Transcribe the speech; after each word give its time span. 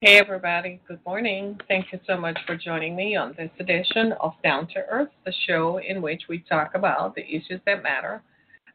Hey, 0.00 0.16
everybody. 0.16 0.80
Good 0.86 1.00
morning. 1.04 1.58
Thank 1.66 1.86
you 1.92 1.98
so 2.06 2.16
much 2.16 2.38
for 2.46 2.54
joining 2.54 2.94
me 2.94 3.16
on 3.16 3.34
this 3.36 3.50
edition 3.58 4.12
of 4.20 4.32
Down 4.44 4.68
to 4.68 4.84
Earth, 4.88 5.08
the 5.26 5.32
show 5.48 5.80
in 5.80 6.00
which 6.00 6.22
we 6.28 6.44
talk 6.48 6.76
about 6.76 7.16
the 7.16 7.26
issues 7.26 7.60
that 7.66 7.82
matter. 7.82 8.22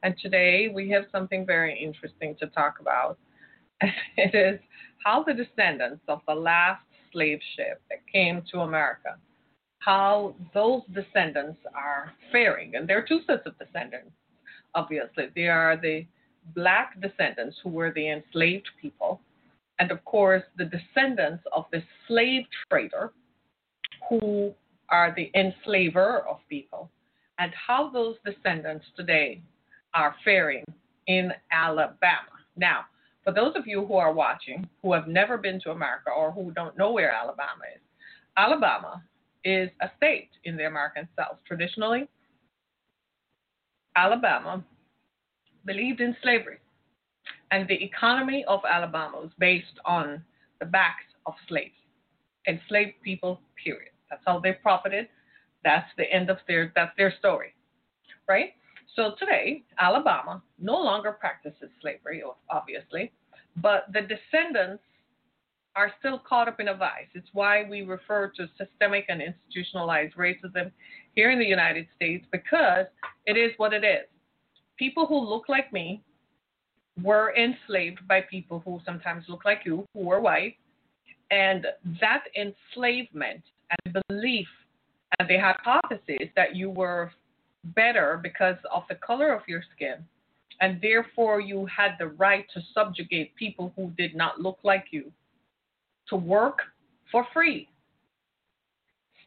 And 0.04 0.16
today 0.22 0.70
we 0.76 0.90
have 0.90 1.06
something 1.14 1.46
very 1.46 1.82
interesting 1.82 2.36
to 2.42 2.48
talk 2.48 2.82
about. 2.82 3.18
It 4.18 4.36
is 4.36 4.60
how 5.06 5.24
the 5.24 5.34
descendants 5.34 6.02
of 6.10 6.20
the 6.28 6.36
last 6.36 6.84
slave 7.14 7.40
ship 7.56 7.82
that 7.90 8.00
came 8.12 8.42
to 8.52 8.60
America, 8.60 9.16
how 9.80 10.36
those 10.54 10.82
descendants 10.94 11.60
are 11.74 12.12
faring. 12.34 12.76
And 12.76 12.86
there 12.86 12.98
are 12.98 13.08
two 13.08 13.22
sets 13.26 13.44
of 13.46 13.58
descendants, 13.58 14.12
obviously. 14.76 15.30
There 15.34 15.58
are 15.58 15.78
the 15.78 16.06
black 16.54 17.00
descendants 17.00 17.56
who 17.64 17.70
were 17.70 17.94
the 17.94 18.10
enslaved 18.10 18.68
people 18.82 19.22
and 19.80 19.92
of 19.92 20.04
course 20.06 20.44
the 20.58 20.66
descendants 20.66 21.44
of 21.56 21.66
the 21.72 21.84
slave 22.08 22.44
trader 22.70 23.12
who 24.10 24.54
are 24.90 25.14
the 25.16 25.32
enslaver 25.34 26.20
of 26.28 26.38
people, 26.50 26.92
and 27.40 27.52
how 27.54 27.90
those 27.90 28.16
descendants 28.26 28.86
today 28.96 29.42
are 29.94 30.16
faring 30.24 30.64
in 31.08 31.32
Alabama. 31.52 32.28
Now, 32.56 32.82
for 33.24 33.34
those 33.34 33.56
of 33.56 33.66
you 33.66 33.86
who 33.86 33.96
are 33.96 34.14
watching 34.14 34.68
who 34.82 34.94
have 34.94 35.08
never 35.08 35.38
been 35.38 35.60
to 35.62 35.72
America 35.72 36.12
or 36.16 36.32
who 36.32 36.52
don't 36.52 36.78
know 36.78 36.92
where 36.92 37.12
Alabama 37.12 37.64
is, 37.74 37.82
Alabama 38.38 39.02
is 39.44 39.70
a 39.82 39.90
state 39.98 40.30
in 40.44 40.58
the 40.58 40.68
American 40.68 41.08
South. 41.18 41.38
Traditionally, 41.48 42.08
Alabama 43.96 44.64
believed 45.66 46.02
in 46.02 46.16
slavery. 46.22 46.58
And 47.54 47.68
the 47.68 47.84
economy 47.84 48.44
of 48.48 48.62
Alabama 48.68 49.18
was 49.22 49.30
based 49.38 49.80
on 49.86 50.24
the 50.60 50.66
backs 50.66 51.06
of 51.28 51.36
slaves, 51.48 51.76
enslaved 52.48 53.00
people, 53.04 53.40
period. 53.64 53.92
That's 54.10 54.24
how 54.26 54.40
they 54.40 54.54
profited. 54.54 55.08
That's 55.64 55.88
the 55.96 56.12
end 56.12 56.32
of 56.32 56.38
their 56.48 56.74
that's 56.76 56.98
their 56.98 57.14
story. 57.20 57.54
Right? 58.28 58.54
So 58.96 59.14
today, 59.20 59.62
Alabama 59.80 60.42
no 60.60 60.82
longer 60.82 61.12
practices 61.12 61.70
slavery, 61.80 62.24
obviously, 62.50 63.12
but 63.58 63.86
the 63.94 64.02
descendants 64.02 64.82
are 65.76 65.92
still 66.00 66.20
caught 66.28 66.48
up 66.48 66.60
in 66.60 66.70
a 66.70 66.76
vice. 66.76 67.12
It's 67.14 67.30
why 67.34 67.66
we 67.70 67.84
refer 67.84 68.32
to 68.36 68.50
systemic 68.58 69.06
and 69.10 69.22
institutionalized 69.22 70.16
racism 70.16 70.72
here 71.14 71.30
in 71.30 71.38
the 71.38 71.46
United 71.46 71.86
States 71.96 72.26
because 72.32 72.88
it 73.28 73.38
is 73.38 73.52
what 73.58 73.74
it 73.74 73.84
is. 73.84 74.08
People 74.78 75.06
who 75.06 75.20
look 75.20 75.50
like 75.50 75.72
me 75.72 76.04
were 77.02 77.34
enslaved 77.36 78.08
by 78.08 78.22
people 78.22 78.62
who 78.66 78.80
sometimes 78.86 79.26
look 79.28 79.46
like 79.46 79.62
you, 79.66 79.86
who 79.94 80.02
were 80.02 80.22
white. 80.22 80.58
And 81.32 81.66
that 82.00 82.26
enslavement 82.36 83.42
and 83.86 83.98
belief 84.08 84.48
and 85.20 85.28
the 85.28 85.38
hypothesis 85.38 86.30
that 86.36 86.56
you 86.56 86.70
were 86.70 87.12
better 87.76 88.20
because 88.22 88.58
of 88.72 88.84
the 88.90 88.96
color 88.96 89.34
of 89.34 89.42
your 89.48 89.64
skin, 89.76 89.96
and 90.62 90.82
therefore 90.82 91.40
you 91.40 91.66
had 91.66 91.92
the 91.98 92.08
right 92.08 92.46
to 92.54 92.62
subjugate 92.74 93.36
people 93.36 93.74
who 93.76 93.92
did 93.98 94.16
not 94.16 94.42
look 94.42 94.60
like 94.64 94.86
you 94.92 95.12
to 96.10 96.16
work 96.16 96.60
for 97.12 97.26
free, 97.34 97.70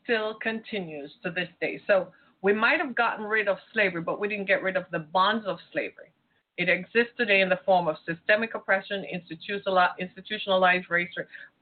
still 0.05 0.35
continues 0.43 1.11
to 1.23 1.31
this 1.31 1.49
day. 1.61 1.81
So 1.87 2.09
we 2.43 2.53
might 2.53 2.81
have 2.81 2.95
gotten 2.95 3.25
rid 3.25 3.49
of 3.49 3.57
slavery, 3.73 4.03
but 4.03 4.21
we 4.21 4.29
didn't 4.29 4.47
get 4.47 4.63
rid 4.63 4.77
of 4.77 4.85
the 4.93 4.99
bonds 4.99 5.47
of 5.47 5.59
slavery. 5.73 6.13
It 6.59 6.69
exists 6.69 7.13
today 7.17 7.43
in 7.43 7.49
the 7.49 7.61
form 7.65 7.87
of 7.87 7.97
systemic 8.07 8.55
oppression, 8.55 9.05
institutionalized 9.05 10.87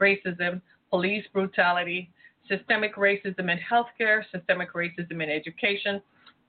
racism, 0.01 0.61
police 0.91 1.25
brutality, 1.33 2.11
systemic 2.49 2.95
racism 2.97 3.51
in 3.51 3.59
healthcare, 3.59 4.23
systemic 4.33 4.73
racism 4.73 5.23
in 5.23 5.31
education, 5.31 6.01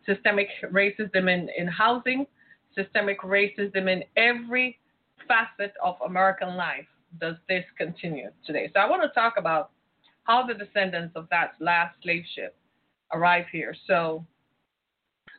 systemic 0.05 0.47
racism 0.71 1.33
in, 1.33 1.49
in 1.57 1.67
housing, 1.67 2.27
systemic 2.75 3.21
racism 3.21 3.91
in 3.91 4.03
every 4.15 4.79
facet 5.27 5.73
of 5.83 5.95
American 6.05 6.55
life 6.55 6.85
does 7.19 7.35
this 7.47 7.63
continue 7.77 8.29
today. 8.45 8.69
So 8.73 8.79
I 8.79 8.89
want 8.89 9.01
to 9.01 9.09
talk 9.09 9.35
about 9.37 9.71
how 10.23 10.45
the 10.45 10.53
descendants 10.53 11.15
of 11.15 11.27
that 11.31 11.53
last 11.59 11.95
slave 12.03 12.23
ship 12.35 12.55
arrive 13.13 13.45
here. 13.51 13.75
So 13.87 14.25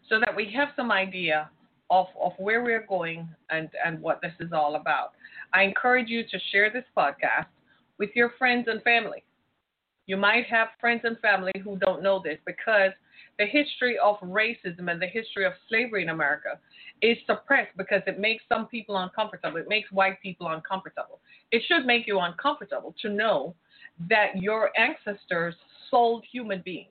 so 0.08 0.20
that 0.20 0.34
we 0.34 0.50
have 0.56 0.68
some 0.76 0.92
idea 0.92 1.50
of, 1.90 2.06
of 2.20 2.32
where 2.38 2.62
we're 2.62 2.86
going 2.86 3.28
and, 3.50 3.68
and 3.84 4.00
what 4.00 4.20
this 4.22 4.32
is 4.40 4.52
all 4.52 4.76
about. 4.76 5.12
I 5.52 5.62
encourage 5.62 6.08
you 6.08 6.22
to 6.24 6.38
share 6.50 6.70
this 6.70 6.84
podcast 6.96 7.46
with 7.98 8.10
your 8.14 8.32
friends 8.38 8.66
and 8.68 8.82
family. 8.82 9.24
You 10.06 10.16
might 10.16 10.46
have 10.46 10.68
friends 10.80 11.02
and 11.04 11.18
family 11.18 11.52
who 11.64 11.76
don't 11.78 12.02
know 12.02 12.20
this 12.22 12.38
because 12.46 12.92
the 13.38 13.46
history 13.46 13.98
of 13.98 14.16
racism 14.20 14.90
and 14.90 15.00
the 15.00 15.06
history 15.06 15.44
of 15.44 15.52
slavery 15.68 16.02
in 16.02 16.10
America 16.10 16.58
is 17.02 17.18
suppressed 17.26 17.76
because 17.76 18.02
it 18.06 18.18
makes 18.18 18.44
some 18.48 18.66
people 18.66 18.96
uncomfortable. 18.96 19.58
It 19.58 19.68
makes 19.68 19.90
white 19.92 20.20
people 20.22 20.48
uncomfortable. 20.48 21.20
It 21.50 21.62
should 21.66 21.86
make 21.86 22.06
you 22.06 22.20
uncomfortable 22.20 22.94
to 23.02 23.08
know 23.08 23.54
that 24.08 24.36
your 24.40 24.70
ancestors 24.78 25.54
sold 25.90 26.24
human 26.30 26.62
beings. 26.64 26.90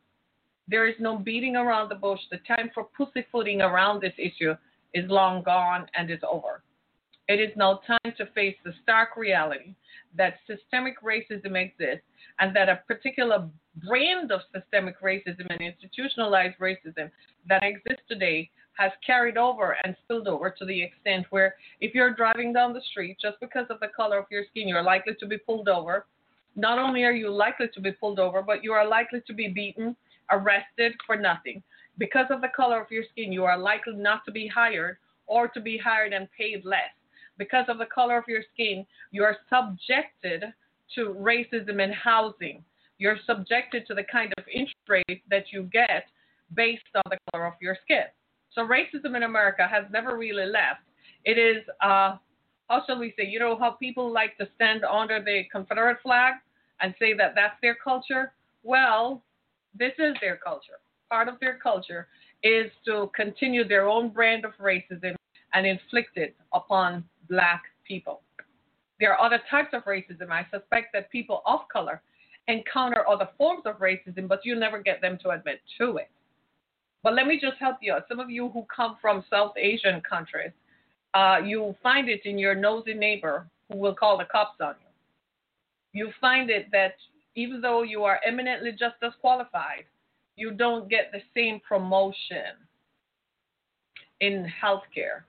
There 0.67 0.88
is 0.88 0.95
no 1.00 1.17
beating 1.17 1.55
around 1.55 1.89
the 1.89 1.95
bush. 1.95 2.19
The 2.31 2.39
time 2.47 2.72
for 2.73 2.85
pussyfooting 2.97 3.61
around 3.61 4.01
this 4.01 4.13
issue 4.17 4.55
is 4.95 5.07
long 5.09 5.44
gone 5.44 5.85
and 5.95 6.09
is 6.09 6.22
over. 6.29 6.63
It 7.28 7.39
is 7.39 7.51
now 7.56 7.81
time 7.85 8.13
to 8.17 8.25
face 8.28 8.56
the 8.63 8.73
stark 8.81 9.17
reality 9.17 9.75
that 10.16 10.35
systemic 10.47 10.95
racism 11.03 11.61
exists 11.61 12.06
and 12.39 12.56
that 12.56 12.69
a 12.69 12.81
particular 12.88 13.47
brand 13.85 14.31
of 14.31 14.41
systemic 14.53 15.01
racism 15.01 15.47
and 15.50 15.61
institutionalized 15.61 16.57
racism 16.59 17.11
that 17.50 17.63
exists 17.63 18.03
today 18.07 18.50
has 18.73 18.91
carried 19.05 19.38
over 19.38 19.75
and 19.84 19.95
spilled 20.03 20.28
over 20.28 20.50
to 20.50 20.66
the 20.66 20.84
extent 20.84 21.25
where 21.29 21.55
if 21.81 21.94
you're 21.94 22.13
driving 22.13 22.53
down 22.53 22.73
the 22.73 22.81
street 22.91 23.17
just 23.22 23.39
because 23.41 23.66
of 23.69 23.79
the 23.79 23.88
color 23.95 24.17
of 24.17 24.25
your 24.29 24.44
skin, 24.51 24.67
you're 24.67 24.84
likely 24.84 25.13
to 25.19 25.25
be 25.25 25.38
pulled 25.38 25.67
over. 25.67 26.05
Not 26.55 26.78
only 26.78 27.03
are 27.03 27.11
you 27.11 27.29
likely 27.29 27.67
to 27.73 27.81
be 27.81 27.91
pulled 27.91 28.19
over, 28.19 28.41
but 28.41 28.63
you 28.63 28.72
are 28.72 28.88
likely 28.88 29.22
to 29.28 29.34
be 29.34 29.47
beaten, 29.50 29.95
arrested 30.31 30.94
for 31.05 31.16
nothing 31.16 31.63
because 31.97 32.28
of 32.29 32.41
the 32.41 32.50
color 32.56 32.81
of 32.81 32.91
your 32.91 33.03
skin, 33.11 33.31
you 33.31 33.45
are 33.45 33.57
likely 33.57 33.95
not 33.95 34.25
to 34.25 34.31
be 34.31 34.47
hired 34.47 34.97
or 35.28 35.47
to 35.47 35.61
be 35.61 35.78
hired 35.78 36.13
and 36.13 36.28
paid 36.38 36.66
less. 36.66 36.94
Because 37.38 37.66
of 37.67 37.78
the 37.78 37.85
color 37.85 38.17
of 38.17 38.25
your 38.28 38.44
skin, 38.53 38.85
you 39.11 39.23
are 39.23 39.38
subjected 39.50 40.44
to 40.95 41.16
racism 41.19 41.84
in 41.84 41.91
housing. 41.91 42.63
You're 42.97 43.17
subjected 43.25 43.85
to 43.88 43.94
the 43.94 44.03
kind 44.03 44.34
of 44.38 44.45
interest 44.47 44.75
rate 44.88 45.23
that 45.29 45.51
you 45.51 45.63
get 45.63 46.05
based 46.53 46.84
on 46.95 47.03
the 47.09 47.17
color 47.31 47.45
of 47.45 47.53
your 47.61 47.78
skin. 47.84 48.05
So 48.53 48.61
racism 48.61 49.16
in 49.17 49.23
America 49.23 49.67
has 49.69 49.84
never 49.91 50.17
really 50.17 50.45
left. 50.45 50.81
It 51.25 51.38
is, 51.38 51.63
uh, 51.81 52.17
how 52.69 52.84
shall 52.85 53.00
we 53.00 53.13
say, 53.17 53.25
you 53.25 53.39
know 53.39 53.57
how 53.57 53.72
people 53.72 54.11
like 54.11 54.38
to 54.38 54.47
stand 54.55 54.84
under 54.85 55.22
the 55.22 55.44
Confederate 55.51 55.97
flag 56.01 56.35
and 56.81 56.94
say 57.00 57.13
that 57.16 57.34
that's 57.35 57.55
their 57.61 57.75
culture? 57.75 58.31
Well, 58.63 59.23
this 59.78 59.91
is 60.00 60.16
their 60.22 60.38
culture 60.38 60.79
part 61.09 61.27
of 61.27 61.39
their 61.39 61.57
culture 61.61 62.07
is 62.43 62.71
to 62.85 63.09
continue 63.16 63.67
their 63.67 63.88
own 63.88 64.09
brand 64.09 64.45
of 64.45 64.51
racism 64.61 65.16
and 65.53 65.66
inflict 65.66 66.17
it 66.17 66.35
upon 66.53 67.03
black 67.29 67.63
people. 67.88 68.21
There 68.99 69.13
are 69.13 69.25
other 69.25 69.41
types 69.49 69.69
of 69.73 69.83
racism. 69.85 70.29
I 70.29 70.45
suspect 70.51 70.88
that 70.93 71.11
people 71.11 71.41
of 71.45 71.61
color 71.71 72.01
encounter 72.47 73.07
other 73.09 73.29
forms 73.38 73.63
of 73.66 73.79
racism, 73.79 74.27
but 74.27 74.41
you 74.43 74.55
never 74.55 74.81
get 74.81 75.01
them 75.01 75.17
to 75.23 75.31
admit 75.31 75.61
to 75.79 75.97
it. 75.97 76.09
But 77.03 77.13
let 77.13 77.27
me 77.27 77.39
just 77.39 77.57
help 77.59 77.77
you 77.81 77.93
out. 77.93 78.05
Some 78.07 78.19
of 78.19 78.29
you 78.29 78.49
who 78.49 78.66
come 78.75 78.97
from 79.01 79.23
South 79.29 79.53
Asian 79.57 80.01
countries, 80.07 80.51
uh, 81.13 81.39
you 81.43 81.75
find 81.81 82.09
it 82.09 82.22
in 82.25 82.37
your 82.37 82.55
nosy 82.55 82.93
neighbor 82.93 83.47
who 83.72 83.77
will 83.77 83.95
call 83.95 84.17
the 84.17 84.25
cops 84.25 84.59
on 84.61 84.75
you. 84.79 86.01
You 86.05 86.11
find 86.19 86.49
it 86.49 86.67
that 86.72 86.95
even 87.35 87.61
though 87.61 87.84
you 87.84 88.03
are 88.03 88.19
eminently 88.25 88.72
just 88.72 88.96
as 89.02 89.11
qualified, 89.22 89.85
you 90.35 90.52
don't 90.52 90.90
get 90.90 91.11
the 91.11 91.22
same 91.35 91.59
promotion 91.67 92.55
in 94.22 94.52
healthcare, 94.61 95.23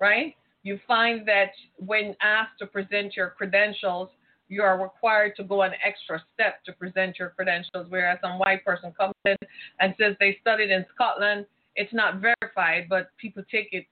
right? 0.00 0.34
You 0.62 0.78
find 0.86 1.26
that 1.26 1.50
when 1.76 2.14
asked 2.22 2.58
to 2.60 2.66
present 2.66 3.16
your 3.16 3.30
credentials, 3.30 4.08
you 4.48 4.62
are 4.62 4.80
required 4.80 5.34
to 5.36 5.44
go 5.44 5.62
an 5.62 5.72
extra 5.84 6.22
step 6.34 6.62
to 6.64 6.72
present 6.72 7.18
your 7.18 7.30
credentials, 7.30 7.86
whereas 7.88 8.18
some 8.22 8.38
white 8.38 8.64
person 8.64 8.92
comes 8.98 9.14
in 9.24 9.36
and 9.80 9.94
says 9.98 10.14
they 10.20 10.36
studied 10.40 10.70
in 10.70 10.84
Scotland. 10.94 11.46
It's 11.74 11.92
not 11.92 12.20
verified, 12.20 12.86
but 12.88 13.10
people 13.16 13.42
take 13.50 13.68
it 13.72 13.86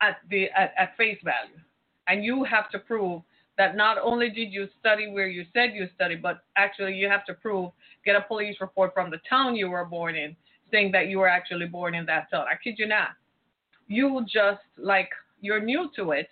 at 0.00 0.18
the 0.30 0.48
at, 0.56 0.72
at 0.78 0.96
face 0.96 1.18
value, 1.24 1.58
and 2.06 2.24
you 2.24 2.44
have 2.44 2.70
to 2.70 2.78
prove 2.78 3.22
that 3.58 3.76
not 3.76 3.98
only 4.00 4.30
did 4.30 4.52
you 4.52 4.68
study 4.78 5.10
where 5.10 5.26
you 5.26 5.44
said 5.52 5.72
you 5.74 5.88
studied, 5.94 6.22
but 6.22 6.44
actually 6.56 6.94
you 6.94 7.08
have 7.08 7.26
to 7.26 7.34
prove, 7.34 7.70
get 8.04 8.16
a 8.16 8.22
police 8.22 8.56
report 8.60 8.94
from 8.94 9.10
the 9.10 9.20
town 9.28 9.56
you 9.56 9.68
were 9.68 9.84
born 9.84 10.14
in, 10.14 10.34
saying 10.70 10.92
that 10.92 11.08
you 11.08 11.18
were 11.18 11.28
actually 11.28 11.66
born 11.66 11.94
in 11.94 12.06
that 12.06 12.30
town. 12.30 12.46
I 12.50 12.56
kid 12.62 12.76
you 12.78 12.86
not. 12.86 13.10
You 13.88 14.24
just 14.32 14.62
like 14.76 15.10
you're 15.40 15.60
new 15.60 15.90
to 15.96 16.12
it, 16.12 16.28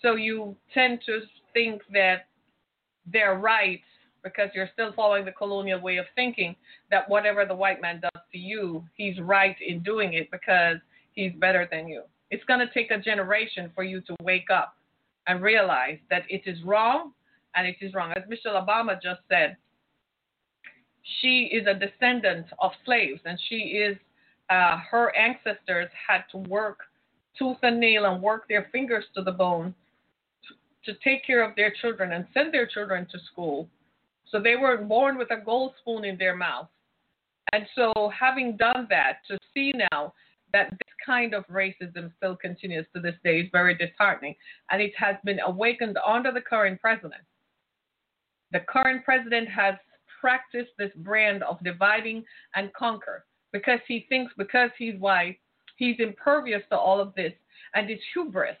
so 0.00 0.14
you 0.14 0.56
tend 0.72 1.00
to 1.06 1.20
think 1.52 1.82
that 1.92 2.28
they're 3.12 3.38
right 3.38 3.80
because 4.22 4.50
you're 4.54 4.68
still 4.72 4.92
following 4.92 5.24
the 5.24 5.32
colonial 5.32 5.80
way 5.80 5.96
of 5.96 6.06
thinking 6.14 6.54
that 6.90 7.08
whatever 7.08 7.44
the 7.44 7.54
white 7.54 7.80
man 7.80 8.00
does 8.00 8.22
to 8.32 8.38
you, 8.38 8.84
he's 8.94 9.18
right 9.20 9.56
in 9.66 9.82
doing 9.82 10.12
it 10.12 10.30
because 10.30 10.76
he's 11.12 11.32
better 11.40 11.66
than 11.70 11.88
you. 11.88 12.02
It's 12.30 12.44
going 12.44 12.60
to 12.60 12.72
take 12.72 12.90
a 12.90 12.98
generation 12.98 13.70
for 13.74 13.84
you 13.84 14.00
to 14.02 14.14
wake 14.22 14.50
up 14.50 14.77
and 15.28 15.42
realize 15.42 15.98
that 16.10 16.22
it 16.28 16.42
is 16.46 16.58
wrong 16.64 17.12
and 17.54 17.66
it 17.66 17.76
is 17.80 17.94
wrong. 17.94 18.12
As 18.16 18.24
Michelle 18.28 18.54
Obama 18.54 19.00
just 19.00 19.20
said, 19.28 19.56
she 21.20 21.50
is 21.52 21.66
a 21.66 21.74
descendant 21.74 22.46
of 22.58 22.72
slaves 22.84 23.20
and 23.24 23.38
she 23.48 23.56
is, 23.56 23.96
uh, 24.50 24.78
her 24.90 25.14
ancestors 25.14 25.88
had 26.08 26.24
to 26.32 26.38
work 26.48 26.78
tooth 27.38 27.58
and 27.62 27.78
nail 27.78 28.06
and 28.06 28.22
work 28.22 28.48
their 28.48 28.68
fingers 28.72 29.04
to 29.14 29.22
the 29.22 29.30
bone 29.30 29.74
to, 30.84 30.92
to 30.92 30.98
take 31.04 31.24
care 31.24 31.42
of 31.42 31.54
their 31.54 31.72
children 31.80 32.12
and 32.12 32.26
send 32.34 32.52
their 32.52 32.66
children 32.66 33.06
to 33.12 33.18
school. 33.30 33.68
So 34.30 34.40
they 34.40 34.56
were 34.56 34.78
born 34.78 35.16
with 35.16 35.30
a 35.30 35.42
gold 35.42 35.72
spoon 35.80 36.04
in 36.04 36.18
their 36.18 36.36
mouth. 36.36 36.68
And 37.52 37.64
so, 37.74 38.12
having 38.18 38.58
done 38.58 38.86
that, 38.90 39.20
to 39.28 39.38
see 39.54 39.72
now 39.90 40.12
that 40.52 40.70
this 40.70 40.94
kind 41.04 41.34
of 41.34 41.46
racism 41.46 42.10
still 42.16 42.36
continues 42.36 42.86
to 42.94 43.00
this 43.00 43.14
day 43.24 43.40
is 43.40 43.48
very 43.52 43.74
disheartening. 43.74 44.34
And 44.70 44.80
it 44.80 44.92
has 44.96 45.16
been 45.24 45.40
awakened 45.40 45.98
under 46.06 46.32
the 46.32 46.40
current 46.40 46.80
president. 46.80 47.22
The 48.52 48.60
current 48.60 49.04
president 49.04 49.48
has 49.48 49.74
practiced 50.20 50.70
this 50.78 50.92
brand 50.96 51.42
of 51.42 51.62
dividing 51.62 52.24
and 52.54 52.72
conquer 52.72 53.24
because 53.52 53.80
he 53.86 54.06
thinks 54.08 54.32
because 54.36 54.70
he's 54.78 54.98
white, 54.98 55.38
he's 55.76 55.96
impervious 55.98 56.62
to 56.70 56.78
all 56.78 57.00
of 57.00 57.14
this. 57.14 57.32
And 57.74 57.88
his 57.88 58.00
hubris 58.14 58.56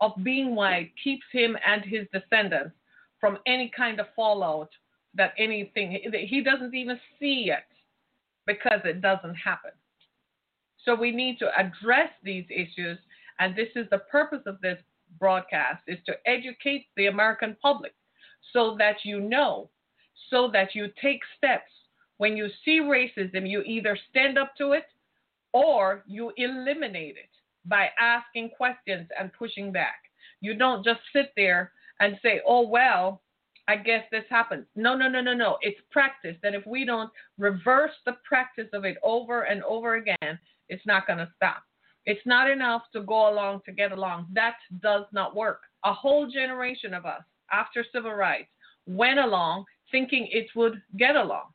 of 0.00 0.12
being 0.22 0.54
white 0.54 0.92
keeps 1.02 1.24
him 1.32 1.56
and 1.66 1.84
his 1.84 2.06
descendants 2.12 2.74
from 3.20 3.38
any 3.46 3.70
kind 3.76 4.00
of 4.00 4.06
fallout 4.16 4.70
that 5.14 5.34
anything, 5.38 5.98
he 6.12 6.40
doesn't 6.42 6.74
even 6.74 6.98
see 7.18 7.50
it 7.50 7.64
because 8.46 8.80
it 8.84 9.02
doesn't 9.02 9.34
happen. 9.34 9.72
So 10.84 10.94
we 10.94 11.10
need 11.10 11.38
to 11.38 11.48
address 11.58 12.10
these 12.22 12.46
issues, 12.50 12.98
and 13.38 13.54
this 13.54 13.68
is 13.76 13.86
the 13.90 13.98
purpose 13.98 14.42
of 14.46 14.60
this 14.60 14.78
broadcast 15.18 15.82
is 15.86 15.98
to 16.06 16.14
educate 16.26 16.86
the 16.96 17.06
American 17.06 17.56
public 17.60 17.94
so 18.52 18.76
that 18.78 18.96
you 19.04 19.20
know, 19.20 19.68
so 20.30 20.48
that 20.52 20.74
you 20.74 20.88
take 21.02 21.20
steps 21.36 21.70
when 22.20 22.36
you 22.36 22.48
see 22.66 22.80
racism, 22.80 23.48
you 23.48 23.62
either 23.62 23.98
stand 24.10 24.36
up 24.36 24.54
to 24.58 24.72
it 24.72 24.84
or 25.54 26.04
you 26.06 26.34
eliminate 26.36 27.16
it 27.16 27.30
by 27.64 27.88
asking 27.98 28.50
questions 28.50 29.08
and 29.18 29.32
pushing 29.32 29.72
back. 29.72 30.02
You 30.42 30.54
don't 30.54 30.84
just 30.84 31.00
sit 31.14 31.32
there 31.34 31.72
and 31.98 32.18
say, 32.22 32.42
oh, 32.46 32.68
well, 32.68 33.22
I 33.68 33.76
guess 33.76 34.04
this 34.10 34.24
happens. 34.28 34.66
No, 34.76 34.94
no, 34.94 35.08
no, 35.08 35.22
no, 35.22 35.32
no. 35.32 35.56
It's 35.62 35.80
practice. 35.90 36.36
And 36.42 36.54
if 36.54 36.66
we 36.66 36.84
don't 36.84 37.10
reverse 37.38 37.92
the 38.04 38.16
practice 38.28 38.68
of 38.74 38.84
it 38.84 38.98
over 39.02 39.44
and 39.44 39.62
over 39.62 39.94
again, 39.94 40.38
it's 40.70 40.86
not 40.86 41.06
going 41.06 41.18
to 41.18 41.28
stop. 41.36 41.62
It's 42.06 42.24
not 42.24 42.50
enough 42.50 42.82
to 42.94 43.02
go 43.02 43.30
along 43.30 43.60
to 43.66 43.72
get 43.72 43.92
along. 43.92 44.28
That 44.32 44.54
does 44.82 45.04
not 45.12 45.36
work. 45.36 45.60
A 45.84 45.92
whole 45.92 46.30
generation 46.30 46.94
of 46.94 47.04
us 47.04 47.22
after 47.52 47.84
civil 47.92 48.14
rights 48.14 48.48
went 48.86 49.18
along 49.18 49.64
thinking 49.90 50.28
it 50.30 50.46
would 50.56 50.80
get 50.96 51.16
along. 51.16 51.50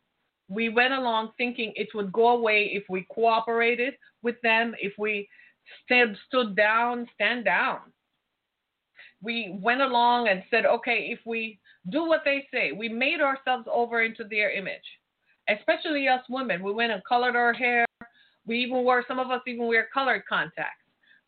We 0.48 0.70
went 0.70 0.94
along 0.94 1.32
thinking 1.38 1.74
it 1.76 1.88
would 1.96 2.12
go 2.12 2.30
away 2.30 2.72
if 2.74 2.84
we 2.90 3.08
cooperated 3.12 3.96
with 4.22 4.36
them, 4.44 4.76
if 4.80 4.94
we 5.00 5.28
st- 5.84 6.18
stood 6.28 6.56
down, 6.56 7.08
stand 7.16 7.46
down. 7.46 7.80
We 9.22 9.58
went 9.62 9.82
along 9.82 10.28
and 10.28 10.44
said, 10.52 10.66
okay, 10.66 11.08
if 11.12 11.20
we 11.26 11.60
do 11.90 12.06
what 12.06 12.22
they 12.26 12.48
say, 12.54 12.72
we 12.72 12.90
made 12.90 13.22
ourselves 13.22 13.68
over 13.72 14.04
into 14.04 14.24
their 14.24 14.52
image, 14.52 14.86
especially 15.50 16.08
us 16.08 16.22
women. 16.30 16.62
We 16.62 16.74
went 16.74 16.92
and 16.92 17.02
colored 17.06 17.36
our 17.36 17.54
hair, 17.54 17.85
we 18.46 18.60
even 18.60 18.84
wear, 18.84 19.04
some 19.08 19.20
of 19.20 19.32
us 19.32 19.42
even 19.48 19.68
wear 19.68 19.88
colored 19.94 20.24
contacts, 20.28 20.84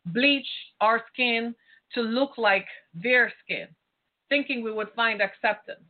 bleach 0.06 0.46
our 0.80 1.02
skin 1.12 1.54
to 1.94 2.00
look 2.00 2.38
like 2.38 2.66
their 2.94 3.32
skin, 3.42 3.66
thinking 4.28 4.62
we 4.62 4.72
would 4.72 4.90
find 4.94 5.20
acceptance. 5.20 5.84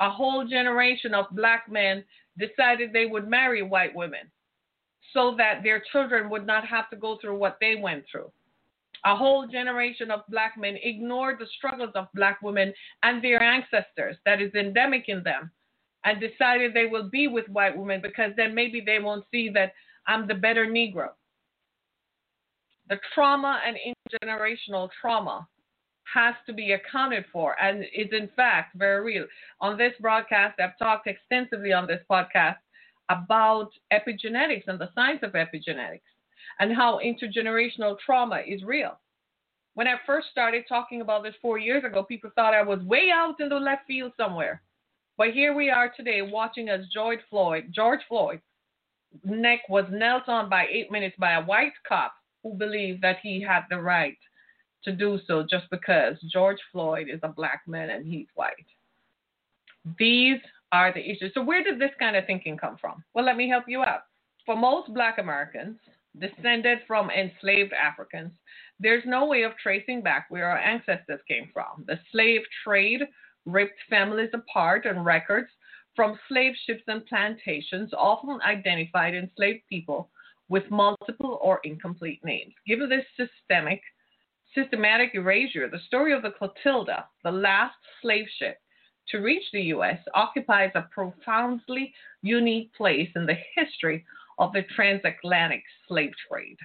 A 0.00 0.10
whole 0.10 0.46
generation 0.46 1.14
of 1.14 1.26
black 1.32 1.70
men 1.70 2.04
decided 2.38 2.92
they 2.92 3.06
would 3.06 3.28
marry 3.28 3.62
white 3.62 3.94
women 3.94 4.30
so 5.12 5.34
that 5.36 5.62
their 5.62 5.82
children 5.90 6.30
would 6.30 6.46
not 6.46 6.66
have 6.66 6.88
to 6.90 6.96
go 6.96 7.18
through 7.20 7.36
what 7.36 7.56
they 7.60 7.74
went 7.74 8.04
through. 8.10 8.30
A 9.04 9.16
whole 9.16 9.46
generation 9.46 10.10
of 10.10 10.26
black 10.28 10.56
men 10.58 10.76
ignored 10.82 11.38
the 11.38 11.46
struggles 11.56 11.92
of 11.94 12.08
black 12.14 12.42
women 12.42 12.72
and 13.02 13.22
their 13.22 13.42
ancestors 13.42 14.16
that 14.24 14.42
is 14.42 14.52
endemic 14.54 15.08
in 15.08 15.22
them 15.22 15.50
and 16.04 16.20
decided 16.20 16.74
they 16.74 16.86
will 16.86 17.08
be 17.08 17.28
with 17.28 17.48
white 17.48 17.76
women 17.76 18.00
because 18.02 18.32
then 18.36 18.54
maybe 18.54 18.80
they 18.84 18.98
won't 18.98 19.24
see 19.30 19.48
that 19.50 19.72
I'm 20.08 20.26
the 20.26 20.34
better 20.34 20.66
Negro. 20.66 21.10
The 22.88 22.98
trauma 23.14 23.60
and 23.66 23.76
intergenerational 23.76 24.88
trauma 24.98 25.46
has 26.14 26.34
to 26.46 26.54
be 26.54 26.72
accounted 26.72 27.26
for 27.30 27.54
and 27.62 27.84
is 27.94 28.08
in 28.12 28.30
fact 28.34 28.74
very 28.74 29.04
real. 29.04 29.26
On 29.60 29.76
this 29.76 29.92
broadcast, 30.00 30.58
I've 30.58 30.78
talked 30.78 31.06
extensively 31.06 31.74
on 31.74 31.86
this 31.86 32.00
podcast 32.10 32.56
about 33.10 33.68
epigenetics 33.92 34.66
and 34.66 34.80
the 34.80 34.88
science 34.94 35.20
of 35.22 35.32
epigenetics 35.32 36.00
and 36.58 36.74
how 36.74 36.98
intergenerational 37.04 37.98
trauma 38.04 38.40
is 38.46 38.64
real. 38.64 38.98
When 39.74 39.86
I 39.86 39.96
first 40.06 40.28
started 40.32 40.64
talking 40.66 41.02
about 41.02 41.22
this 41.22 41.34
four 41.42 41.58
years 41.58 41.84
ago, 41.84 42.02
people 42.02 42.30
thought 42.34 42.54
I 42.54 42.62
was 42.62 42.80
way 42.80 43.10
out 43.12 43.40
in 43.40 43.50
the 43.50 43.56
left 43.56 43.86
field 43.86 44.12
somewhere. 44.16 44.62
But 45.18 45.32
here 45.32 45.54
we 45.54 45.68
are 45.68 45.92
today 45.94 46.22
watching 46.22 46.70
as 46.70 46.86
George 46.92 47.20
Floyd, 47.28 47.70
George 47.74 48.00
Floyd 48.08 48.40
neck 49.24 49.60
was 49.68 49.84
knelt 49.90 50.28
on 50.28 50.48
by 50.48 50.66
eight 50.70 50.90
minutes 50.90 51.16
by 51.18 51.32
a 51.32 51.44
white 51.44 51.72
cop 51.86 52.12
who 52.42 52.54
believed 52.54 53.02
that 53.02 53.18
he 53.22 53.40
had 53.40 53.62
the 53.70 53.80
right 53.80 54.16
to 54.84 54.92
do 54.92 55.18
so 55.26 55.44
just 55.48 55.66
because 55.70 56.16
George 56.32 56.58
Floyd 56.72 57.08
is 57.10 57.20
a 57.22 57.28
black 57.28 57.62
man 57.66 57.90
and 57.90 58.06
he's 58.06 58.28
white. 58.34 58.54
These 59.98 60.38
are 60.72 60.92
the 60.92 61.00
issues. 61.00 61.32
So, 61.34 61.42
where 61.42 61.64
did 61.64 61.78
this 61.78 61.90
kind 61.98 62.16
of 62.16 62.26
thinking 62.26 62.56
come 62.56 62.76
from? 62.80 63.02
Well, 63.14 63.24
let 63.24 63.36
me 63.36 63.48
help 63.48 63.64
you 63.66 63.82
out. 63.82 64.02
For 64.46 64.56
most 64.56 64.92
black 64.94 65.18
Americans, 65.18 65.78
descended 66.18 66.78
from 66.86 67.10
enslaved 67.10 67.72
Africans, 67.72 68.32
there's 68.80 69.04
no 69.06 69.26
way 69.26 69.42
of 69.42 69.52
tracing 69.62 70.02
back 70.02 70.26
where 70.28 70.48
our 70.48 70.58
ancestors 70.58 71.20
came 71.26 71.50
from. 71.52 71.84
The 71.86 71.98
slave 72.12 72.42
trade 72.64 73.02
ripped 73.48 73.80
families 73.88 74.30
apart, 74.34 74.86
and 74.86 75.04
records 75.04 75.48
from 75.98 76.16
slave 76.28 76.54
ships 76.64 76.84
and 76.86 77.04
plantations 77.06 77.90
often 77.92 78.38
identified 78.46 79.16
enslaved 79.16 79.62
people 79.68 80.08
with 80.48 80.62
multiple 80.70 81.40
or 81.42 81.58
incomplete 81.64 82.20
names. 82.24 82.54
Given 82.68 82.88
this 82.88 83.04
systemic, 83.16 83.80
systematic 84.54 85.10
erasure, 85.14 85.68
the 85.68 85.80
story 85.88 86.12
of 86.12 86.22
the 86.22 86.30
Clotilda, 86.30 87.06
the 87.24 87.32
last 87.32 87.74
slave 88.00 88.26
ship 88.38 88.58
to 89.08 89.18
reach 89.18 89.42
the 89.52 89.62
U.S., 89.74 89.98
occupies 90.14 90.70
a 90.76 90.88
profoundly 90.92 91.92
unique 92.22 92.72
place 92.74 93.10
in 93.16 93.26
the 93.26 93.36
history 93.56 94.04
of 94.38 94.52
the 94.52 94.62
transatlantic 94.76 95.64
slave 95.88 96.12
trade. 96.30 96.58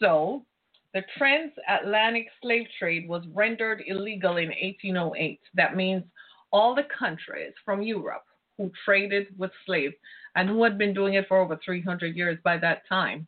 So, 0.00 0.46
the 0.94 1.02
transatlantic 1.18 2.28
slave 2.40 2.66
trade 2.78 3.10
was 3.10 3.26
rendered 3.34 3.82
illegal 3.86 4.38
in 4.38 4.48
1808. 4.48 5.38
That 5.52 5.76
means 5.76 6.02
all 6.50 6.74
the 6.74 6.86
countries 6.98 7.52
from 7.66 7.82
Europe 7.82 8.22
who 8.58 8.70
traded 8.84 9.28
with 9.38 9.50
slaves 9.64 9.94
and 10.34 10.48
who 10.48 10.62
had 10.62 10.76
been 10.76 10.92
doing 10.92 11.14
it 11.14 11.26
for 11.28 11.38
over 11.38 11.58
300 11.64 12.14
years 12.14 12.38
by 12.44 12.58
that 12.58 12.82
time, 12.88 13.26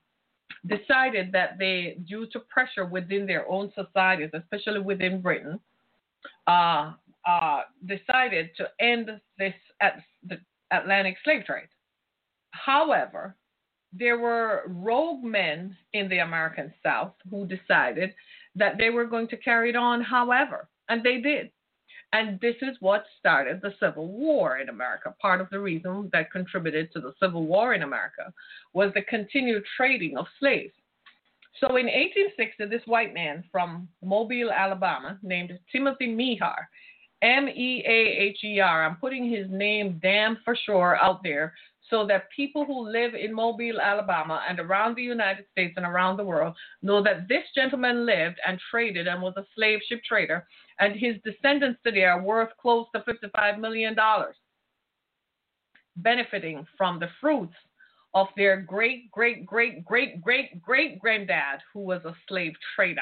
decided 0.67 1.33
that 1.33 1.59
they, 1.59 1.97
due 2.07 2.27
to 2.27 2.41
pressure 2.41 2.85
within 2.85 3.27
their 3.27 3.49
own 3.49 3.73
societies, 3.75 4.31
especially 4.35 4.81
within 4.81 5.23
Britain, 5.23 5.59
uh, 6.47 6.93
uh, 7.27 7.63
decided 7.87 8.51
to 8.57 8.69
end 8.81 9.11
this 9.39 9.55
at 9.81 10.03
the 10.27 10.39
Atlantic 10.71 11.17
slave 11.25 11.45
trade. 11.45 11.69
However, 12.51 13.37
there 13.93 14.19
were 14.19 14.65
rogue 14.67 15.23
men 15.23 15.77
in 15.93 16.09
the 16.09 16.19
American 16.19 16.73
South 16.83 17.15
who 17.31 17.47
decided 17.47 18.15
that 18.55 18.79
they 18.79 18.91
were 18.91 19.05
going 19.05 19.29
to 19.29 19.37
carry 19.37 19.71
it 19.71 19.77
on, 19.77 20.01
however, 20.01 20.69
and 20.89 21.03
they 21.03 21.21
did. 21.21 21.51
And 22.13 22.41
this 22.41 22.57
is 22.63 22.77
what 22.81 23.05
started 23.19 23.61
the 23.61 23.75
Civil 23.79 24.09
War 24.09 24.59
in 24.59 24.69
America. 24.69 25.15
Part 25.21 25.41
of 25.41 25.49
the 25.51 25.61
reason 25.61 26.11
that 26.13 26.33
contributed 26.33 26.93
to 26.93 27.01
the 27.01 27.15
Civil 27.23 27.47
War 27.47 27.75
in 27.75 27.83
America 27.83 28.33
was 28.73 28.91
the 28.95 29.03
continued 29.03 29.63
trading 29.77 30.17
of 30.17 30.27
slaves. 30.41 30.75
So 31.61 31.77
in 31.77 31.87
1860, 31.87 32.67
this 32.67 32.87
white 32.87 33.15
man 33.15 33.45
from 33.53 33.89
Mobile, 34.03 34.51
Alabama, 34.51 35.19
named 35.23 35.59
Timothy 35.71 36.09
Meaher, 36.09 36.67
M 37.23 37.49
E 37.49 37.85
A 37.87 38.23
H 38.23 38.39
E 38.45 38.61
R, 38.61 38.85
I'm 38.87 38.97
putting 38.97 39.31
his 39.31 39.47
name 39.51 40.01
damn 40.03 40.39
for 40.45 40.57
sure 40.57 40.97
out 40.97 41.23
there 41.23 41.53
so 41.91 42.07
that 42.07 42.31
people 42.35 42.65
who 42.65 42.89
live 42.89 43.15
in 43.15 43.35
Mobile, 43.35 43.81
Alabama, 43.81 44.43
and 44.49 44.61
around 44.61 44.97
the 44.97 45.03
United 45.03 45.45
States 45.51 45.75
and 45.77 45.85
around 45.85 46.17
the 46.17 46.25
world 46.25 46.55
know 46.83 47.03
that 47.03 47.29
this 47.29 47.43
gentleman 47.55 48.07
lived 48.07 48.37
and 48.47 48.59
traded 48.71 49.09
and 49.09 49.21
was 49.21 49.35
a 49.37 49.45
slave 49.55 49.81
ship 49.89 50.01
trader, 50.05 50.47
and 50.81 50.99
his 50.99 51.17
descendants 51.25 51.79
today 51.85 52.05
are 52.05 52.23
worth 52.23 52.49
close 52.61 52.87
to 52.95 53.03
$55 53.03 53.61
million. 53.61 53.95
benefiting 55.97 56.67
from 56.79 56.99
the 56.99 57.09
fruits 57.21 57.55
of 58.15 58.29
their 58.37 58.61
great, 58.63 59.11
great, 59.11 59.45
great, 59.47 59.85
great, 59.85 60.21
great, 60.23 60.61
great 60.63 60.99
granddad, 60.99 61.61
who 61.73 61.81
was 61.81 62.03
a 62.05 62.15
slave 62.27 62.55
trader. 62.75 63.01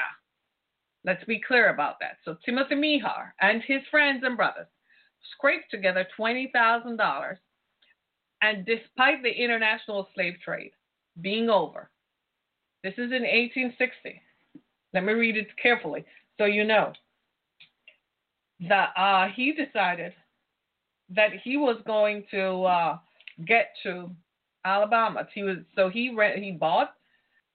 Let's 1.05 1.23
be 1.23 1.41
clear 1.47 1.69
about 1.73 1.95
that. 2.01 2.17
So 2.25 2.35
Timothy 2.45 2.75
Meaher 2.75 3.31
and 3.39 3.63
his 3.65 3.81
friends 3.89 4.23
and 4.25 4.35
brothers 4.35 4.67
scraped 5.31 5.71
together 5.71 6.05
$20,000. 6.19 7.37
And 8.41 8.65
despite 8.65 9.23
the 9.23 9.31
international 9.31 10.07
slave 10.13 10.35
trade 10.43 10.71
being 11.21 11.49
over, 11.49 11.89
this 12.83 12.93
is 12.93 13.11
in 13.11 13.23
1860. 13.23 14.21
Let 14.93 15.03
me 15.03 15.13
read 15.13 15.37
it 15.37 15.47
carefully 15.61 16.05
so 16.37 16.45
you 16.45 16.63
know 16.63 16.93
that 18.67 18.89
uh, 18.97 19.27
he 19.35 19.53
decided 19.53 20.13
that 21.15 21.29
he 21.43 21.57
was 21.57 21.81
going 21.85 22.25
to 22.31 22.63
uh, 22.63 22.97
get 23.47 23.71
to 23.83 24.09
Alabama. 24.65 25.27
He 25.33 25.43
was 25.43 25.57
so 25.75 25.89
he 25.89 26.13
rent, 26.13 26.43
he 26.43 26.51
bought 26.51 26.93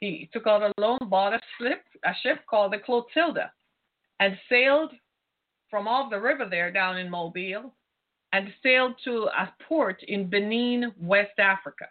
he 0.00 0.28
took 0.32 0.46
out 0.46 0.62
a 0.62 0.72
loan, 0.78 0.98
bought 1.08 1.34
a 1.34 1.40
ship 1.58 1.82
a 2.04 2.12
ship 2.22 2.40
called 2.48 2.72
the 2.72 2.78
Clotilda, 2.78 3.50
and 4.20 4.36
sailed 4.48 4.92
from 5.70 5.88
off 5.88 6.10
the 6.10 6.20
river 6.20 6.46
there 6.48 6.70
down 6.70 6.98
in 6.98 7.10
Mobile, 7.10 7.72
and 8.32 8.52
sailed 8.62 8.94
to 9.04 9.28
a 9.36 9.52
port 9.66 10.02
in 10.06 10.28
Benin, 10.28 10.92
West 11.00 11.38
Africa. 11.38 11.86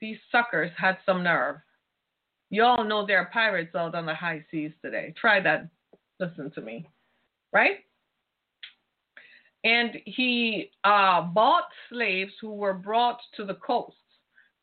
These 0.00 0.18
suckers 0.30 0.70
had 0.76 0.98
some 1.06 1.22
nerve. 1.22 1.56
You 2.50 2.62
all 2.62 2.84
know 2.84 3.06
there 3.06 3.18
are 3.18 3.30
pirates 3.32 3.74
out 3.74 3.94
on 3.94 4.06
the 4.06 4.14
high 4.14 4.44
seas 4.50 4.72
today. 4.82 5.14
Try 5.18 5.40
that. 5.40 5.68
Listen 6.20 6.50
to 6.52 6.60
me 6.60 6.86
right? 7.54 7.78
And 9.62 9.96
he 10.04 10.70
uh, 10.84 11.22
bought 11.22 11.64
slaves 11.88 12.32
who 12.40 12.52
were 12.52 12.74
brought 12.74 13.18
to 13.36 13.44
the 13.46 13.54
coast. 13.54 13.96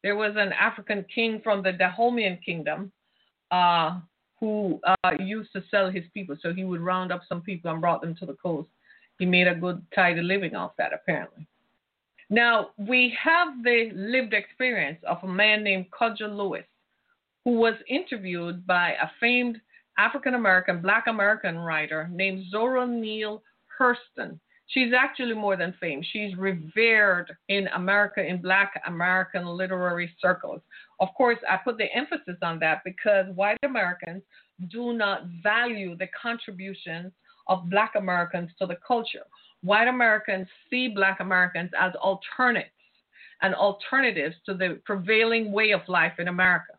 There 0.04 0.16
was 0.16 0.34
an 0.36 0.52
African 0.54 1.06
king 1.14 1.42
from 1.44 1.64
the 1.64 1.72
Dahomean 1.72 2.44
kingdom 2.44 2.92
uh, 3.50 4.00
who 4.40 4.80
uh, 4.86 5.12
used 5.20 5.52
to 5.54 5.64
sell 5.72 5.90
his 5.90 6.04
people. 6.14 6.36
So 6.42 6.54
he 6.54 6.64
would 6.64 6.82
round 6.82 7.12
up 7.12 7.22
some 7.28 7.42
people 7.42 7.72
and 7.72 7.82
brought 7.82 8.02
them 8.02 8.16
to 8.16 8.26
the 8.26 8.34
coast. 8.34 8.70
He 9.18 9.26
made 9.26 9.48
a 9.48 9.56
good 9.56 9.82
tidy 9.94 10.22
living 10.22 10.56
off 10.56 10.72
that, 10.78 10.94
apparently. 10.94 11.48
Now, 12.30 12.70
we 12.78 13.16
have 13.22 13.62
the 13.64 13.92
lived 13.94 14.34
experience 14.34 15.00
of 15.08 15.18
a 15.24 15.28
man 15.28 15.64
named 15.64 15.88
Cudjo 15.92 16.36
Lewis, 16.36 16.66
who 17.44 17.52
was 17.52 17.76
interviewed 17.88 18.66
by 18.66 18.92
a 18.92 19.10
famed 19.20 19.60
African 19.98 20.34
American, 20.34 20.82
Black 20.82 21.08
American 21.08 21.58
writer 21.58 22.10
named 22.12 22.46
Zora 22.50 22.88
Neale 22.88 23.44
Hurston. 23.80 24.40
She's 24.68 24.94
actually 24.98 25.34
more 25.34 25.58
than 25.58 25.74
famous. 25.82 26.06
She's 26.14 26.36
revered 26.38 27.26
in 27.50 27.68
America, 27.76 28.26
in 28.26 28.42
Black 28.42 28.82
American 28.88 29.46
literary 29.46 30.10
circles. 30.22 30.62
Of 31.02 31.10
course, 31.18 31.38
I 31.50 31.58
put 31.58 31.78
the 31.78 31.94
emphasis 31.94 32.38
on 32.42 32.58
that 32.60 32.82
because 32.86 33.26
white 33.36 33.58
Americans 33.64 34.24
do 34.70 34.94
not 34.94 35.24
value 35.44 35.98
the 35.98 36.08
contributions 36.20 37.12
of 37.48 37.70
Black 37.70 37.94
Americans 37.96 38.52
to 38.60 38.66
the 38.66 38.78
culture. 38.88 39.26
White 39.62 39.90
Americans 39.90 40.48
see 40.70 40.88
Black 40.88 41.20
Americans 41.20 41.72
as 41.78 41.94
alternates 41.96 42.70
and 43.42 43.54
alternatives 43.54 44.36
to 44.46 44.54
the 44.54 44.80
prevailing 44.86 45.52
way 45.52 45.72
of 45.72 45.82
life 45.88 46.14
in 46.20 46.30
America. 46.30 46.74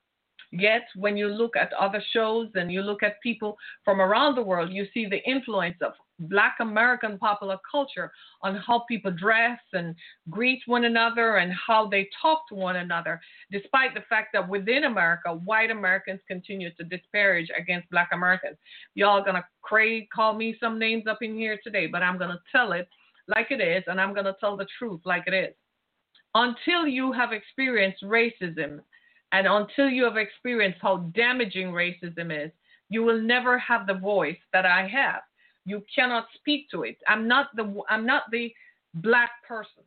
Yet, 0.52 0.82
when 0.96 1.16
you 1.16 1.28
look 1.28 1.56
at 1.56 1.72
other 1.72 2.02
shows 2.12 2.50
and 2.54 2.70
you 2.70 2.82
look 2.82 3.02
at 3.02 3.22
people 3.22 3.56
from 3.86 4.02
around 4.02 4.34
the 4.34 4.42
world, 4.42 4.70
you 4.70 4.86
see 4.92 5.06
the 5.06 5.22
influence 5.28 5.76
of 5.80 5.94
Black 6.18 6.56
American 6.60 7.18
popular 7.18 7.58
culture 7.68 8.12
on 8.42 8.56
how 8.56 8.80
people 8.80 9.10
dress 9.10 9.58
and 9.72 9.94
greet 10.28 10.60
one 10.66 10.84
another 10.84 11.38
and 11.38 11.52
how 11.54 11.88
they 11.88 12.06
talk 12.20 12.46
to 12.48 12.54
one 12.54 12.76
another, 12.76 13.18
despite 13.50 13.94
the 13.94 14.02
fact 14.10 14.28
that 14.34 14.46
within 14.46 14.84
America, 14.84 15.32
white 15.32 15.70
Americans 15.70 16.20
continue 16.28 16.70
to 16.74 16.84
disparage 16.84 17.48
against 17.58 17.88
Black 17.90 18.10
Americans. 18.12 18.58
Y'all 18.94 19.24
gonna 19.24 19.44
cray, 19.62 20.06
call 20.14 20.34
me 20.34 20.54
some 20.60 20.78
names 20.78 21.06
up 21.06 21.22
in 21.22 21.34
here 21.34 21.58
today, 21.64 21.86
but 21.86 22.02
I'm 22.02 22.18
gonna 22.18 22.40
tell 22.52 22.72
it 22.72 22.88
like 23.26 23.50
it 23.50 23.62
is, 23.62 23.82
and 23.86 23.98
I'm 23.98 24.14
gonna 24.14 24.36
tell 24.38 24.58
the 24.58 24.66
truth 24.78 25.00
like 25.06 25.24
it 25.26 25.34
is. 25.34 25.54
Until 26.34 26.86
you 26.86 27.10
have 27.12 27.32
experienced 27.32 28.02
racism 28.02 28.80
and 29.32 29.46
until 29.46 29.88
you 29.88 30.04
have 30.04 30.16
experienced 30.16 30.78
how 30.80 30.98
damaging 31.14 31.68
racism 31.68 32.46
is, 32.46 32.52
you 32.88 33.02
will 33.02 33.20
never 33.20 33.58
have 33.58 33.86
the 33.86 33.94
voice 33.94 34.36
that 34.52 34.66
I 34.66 34.86
have. 34.86 35.22
You 35.64 35.82
cannot 35.94 36.26
speak 36.34 36.68
to 36.70 36.82
it. 36.82 36.98
I'm 37.08 37.26
not 37.26 37.48
the 37.56 37.82
I'm 37.88 38.06
not 38.06 38.24
the 38.30 38.52
black 38.94 39.30
person 39.46 39.84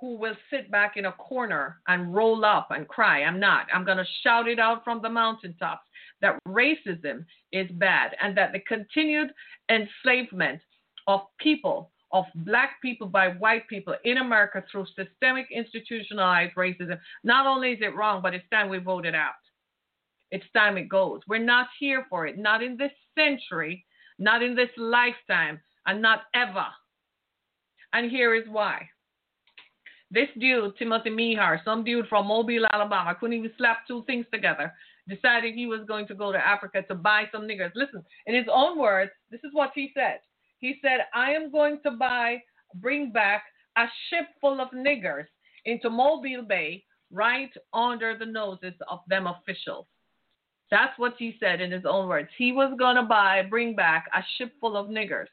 who 0.00 0.16
will 0.16 0.34
sit 0.50 0.70
back 0.70 0.96
in 0.96 1.06
a 1.06 1.12
corner 1.12 1.80
and 1.86 2.12
roll 2.12 2.44
up 2.44 2.68
and 2.70 2.88
cry. 2.88 3.22
I'm 3.22 3.38
not. 3.38 3.66
I'm 3.72 3.84
going 3.84 3.98
to 3.98 4.06
shout 4.24 4.48
it 4.48 4.58
out 4.58 4.82
from 4.82 5.00
the 5.00 5.08
mountaintops 5.08 5.86
that 6.20 6.38
racism 6.46 7.24
is 7.52 7.70
bad 7.72 8.16
and 8.20 8.36
that 8.36 8.52
the 8.52 8.58
continued 8.60 9.30
enslavement 9.70 10.60
of 11.06 11.20
people 11.38 11.91
of 12.12 12.24
black 12.34 12.80
people 12.82 13.06
by 13.06 13.28
white 13.28 13.66
people 13.68 13.94
in 14.04 14.18
America 14.18 14.62
through 14.70 14.86
systemic 14.94 15.46
institutionalized 15.50 16.54
racism. 16.56 16.98
Not 17.24 17.46
only 17.46 17.72
is 17.72 17.78
it 17.80 17.96
wrong, 17.96 18.20
but 18.22 18.34
it's 18.34 18.48
time 18.50 18.68
we 18.68 18.78
vote 18.78 19.06
it 19.06 19.14
out. 19.14 19.32
It's 20.30 20.44
time 20.54 20.76
it 20.76 20.88
goes. 20.88 21.20
We're 21.26 21.38
not 21.38 21.68
here 21.78 22.06
for 22.08 22.26
it, 22.26 22.38
not 22.38 22.62
in 22.62 22.76
this 22.76 22.92
century, 23.18 23.84
not 24.18 24.42
in 24.42 24.54
this 24.54 24.70
lifetime, 24.76 25.60
and 25.86 26.00
not 26.00 26.22
ever. 26.34 26.66
And 27.92 28.10
here 28.10 28.34
is 28.34 28.44
why. 28.48 28.88
This 30.10 30.28
dude, 30.38 30.76
Timothy 30.78 31.10
Meaher, 31.10 31.64
some 31.64 31.84
dude 31.84 32.06
from 32.08 32.26
Mobile, 32.26 32.66
Alabama, 32.70 33.14
couldn't 33.18 33.36
even 33.38 33.50
slap 33.56 33.86
two 33.88 34.04
things 34.04 34.26
together, 34.32 34.72
decided 35.08 35.54
he 35.54 35.66
was 35.66 35.80
going 35.86 36.06
to 36.06 36.14
go 36.14 36.32
to 36.32 36.38
Africa 36.38 36.82
to 36.88 36.94
buy 36.94 37.24
some 37.32 37.42
niggers. 37.42 37.72
Listen, 37.74 38.04
in 38.26 38.34
his 38.34 38.46
own 38.52 38.78
words, 38.78 39.10
this 39.30 39.40
is 39.42 39.50
what 39.52 39.72
he 39.74 39.90
said. 39.94 40.20
He 40.62 40.76
said, 40.80 41.00
I 41.12 41.32
am 41.32 41.50
going 41.50 41.80
to 41.82 41.90
buy, 41.90 42.40
bring 42.76 43.10
back 43.10 43.42
a 43.76 43.86
ship 44.08 44.28
full 44.40 44.60
of 44.60 44.68
niggers 44.70 45.26
into 45.64 45.90
Mobile 45.90 46.42
Bay 46.42 46.84
right 47.10 47.50
under 47.74 48.16
the 48.16 48.26
noses 48.26 48.74
of 48.88 49.00
them 49.08 49.26
officials. 49.26 49.86
That's 50.70 50.96
what 50.98 51.14
he 51.18 51.36
said 51.40 51.60
in 51.60 51.72
his 51.72 51.84
own 51.84 52.08
words. 52.08 52.28
He 52.38 52.52
was 52.52 52.72
going 52.78 52.94
to 52.94 53.02
buy, 53.02 53.42
bring 53.42 53.74
back 53.74 54.06
a 54.14 54.22
ship 54.38 54.52
full 54.60 54.76
of 54.76 54.86
niggers. 54.86 55.26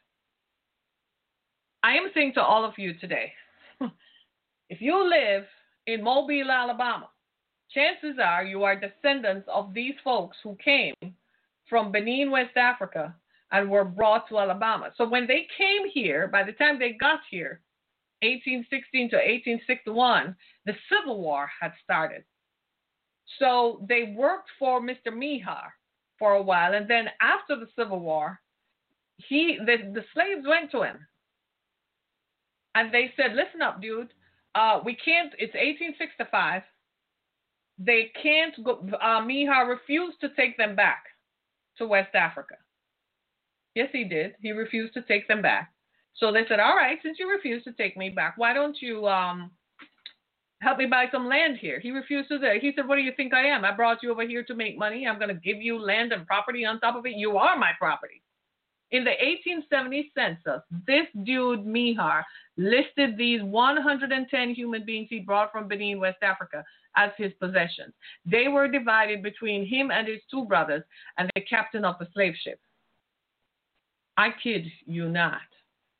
I 1.83 1.93
am 1.93 2.09
saying 2.15 2.33
to 2.33 2.41
all 2.41 2.65
of 2.65 2.73
you 2.77 2.95
today 2.95 3.31
if 4.69 4.81
you 4.81 5.07
live 5.07 5.45
in 5.85 6.03
Mobile, 6.03 6.49
Alabama, 6.49 7.07
chances 7.71 8.17
are 8.21 8.43
you 8.43 8.63
are 8.63 8.75
descendants 8.75 9.47
of 9.47 9.75
these 9.75 9.95
folks 10.03 10.37
who 10.43 10.57
came 10.63 10.95
from 11.69 11.91
Benin, 11.91 12.31
West 12.31 12.57
Africa, 12.57 13.13
and 13.51 13.69
were 13.69 13.85
brought 13.85 14.27
to 14.29 14.39
Alabama. 14.39 14.91
So 14.95 15.07
when 15.07 15.27
they 15.27 15.47
came 15.57 15.89
here, 15.89 16.27
by 16.27 16.43
the 16.43 16.51
time 16.53 16.77
they 16.77 16.93
got 16.93 17.21
here, 17.29 17.61
1816 18.21 19.09
to 19.11 19.15
1861, 19.15 20.35
the 20.65 20.73
Civil 20.91 21.21
War 21.21 21.49
had 21.59 21.71
started. 21.83 22.23
So 23.39 23.85
they 23.87 24.13
worked 24.15 24.49
for 24.57 24.81
Mr. 24.81 25.07
Meaher 25.13 25.69
for 26.17 26.33
a 26.33 26.41
while, 26.41 26.73
and 26.73 26.89
then 26.89 27.05
after 27.21 27.55
the 27.55 27.69
Civil 27.77 27.99
War, 27.99 28.39
he 29.17 29.57
the, 29.65 29.91
the 29.93 30.03
slaves 30.13 30.45
went 30.47 30.71
to 30.71 30.83
him 30.83 30.97
and 32.75 32.93
they 32.93 33.13
said, 33.15 33.35
"Listen 33.35 33.61
up, 33.61 33.81
dude. 33.81 34.13
Uh, 34.55 34.79
we 34.83 34.95
can't. 34.95 35.33
It's 35.33 35.53
1865. 35.53 36.63
They 37.77 38.11
can't 38.21 38.55
go. 38.63 38.87
Uh, 39.01 39.21
Meaher 39.21 39.67
refused 39.67 40.19
to 40.21 40.29
take 40.35 40.57
them 40.57 40.75
back 40.75 41.03
to 41.77 41.87
West 41.87 42.15
Africa. 42.15 42.55
Yes, 43.75 43.89
he 43.91 44.03
did. 44.03 44.35
He 44.41 44.51
refused 44.51 44.93
to 44.95 45.01
take 45.03 45.27
them 45.27 45.41
back. 45.41 45.71
So 46.15 46.31
they 46.31 46.45
said, 46.47 46.59
"All 46.59 46.75
right, 46.75 46.99
since 47.01 47.17
you 47.19 47.29
refuse 47.29 47.63
to 47.63 47.73
take 47.73 47.95
me 47.95 48.09
back, 48.09 48.33
why 48.37 48.53
don't 48.53 48.81
you 48.81 49.07
um, 49.07 49.51
help 50.61 50.77
me 50.77 50.85
buy 50.85 51.05
some 51.11 51.27
land 51.27 51.57
here?" 51.57 51.79
He 51.79 51.91
refused 51.91 52.29
to. 52.29 52.39
do 52.39 52.45
that. 52.45 52.57
He 52.57 52.73
said, 52.75 52.87
"What 52.87 52.95
do 52.95 53.01
you 53.01 53.13
think 53.15 53.33
I 53.33 53.45
am? 53.45 53.63
I 53.63 53.71
brought 53.71 54.03
you 54.03 54.11
over 54.11 54.27
here 54.27 54.43
to 54.43 54.55
make 54.55 54.77
money. 54.77 55.07
I'm 55.07 55.19
going 55.19 55.33
to 55.33 55.41
give 55.41 55.61
you 55.61 55.79
land 55.79 56.11
and 56.11 56.27
property 56.27 56.65
on 56.65 56.79
top 56.79 56.95
of 56.95 57.05
it. 57.05 57.15
You 57.15 57.37
are 57.37 57.57
my 57.57 57.71
property." 57.77 58.21
In 58.91 59.03
the 59.03 59.11
1870 59.11 60.11
census, 60.15 60.63
this 60.87 61.05
dude 61.23 61.63
Meaher, 61.63 62.23
listed 62.57 63.17
these 63.17 63.41
110 63.43 64.49
human 64.55 64.83
beings 64.83 65.07
he 65.11 65.19
brought 65.19 65.51
from 65.51 65.67
Benin, 65.67 65.99
West 65.99 66.23
Africa, 66.23 66.63
as 66.95 67.11
his 67.15 67.31
possessions. 67.39 67.93
They 68.25 68.47
were 68.47 68.67
divided 68.67 69.21
between 69.21 69.65
him 69.65 69.91
and 69.91 70.07
his 70.07 70.21
two 70.31 70.45
brothers 70.45 70.83
and 71.19 71.29
the 71.35 71.41
captain 71.41 71.85
of 71.85 71.99
the 71.99 72.07
slave 72.13 72.33
ship. 72.43 72.59
I 74.19 74.31
kid 74.43 74.65
you 74.85 75.07
not. 75.07 75.39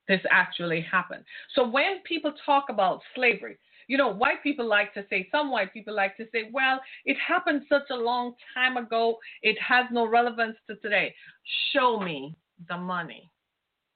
This 0.10 0.20
actually 0.30 0.82
happened. 0.82 1.24
So 1.56 1.66
when 1.66 2.02
people 2.04 2.34
talk 2.46 2.66
about 2.68 3.00
slavery, 3.16 3.58
you 3.88 3.98
know, 3.98 4.10
white 4.14 4.44
people 4.44 4.68
like 4.68 4.94
to 4.96 5.06
say, 5.10 5.30
some 5.32 5.50
white 5.50 5.72
people 5.72 5.96
like 5.96 6.18
to 6.18 6.26
say, 6.34 6.50
well, 6.52 6.82
it 7.06 7.16
happened 7.26 7.62
such 7.70 7.90
a 7.92 7.96
long 7.96 8.34
time 8.54 8.76
ago, 8.76 9.18
it 9.42 9.58
has 9.66 9.86
no 9.90 10.06
relevance 10.06 10.58
to 10.68 10.76
today. 10.76 11.16
Show 11.72 12.02
me 12.02 12.36
the 12.68 12.76
money. 12.76 13.32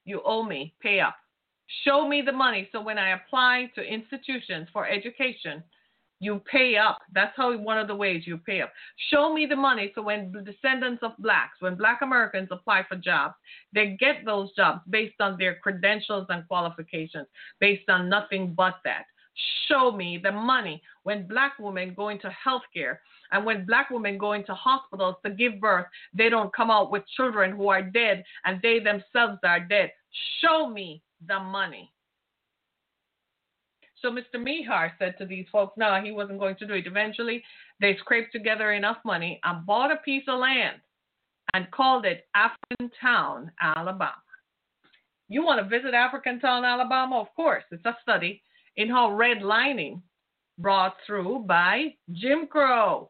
You 0.06 0.22
owe 0.24 0.44
me, 0.44 0.74
pay 0.82 1.01
up. 1.01 1.18
Show 1.84 2.08
me 2.08 2.22
the 2.22 2.32
money. 2.32 2.70
So 2.72 2.82
when 2.82 2.98
I 2.98 3.10
apply 3.10 3.72
to 3.75 3.82
institutions 3.82 4.70
for 4.72 4.88
education, 4.88 5.62
you 6.24 6.42
pay 6.50 6.77
up. 6.77 7.00
That's 7.13 7.34
how 7.36 7.56
one 7.58 7.77
of 7.77 7.88
the 7.88 7.96
ways 7.96 8.24
you 8.25 8.38
pay 8.38 8.62
up. 8.62 8.72
Show 9.12 9.34
me 9.34 9.46
the 9.46 9.56
money. 9.56 9.92
So 9.96 10.01
when 10.01 10.32
descendants 10.44 11.03
of 11.03 11.12
blacks, 11.20 11.58
when 11.60 11.75
black 11.75 12.01
Americans 12.01 12.50
apply 12.51 12.84
for 12.88 12.96
jobs, 12.96 13.36
they 13.74 13.98
get 14.00 14.25
those 14.25 14.53
jobs 14.56 14.82
based 14.89 15.20
on 15.20 15.38
their 15.38 15.56
credentials 15.56 16.27
and 16.30 16.48
qualifications, 16.48 17.27
based 17.60 17.89
on 17.89 18.10
nothing 18.10 18.53
but 18.53 18.75
that. 18.84 19.06
Show 19.68 19.92
me 19.92 20.20
the 20.22 20.32
money 20.32 20.82
when 21.03 21.27
black 21.27 21.53
women 21.60 21.94
go 21.96 22.10
into 22.10 22.32
healthcare 22.46 22.98
and 23.32 23.46
when 23.46 23.65
black 23.65 23.89
women 23.89 24.18
go 24.18 24.34
into 24.34 24.53
hospitals 24.53 25.15
to 25.25 25.32
give 25.32 25.60
birth, 25.60 25.88
they 26.13 26.30
don't 26.30 26.53
come 26.53 26.70
out 26.70 26.92
with 26.92 27.03
children 27.18 27.56
who 27.56 27.68
are 27.70 27.82
dead 27.82 28.24
and 28.46 28.62
they 28.62 28.80
themselves 28.80 29.39
are 29.44 29.60
dead. 29.60 29.92
Show 30.39 30.70
me 30.70 31.01
the 31.27 31.39
money. 31.39 31.92
So 34.03 34.12
Mr. 34.12 34.36
Meaher 34.36 34.91
said 35.00 35.15
to 35.17 35.25
these 35.25 35.45
folks, 35.50 35.77
no, 35.77 36.00
he 36.03 36.12
wasn't 36.12 36.39
going 36.39 36.57
to 36.57 36.67
do 36.67 36.74
it. 36.74 36.86
Eventually, 36.86 37.41
they 37.79 37.95
scraped 38.00 38.33
together 38.33 38.74
enough 38.74 38.98
money 39.05 39.39
and 39.45 39.65
bought 39.65 39.91
a 39.91 39.98
piece 39.98 40.25
of 40.27 40.39
land 40.39 40.81
and 41.53 41.72
called 41.72 42.05
it 42.05 42.27
African 42.36 42.91
Town, 43.01 43.50
Alabama. 43.62 44.13
You 45.29 45.45
want 45.45 45.62
to 45.63 45.69
visit 45.69 45.93
African 45.93 46.41
Town, 46.41 46.65
Alabama? 46.65 47.22
Of 47.22 47.33
course. 47.36 47.63
It's 47.72 47.86
a 47.86 47.95
study 48.01 48.41
in 48.75 48.89
how 48.89 49.10
redlining 49.10 50.01
brought 50.57 50.95
through 51.07 51.45
by 51.48 51.93
Jim 52.12 52.45
Crow 52.48 53.10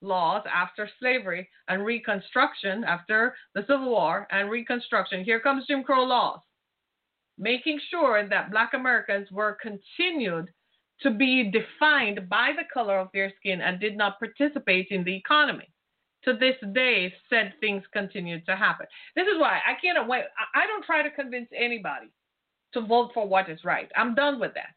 laws 0.00 0.42
after 0.52 0.88
slavery 1.00 1.48
and 1.68 1.84
Reconstruction, 1.84 2.82
after 2.84 3.34
the 3.54 3.62
Civil 3.68 3.90
War 3.90 4.26
and 4.30 4.50
Reconstruction. 4.50 5.22
Here 5.22 5.40
comes 5.40 5.66
Jim 5.66 5.82
Crow 5.82 6.04
laws 6.04 6.40
making 7.38 7.80
sure 7.90 8.28
that 8.28 8.50
Black 8.50 8.74
Americans 8.74 9.30
were 9.30 9.58
continued 9.60 10.50
to 11.00 11.10
be 11.10 11.50
defined 11.50 12.28
by 12.28 12.52
the 12.56 12.64
color 12.72 12.98
of 12.98 13.08
their 13.12 13.32
skin 13.38 13.60
and 13.60 13.80
did 13.80 13.96
not 13.96 14.18
participate 14.18 14.88
in 14.90 15.04
the 15.04 15.16
economy. 15.16 15.68
To 16.24 16.32
this 16.32 16.56
day, 16.72 17.12
said 17.28 17.52
things 17.60 17.82
continue 17.92 18.40
to 18.46 18.56
happen. 18.56 18.86
This 19.14 19.26
is 19.26 19.38
why 19.38 19.60
I 19.66 19.74
can't 19.80 20.08
wait. 20.08 20.24
I 20.54 20.66
don't 20.66 20.84
try 20.84 21.02
to 21.02 21.10
convince 21.10 21.48
anybody 21.54 22.06
to 22.72 22.80
vote 22.80 23.10
for 23.12 23.28
what 23.28 23.50
is 23.50 23.62
right. 23.62 23.90
I'm 23.94 24.14
done 24.14 24.40
with 24.40 24.54
that. 24.54 24.74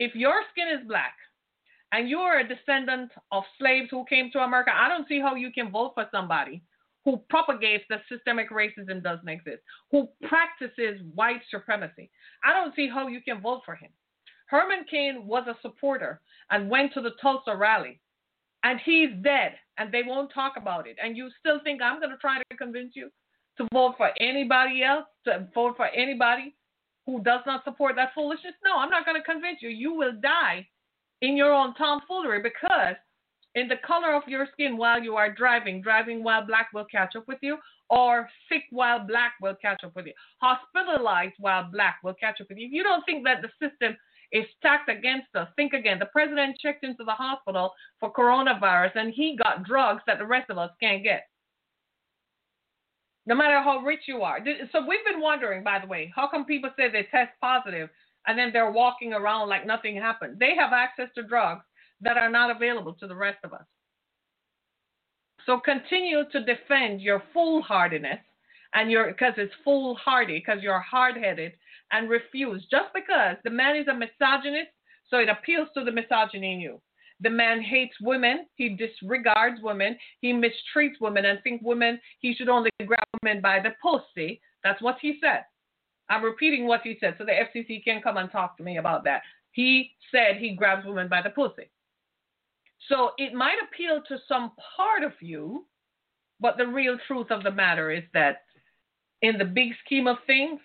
If 0.00 0.16
your 0.16 0.42
skin 0.50 0.66
is 0.68 0.88
black 0.88 1.14
and 1.92 2.08
you're 2.08 2.40
a 2.40 2.48
descendant 2.48 3.12
of 3.30 3.44
slaves 3.60 3.88
who 3.90 4.04
came 4.06 4.30
to 4.32 4.40
America, 4.40 4.72
I 4.74 4.88
don't 4.88 5.06
see 5.06 5.20
how 5.20 5.36
you 5.36 5.52
can 5.52 5.70
vote 5.70 5.92
for 5.94 6.08
somebody 6.10 6.62
who 7.04 7.22
propagates 7.28 7.84
that 7.90 8.02
systemic 8.08 8.50
racism 8.50 9.02
doesn't 9.02 9.28
exist, 9.28 9.62
who 9.90 10.08
practices 10.28 11.00
white 11.14 11.40
supremacy. 11.50 12.10
I 12.44 12.52
don't 12.52 12.74
see 12.74 12.88
how 12.88 13.08
you 13.08 13.20
can 13.20 13.40
vote 13.40 13.62
for 13.64 13.74
him. 13.74 13.90
Herman 14.46 14.84
Cain 14.90 15.26
was 15.26 15.46
a 15.48 15.56
supporter 15.62 16.20
and 16.50 16.70
went 16.70 16.92
to 16.94 17.00
the 17.00 17.12
Tulsa 17.20 17.56
rally, 17.56 18.00
and 18.64 18.78
he's 18.84 19.10
dead, 19.22 19.54
and 19.78 19.90
they 19.90 20.02
won't 20.04 20.32
talk 20.32 20.54
about 20.56 20.86
it. 20.86 20.96
And 21.02 21.16
you 21.16 21.30
still 21.40 21.60
think 21.64 21.80
I'm 21.80 21.98
going 22.00 22.10
to 22.10 22.18
try 22.18 22.38
to 22.38 22.56
convince 22.56 22.92
you 22.94 23.10
to 23.58 23.66
vote 23.72 23.94
for 23.96 24.10
anybody 24.20 24.82
else, 24.82 25.06
to 25.24 25.48
vote 25.54 25.76
for 25.76 25.86
anybody 25.86 26.54
who 27.06 27.22
does 27.22 27.40
not 27.46 27.64
support 27.64 27.96
that 27.96 28.14
foolishness? 28.14 28.54
No, 28.64 28.78
I'm 28.78 28.90
not 28.90 29.04
going 29.04 29.20
to 29.20 29.24
convince 29.24 29.58
you. 29.60 29.68
You 29.68 29.94
will 29.94 30.12
die 30.20 30.66
in 31.20 31.36
your 31.36 31.52
own 31.52 31.74
tomfoolery 31.74 32.42
because 32.42 32.96
in 33.54 33.68
the 33.68 33.76
color 33.86 34.14
of 34.14 34.22
your 34.26 34.46
skin 34.52 34.76
while 34.76 35.02
you 35.02 35.16
are 35.16 35.32
driving. 35.32 35.82
Driving 35.82 36.22
while 36.24 36.46
black 36.46 36.68
will 36.72 36.86
catch 36.86 37.16
up 37.16 37.28
with 37.28 37.38
you, 37.42 37.58
or 37.90 38.28
sick 38.48 38.64
while 38.70 39.00
black 39.06 39.34
will 39.40 39.54
catch 39.60 39.84
up 39.84 39.94
with 39.94 40.06
you. 40.06 40.14
Hospitalized 40.40 41.34
while 41.38 41.64
black 41.70 41.98
will 42.02 42.14
catch 42.14 42.40
up 42.40 42.48
with 42.48 42.58
you. 42.58 42.66
If 42.66 42.72
you 42.72 42.82
don't 42.82 43.04
think 43.04 43.24
that 43.24 43.42
the 43.42 43.50
system 43.60 43.96
is 44.32 44.46
stacked 44.58 44.88
against 44.88 45.28
us, 45.34 45.48
think 45.56 45.74
again. 45.74 45.98
The 45.98 46.06
president 46.06 46.58
checked 46.58 46.84
into 46.84 47.04
the 47.04 47.12
hospital 47.12 47.72
for 48.00 48.12
coronavirus 48.12 48.92
and 48.94 49.12
he 49.12 49.36
got 49.36 49.64
drugs 49.64 50.02
that 50.06 50.18
the 50.18 50.26
rest 50.26 50.48
of 50.48 50.56
us 50.56 50.70
can't 50.80 51.02
get. 51.02 51.28
No 53.26 53.34
matter 53.34 53.62
how 53.62 53.80
rich 53.80 54.00
you 54.08 54.22
are. 54.22 54.38
So 54.72 54.86
we've 54.86 55.04
been 55.04 55.20
wondering, 55.20 55.62
by 55.62 55.78
the 55.78 55.86
way, 55.86 56.10
how 56.16 56.28
come 56.28 56.46
people 56.46 56.70
say 56.76 56.90
they 56.90 57.06
test 57.10 57.32
positive 57.40 57.90
and 58.26 58.38
then 58.38 58.50
they're 58.52 58.72
walking 58.72 59.12
around 59.12 59.48
like 59.50 59.66
nothing 59.66 59.96
happened? 59.96 60.38
They 60.40 60.54
have 60.58 60.72
access 60.72 61.08
to 61.14 61.22
drugs 61.22 61.62
that 62.02 62.16
are 62.16 62.30
not 62.30 62.54
available 62.54 62.92
to 62.94 63.06
the 63.06 63.14
rest 63.14 63.38
of 63.44 63.52
us. 63.52 63.64
So 65.46 65.58
continue 65.58 66.24
to 66.30 66.44
defend 66.44 67.00
your 67.00 67.22
foolhardiness 67.34 68.20
and 68.74 68.90
your 68.90 69.08
because 69.08 69.34
it's 69.36 69.52
foolhardy 69.64 70.38
because 70.38 70.62
you're 70.62 70.80
hard-headed 70.80 71.52
and 71.90 72.08
refuse 72.08 72.64
just 72.70 72.92
because 72.94 73.36
the 73.44 73.50
man 73.50 73.76
is 73.76 73.88
a 73.88 73.94
misogynist, 73.94 74.70
so 75.08 75.18
it 75.18 75.28
appeals 75.28 75.68
to 75.76 75.84
the 75.84 75.92
misogyny 75.92 76.54
in 76.54 76.60
you. 76.60 76.80
The 77.20 77.30
man 77.30 77.60
hates 77.60 77.94
women, 78.00 78.46
he 78.54 78.70
disregards 78.70 79.60
women, 79.62 79.96
he 80.20 80.32
mistreats 80.32 81.00
women 81.00 81.24
and 81.24 81.38
think 81.42 81.60
women 81.62 82.00
he 82.18 82.34
should 82.34 82.48
only 82.48 82.70
grab 82.84 83.04
women 83.22 83.40
by 83.40 83.60
the 83.60 83.74
pussy. 83.82 84.40
That's 84.64 84.82
what 84.82 84.96
he 85.00 85.18
said. 85.20 85.44
I'm 86.08 86.24
repeating 86.24 86.66
what 86.66 86.82
he 86.82 86.96
said, 87.00 87.14
so 87.18 87.24
the 87.24 87.32
FCC 87.32 87.84
can 87.84 88.02
come 88.02 88.16
and 88.16 88.30
talk 88.30 88.56
to 88.56 88.62
me 88.62 88.78
about 88.78 89.04
that. 89.04 89.22
He 89.52 89.92
said 90.10 90.36
he 90.38 90.54
grabs 90.54 90.86
women 90.86 91.08
by 91.08 91.22
the 91.22 91.30
pussy. 91.30 91.70
So 92.88 93.12
it 93.18 93.32
might 93.32 93.58
appeal 93.62 94.02
to 94.08 94.18
some 94.28 94.52
part 94.76 95.02
of 95.02 95.12
you, 95.20 95.66
but 96.40 96.56
the 96.56 96.66
real 96.66 96.98
truth 97.06 97.30
of 97.30 97.42
the 97.42 97.50
matter 97.50 97.90
is 97.90 98.04
that 98.14 98.42
in 99.22 99.38
the 99.38 99.44
big 99.44 99.72
scheme 99.84 100.06
of 100.06 100.16
things, 100.26 100.60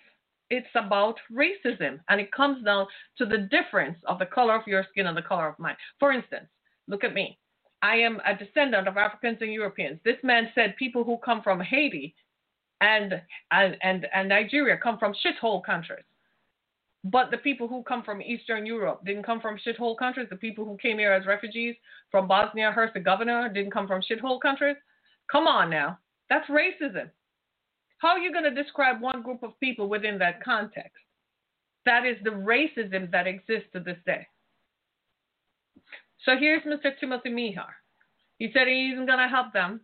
it's 0.50 0.68
about 0.76 1.20
racism. 1.32 2.00
And 2.10 2.20
it 2.20 2.32
comes 2.32 2.64
down 2.64 2.88
to 3.18 3.26
the 3.26 3.50
difference 3.52 3.98
of 4.08 4.20
the 4.20 4.26
color 4.26 4.56
of 4.56 4.68
your 4.68 4.86
skin 4.90 5.08
and 5.08 5.18
the 5.18 5.22
color 5.22 5.48
of 5.48 5.60
mine. 5.60 5.76
For 6.00 6.12
instance, 6.12 6.48
look 6.88 7.04
at 7.04 7.14
me. 7.14 7.38
I 7.82 7.98
am 7.98 8.20
a 8.26 8.36
descendant 8.36 8.88
of 8.88 8.98
Africans 8.98 9.38
and 9.42 9.54
Europeans. 9.54 10.00
This 10.04 10.18
man 10.24 10.50
said 10.56 10.76
people 10.78 11.04
who 11.04 11.18
come 11.18 11.44
from 11.44 11.60
Haiti 11.60 12.16
and, 12.82 13.22
and, 13.52 13.78
and, 13.82 14.08
and 14.14 14.30
Nigeria 14.30 14.78
come 14.82 14.98
from 14.98 15.14
shithole 15.14 15.64
countries. 15.64 16.06
But 17.04 17.32
the 17.32 17.38
people 17.38 17.68
who 17.68 17.84
come 17.84 18.04
from 18.04 18.22
Eastern 18.22 18.66
Europe 18.66 19.06
didn't 19.06 19.24
come 19.24 19.40
from 19.40 19.58
shithole 19.66 19.98
countries. 19.98 20.28
The 20.30 20.36
people 20.36 20.66
who 20.66 20.78
came 20.78 20.98
here 20.98 21.14
as 21.14 21.26
refugees 21.26 21.76
from 22.12 22.28
Bosnia 22.28 22.72
Herzegovina 22.72 23.52
didn't 23.54 23.72
come 23.72 23.88
from 23.88 24.02
shithole 24.02 24.42
countries. 24.42 24.78
Come 25.32 25.48
on 25.48 25.70
now. 25.70 26.00
That's 26.30 26.50
racism. 26.50 27.10
How 28.00 28.10
are 28.10 28.20
you 28.20 28.32
going 28.32 28.44
to 28.44 28.64
describe 28.64 29.02
one 29.02 29.22
group 29.22 29.44
of 29.44 29.60
people 29.60 29.88
within 29.90 30.18
that 30.20 30.44
context? 30.44 30.98
That 31.86 32.06
is 32.06 32.18
the 32.24 32.32
racism 32.32 33.12
that 33.12 33.28
exists 33.28 33.70
to 33.74 33.80
this 33.80 33.98
day. 34.06 34.28
So 36.26 36.36
here's 36.38 36.64
Mr. 36.64 36.92
Timothy 37.00 37.30
Meaher. 37.30 37.72
He 38.38 38.52
said 38.54 38.68
he 38.68 38.92
isn't 38.92 39.06
going 39.06 39.20
to 39.20 39.28
help 39.28 39.54
them. 39.54 39.82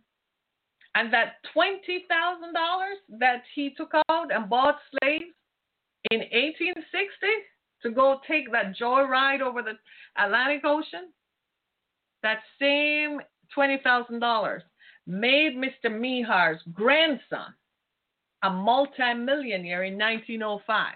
And 0.94 1.12
that 1.12 1.36
$20,000 1.56 2.04
that 3.18 3.42
he 3.54 3.74
took 3.76 3.92
out 4.10 4.32
and 4.32 4.48
bought 4.48 4.76
slaves 5.02 5.24
in 6.10 6.20
1860 6.20 6.86
to 7.82 7.90
go 7.90 8.20
take 8.26 8.50
that 8.52 8.76
joyride 8.76 9.40
over 9.40 9.62
the 9.62 9.72
Atlantic 10.16 10.64
Ocean, 10.64 11.12
that 12.22 12.38
same 12.60 13.20
$20,000 13.56 14.60
made 15.06 15.56
Mr. 15.56 15.90
Meaher's 15.90 16.60
grandson 16.72 17.54
a 18.42 18.50
multimillionaire 18.50 19.84
in 19.84 19.98
1905. 19.98 20.94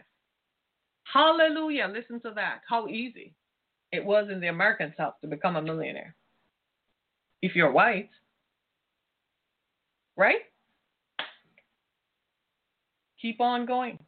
Hallelujah. 1.12 1.90
Listen 1.92 2.21
to 2.21 2.33
that. 2.35 2.61
How 2.68 2.87
easy 2.88 3.35
it 3.92 4.05
was 4.05 4.29
in 4.31 4.40
the 4.40 4.49
American 4.49 4.92
South 4.97 5.14
to 5.23 5.27
become 5.27 5.57
a 5.57 5.62
millionaire. 5.62 6.14
If 7.40 7.55
you're 7.55 7.73
white, 7.73 8.11
right? 10.16 10.40
Keep 13.23 13.40
on 13.40 13.64
going. 13.64 13.99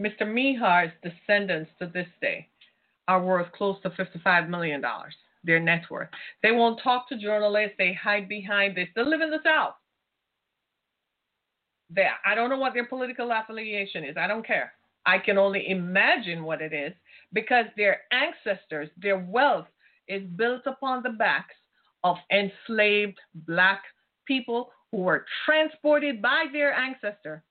Mr. 0.00 0.22
Meaher's 0.22 0.92
descendants 1.02 1.70
to 1.78 1.86
this 1.86 2.08
day 2.20 2.48
are 3.06 3.22
worth 3.22 3.50
close 3.52 3.76
to 3.82 3.90
$55 3.90 4.48
million, 4.48 4.82
their 5.44 5.60
net 5.60 5.82
worth. 5.90 6.08
They 6.42 6.52
won't 6.52 6.80
talk 6.82 7.08
to 7.08 7.18
journalists, 7.18 7.76
they 7.78 7.92
hide 7.92 8.28
behind. 8.28 8.76
They 8.76 8.88
live 8.96 9.20
in 9.20 9.30
the 9.30 9.40
South. 9.44 9.74
They, 11.90 12.06
I 12.24 12.34
don't 12.34 12.50
know 12.50 12.58
what 12.58 12.74
their 12.74 12.86
political 12.86 13.30
affiliation 13.30 14.04
is. 14.04 14.16
I 14.16 14.26
don't 14.26 14.46
care. 14.46 14.72
I 15.06 15.18
can 15.18 15.36
only 15.36 15.68
imagine 15.68 16.44
what 16.44 16.62
it 16.62 16.72
is 16.72 16.92
because 17.32 17.66
their 17.76 18.00
ancestors, 18.10 18.88
their 18.96 19.18
wealth 19.18 19.66
is 20.08 20.22
built 20.36 20.62
upon 20.66 21.02
the 21.02 21.10
backs 21.10 21.54
of 22.02 22.16
enslaved 22.32 23.18
black 23.46 23.82
people 24.26 24.70
who 24.90 24.98
were 24.98 25.26
transported 25.44 26.22
by 26.22 26.46
their 26.52 26.72
ancestor 26.72 27.44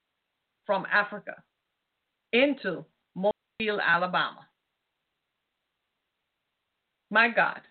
from 0.65 0.86
Africa 0.91 1.36
into 2.34 2.84
Mobile, 3.15 3.80
Alabama. 3.82 4.46
My 7.10 7.30
God. 7.30 7.62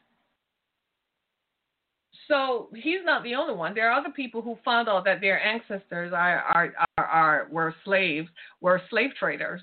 So 2.28 2.70
he's 2.74 3.04
not 3.04 3.24
the 3.24 3.34
only 3.34 3.54
one. 3.54 3.74
There 3.74 3.90
are 3.90 3.98
other 3.98 4.12
people 4.14 4.40
who 4.40 4.56
found 4.64 4.88
out 4.88 5.04
that 5.04 5.20
their 5.20 5.42
ancestors 5.42 6.12
are, 6.14 6.38
are, 6.38 6.72
are, 6.96 7.04
are 7.04 7.48
were 7.50 7.74
slaves, 7.84 8.28
were 8.60 8.80
slave 8.88 9.10
traders, 9.18 9.60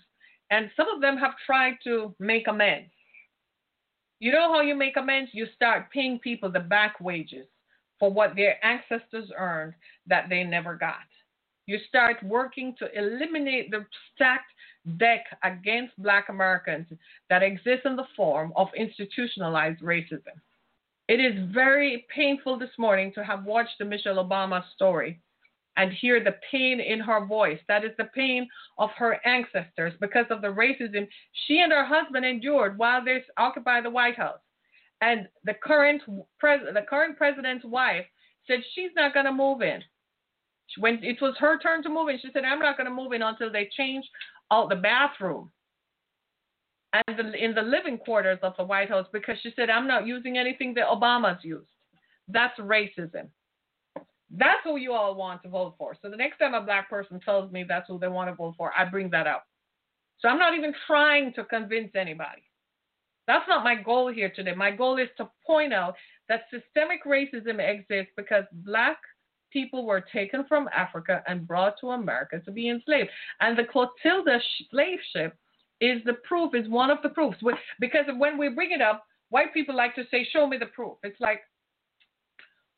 And 0.51 0.69
some 0.77 0.87
of 0.93 1.01
them 1.01 1.17
have 1.17 1.31
tried 1.45 1.77
to 1.85 2.13
make 2.19 2.47
amends. 2.47 2.91
You 4.19 4.33
know 4.33 4.53
how 4.53 4.61
you 4.61 4.75
make 4.75 4.97
amends? 4.97 5.31
You 5.33 5.47
start 5.55 5.91
paying 5.91 6.19
people 6.19 6.51
the 6.51 6.59
back 6.59 6.99
wages 6.99 7.47
for 7.99 8.11
what 8.11 8.35
their 8.35 8.63
ancestors 8.63 9.31
earned 9.37 9.73
that 10.07 10.27
they 10.29 10.43
never 10.43 10.75
got. 10.75 11.08
You 11.69 11.77
start 11.87 12.17
working 12.23 12.73
to 12.79 12.87
eliminate 12.97 13.69
the 13.69 13.85
stacked 14.15 14.51
deck 14.97 15.25
against 15.43 16.01
Black 16.01 16.29
Americans 16.29 16.87
that 17.29 17.43
exists 17.43 17.85
in 17.85 17.95
the 17.95 18.07
form 18.15 18.51
of 18.55 18.69
institutionalized 18.75 19.79
racism. 19.81 20.33
It 21.07 21.19
is 21.19 21.53
very 21.53 22.07
painful 22.09 22.57
this 22.57 22.75
morning 22.79 23.11
to 23.13 23.23
have 23.23 23.45
watched 23.45 23.77
the 23.77 23.85
Michelle 23.85 24.15
Obama 24.15 24.63
story 24.73 25.21
and 25.77 25.93
hear 25.93 26.23
the 26.23 26.37
pain 26.49 26.79
in 26.79 26.99
her 27.01 27.23
voice. 27.23 27.59
That 27.67 27.85
is 27.85 27.91
the 27.99 28.09
pain 28.15 28.49
of 28.79 28.89
her 28.97 29.19
ancestors 29.23 29.93
because 30.01 30.25
of 30.31 30.41
the 30.41 30.47
racism 30.47 31.07
she 31.45 31.59
and 31.59 31.71
her 31.71 31.85
husband 31.85 32.25
endured 32.25 32.79
while 32.79 33.05
they 33.05 33.23
occupied 33.37 33.85
the 33.85 33.91
White 33.91 34.17
House. 34.17 34.39
And 35.01 35.27
the 35.43 35.53
current 35.53 36.01
pres- 36.39 36.73
the 36.73 36.85
current 36.89 37.15
president's 37.15 37.63
wife 37.63 38.07
said 38.47 38.61
she's 38.73 38.95
not 38.95 39.13
going 39.13 39.27
to 39.27 39.31
move 39.31 39.61
in. 39.61 39.83
When 40.77 41.03
it 41.03 41.21
was 41.21 41.35
her 41.39 41.57
turn 41.59 41.83
to 41.83 41.89
move 41.89 42.09
in, 42.09 42.19
she 42.19 42.29
said, 42.31 42.45
"I'm 42.45 42.59
not 42.59 42.77
going 42.77 42.87
to 42.87 42.93
move 42.93 43.11
in 43.13 43.21
until 43.21 43.51
they 43.51 43.69
change 43.75 44.05
out 44.51 44.69
the 44.69 44.75
bathroom 44.75 45.51
and 46.93 47.17
the, 47.17 47.33
in 47.33 47.53
the 47.53 47.61
living 47.61 47.97
quarters 47.97 48.39
of 48.41 48.53
the 48.57 48.63
White 48.63 48.89
House 48.89 49.07
because 49.13 49.37
she 49.41 49.51
said, 49.55 49.69
I'm 49.69 49.87
not 49.87 50.07
using 50.07 50.37
anything 50.37 50.73
that 50.75 50.87
Obama's 50.87 51.43
used. 51.43 51.69
That's 52.27 52.57
racism. 52.59 53.27
That's 54.31 54.59
who 54.63 54.77
you 54.77 54.93
all 54.93 55.15
want 55.15 55.41
to 55.43 55.49
vote 55.49 55.75
for. 55.77 55.95
So 56.01 56.09
the 56.09 56.17
next 56.17 56.37
time 56.37 56.53
a 56.53 56.61
black 56.61 56.89
person 56.89 57.19
tells 57.19 57.51
me 57.51 57.65
that's 57.67 57.87
who 57.87 57.99
they 57.99 58.07
want 58.07 58.29
to 58.29 58.35
vote 58.35 58.55
for, 58.57 58.71
I 58.77 58.85
bring 58.85 59.09
that 59.11 59.27
up. 59.27 59.45
So 60.19 60.27
I'm 60.27 60.37
not 60.37 60.55
even 60.55 60.73
trying 60.85 61.33
to 61.33 61.43
convince 61.45 61.91
anybody. 61.95 62.43
That's 63.25 63.47
not 63.47 63.63
my 63.63 63.75
goal 63.75 64.11
here 64.11 64.31
today. 64.35 64.53
My 64.55 64.71
goal 64.71 64.97
is 64.97 65.09
to 65.17 65.29
point 65.45 65.73
out 65.73 65.95
that 66.27 66.45
systemic 66.51 67.05
racism 67.05 67.59
exists 67.59 68.11
because 68.17 68.43
black 68.51 68.97
people 69.51 69.85
were 69.85 70.01
taken 70.01 70.45
from 70.47 70.69
Africa 70.75 71.23
and 71.27 71.47
brought 71.47 71.79
to 71.81 71.91
America 71.91 72.39
to 72.45 72.51
be 72.51 72.69
enslaved. 72.69 73.09
And 73.41 73.57
the 73.57 73.65
Clotilda 73.65 74.39
slave 74.69 74.99
ship 75.13 75.35
is 75.81 76.01
the 76.05 76.13
proof, 76.27 76.53
is 76.53 76.67
one 76.67 76.89
of 76.89 76.99
the 77.03 77.09
proofs. 77.09 77.37
Because 77.79 78.05
when 78.17 78.37
we 78.37 78.49
bring 78.49 78.71
it 78.71 78.81
up, 78.81 79.05
white 79.29 79.53
people 79.53 79.75
like 79.75 79.95
to 79.95 80.03
say, 80.11 80.27
Show 80.31 80.47
me 80.47 80.57
the 80.57 80.65
proof. 80.67 80.97
It's 81.03 81.19
like, 81.19 81.41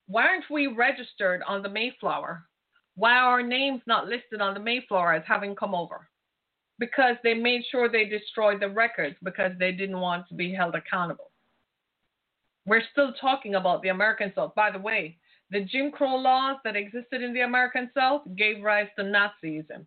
why 0.07 0.23
aren't 0.23 0.49
we 0.49 0.67
registered 0.67 1.41
on 1.47 1.61
the 1.61 1.69
Mayflower? 1.69 2.43
Why 2.95 3.13
are 3.13 3.31
our 3.31 3.43
names 3.43 3.81
not 3.85 4.07
listed 4.07 4.41
on 4.41 4.53
the 4.53 4.59
Mayflower 4.59 5.13
as 5.13 5.23
having 5.25 5.55
come 5.55 5.73
over? 5.73 6.09
Because 6.79 7.15
they 7.23 7.33
made 7.33 7.61
sure 7.71 7.87
they 7.87 8.05
destroyed 8.05 8.59
the 8.59 8.69
records 8.69 9.15
because 9.23 9.53
they 9.57 9.71
didn't 9.71 9.99
want 9.99 10.27
to 10.27 10.33
be 10.33 10.53
held 10.53 10.75
accountable. 10.75 11.31
We're 12.65 12.83
still 12.91 13.13
talking 13.21 13.55
about 13.55 13.81
the 13.81 13.89
American 13.89 14.33
South. 14.35 14.53
By 14.53 14.69
the 14.71 14.79
way, 14.79 15.17
the 15.51 15.61
Jim 15.61 15.91
Crow 15.91 16.15
laws 16.15 16.57
that 16.63 16.75
existed 16.75 17.21
in 17.21 17.33
the 17.33 17.41
American 17.41 17.91
South 17.93 18.21
gave 18.37 18.63
rise 18.63 18.87
to 18.97 19.03
Nazism 19.03 19.85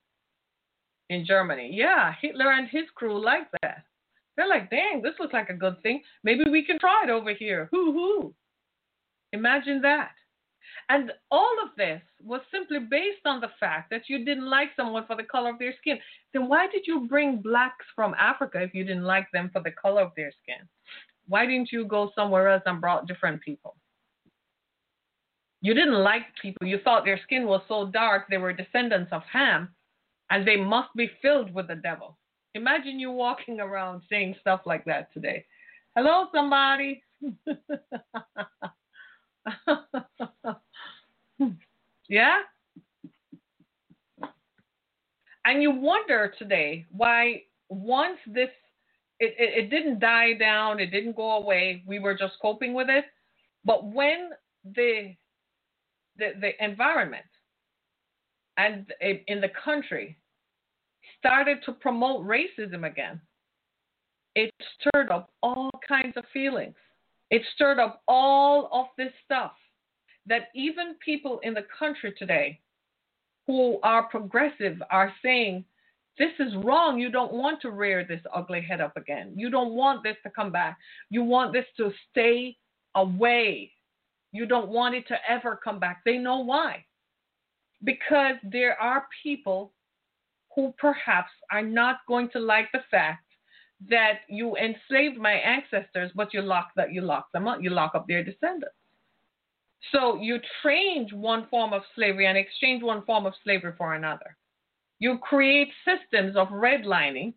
in 1.08 1.24
Germany. 1.26 1.70
Yeah, 1.72 2.12
Hitler 2.20 2.52
and 2.52 2.68
his 2.68 2.84
crew 2.94 3.22
like 3.22 3.48
that. 3.62 3.84
They're 4.36 4.48
like, 4.48 4.70
dang, 4.70 5.00
this 5.02 5.14
looks 5.18 5.32
like 5.32 5.48
a 5.48 5.54
good 5.54 5.82
thing. 5.82 6.02
Maybe 6.22 6.44
we 6.50 6.64
can 6.64 6.78
try 6.78 7.04
it 7.04 7.10
over 7.10 7.32
here. 7.32 7.68
Hoo 7.72 7.92
hoo. 7.92 8.34
Imagine 9.32 9.80
that. 9.82 10.10
And 10.88 11.12
all 11.30 11.56
of 11.62 11.70
this 11.76 12.02
was 12.22 12.40
simply 12.52 12.78
based 12.78 13.24
on 13.24 13.40
the 13.40 13.50
fact 13.58 13.90
that 13.90 14.08
you 14.08 14.24
didn't 14.24 14.48
like 14.48 14.70
someone 14.76 15.06
for 15.06 15.16
the 15.16 15.22
color 15.22 15.50
of 15.50 15.58
their 15.58 15.74
skin. 15.80 15.98
Then 16.32 16.48
why 16.48 16.66
did 16.66 16.86
you 16.86 17.06
bring 17.08 17.40
blacks 17.40 17.86
from 17.94 18.14
Africa 18.18 18.60
if 18.60 18.74
you 18.74 18.84
didn't 18.84 19.04
like 19.04 19.30
them 19.32 19.50
for 19.52 19.62
the 19.62 19.70
color 19.70 20.02
of 20.02 20.12
their 20.16 20.32
skin? 20.42 20.68
Why 21.26 21.46
didn't 21.46 21.72
you 21.72 21.86
go 21.86 22.10
somewhere 22.14 22.48
else 22.48 22.62
and 22.66 22.80
brought 22.80 23.06
different 23.06 23.40
people? 23.40 23.76
You 25.64 25.72
didn't 25.72 26.04
like 26.04 26.26
people. 26.42 26.66
You 26.66 26.78
thought 26.84 27.06
their 27.06 27.18
skin 27.24 27.46
was 27.46 27.62
so 27.68 27.86
dark 27.86 28.26
they 28.28 28.36
were 28.36 28.52
descendants 28.52 29.10
of 29.12 29.22
Ham, 29.32 29.70
and 30.28 30.46
they 30.46 30.56
must 30.56 30.90
be 30.94 31.10
filled 31.22 31.54
with 31.54 31.68
the 31.68 31.76
devil. 31.76 32.18
Imagine 32.52 33.00
you 33.00 33.10
walking 33.10 33.60
around 33.60 34.02
saying 34.10 34.36
stuff 34.42 34.60
like 34.66 34.84
that 34.84 35.10
today. 35.14 35.46
Hello, 35.96 36.26
somebody. 36.34 37.02
yeah? 42.10 42.40
And 45.46 45.62
you 45.62 45.70
wonder 45.70 46.34
today 46.38 46.84
why 46.94 47.44
once 47.70 48.18
this 48.26 48.50
it, 49.18 49.34
it, 49.38 49.64
it, 49.64 49.70
didn't 49.70 49.98
die 49.98 50.34
down, 50.34 50.78
it 50.78 50.88
didn't 50.88 51.16
go 51.16 51.38
away, 51.38 51.82
we 51.86 52.00
were 52.00 52.14
just 52.14 52.34
coping 52.42 52.74
with 52.74 52.90
it. 52.90 53.06
But 53.64 53.90
when 53.90 54.28
the 54.74 55.14
the, 56.18 56.32
the 56.40 56.64
environment 56.64 57.24
and 58.56 58.86
in 59.00 59.40
the 59.40 59.50
country 59.64 60.16
started 61.18 61.58
to 61.66 61.72
promote 61.72 62.26
racism 62.26 62.86
again, 62.86 63.20
it 64.34 64.52
stirred 64.78 65.10
up 65.10 65.30
all 65.42 65.70
kinds 65.86 66.16
of 66.16 66.24
feelings. 66.32 66.74
It 67.30 67.42
stirred 67.54 67.78
up 67.78 68.02
all 68.06 68.68
of 68.72 68.86
this 68.96 69.12
stuff 69.24 69.52
that 70.26 70.48
even 70.54 70.94
people 71.04 71.40
in 71.42 71.54
the 71.54 71.66
country 71.78 72.14
today 72.18 72.60
who 73.46 73.78
are 73.82 74.04
progressive 74.04 74.82
are 74.90 75.12
saying, 75.22 75.64
this 76.18 76.32
is 76.38 76.54
wrong. 76.62 76.98
You 76.98 77.10
don't 77.10 77.32
want 77.32 77.60
to 77.62 77.70
rear 77.70 78.04
this 78.04 78.20
ugly 78.32 78.62
head 78.62 78.80
up 78.80 78.96
again. 78.96 79.32
You 79.36 79.50
don't 79.50 79.74
want 79.74 80.02
this 80.02 80.16
to 80.22 80.30
come 80.30 80.52
back. 80.52 80.78
You 81.10 81.24
want 81.24 81.52
this 81.52 81.66
to 81.76 81.90
stay 82.10 82.56
away 82.94 83.72
you 84.34 84.46
don't 84.46 84.68
want 84.68 84.96
it 84.96 85.06
to 85.06 85.16
ever 85.28 85.60
come 85.62 85.78
back. 85.78 86.02
They 86.04 86.18
know 86.18 86.40
why. 86.40 86.84
Because 87.84 88.34
there 88.42 88.76
are 88.80 89.06
people 89.22 89.72
who 90.56 90.74
perhaps 90.76 91.30
are 91.52 91.62
not 91.62 91.98
going 92.08 92.28
to 92.30 92.40
like 92.40 92.66
the 92.72 92.82
fact 92.90 93.24
that 93.88 94.20
you 94.28 94.56
enslaved 94.56 95.18
my 95.18 95.34
ancestors, 95.34 96.10
but 96.16 96.34
you 96.34 96.42
lock 96.42 96.70
that 96.74 96.92
you 96.92 97.00
lock 97.00 97.30
them 97.32 97.46
up, 97.46 97.62
you 97.62 97.70
lock 97.70 97.94
up 97.94 98.08
their 98.08 98.24
descendants. 98.24 98.74
So 99.92 100.16
you 100.20 100.38
change 100.64 101.12
one 101.12 101.46
form 101.48 101.72
of 101.72 101.82
slavery 101.94 102.26
and 102.26 102.36
exchange 102.36 102.82
one 102.82 103.04
form 103.04 103.26
of 103.26 103.34
slavery 103.44 103.74
for 103.78 103.94
another. 103.94 104.36
You 104.98 105.18
create 105.18 105.68
systems 105.84 106.36
of 106.36 106.48
redlining 106.48 107.34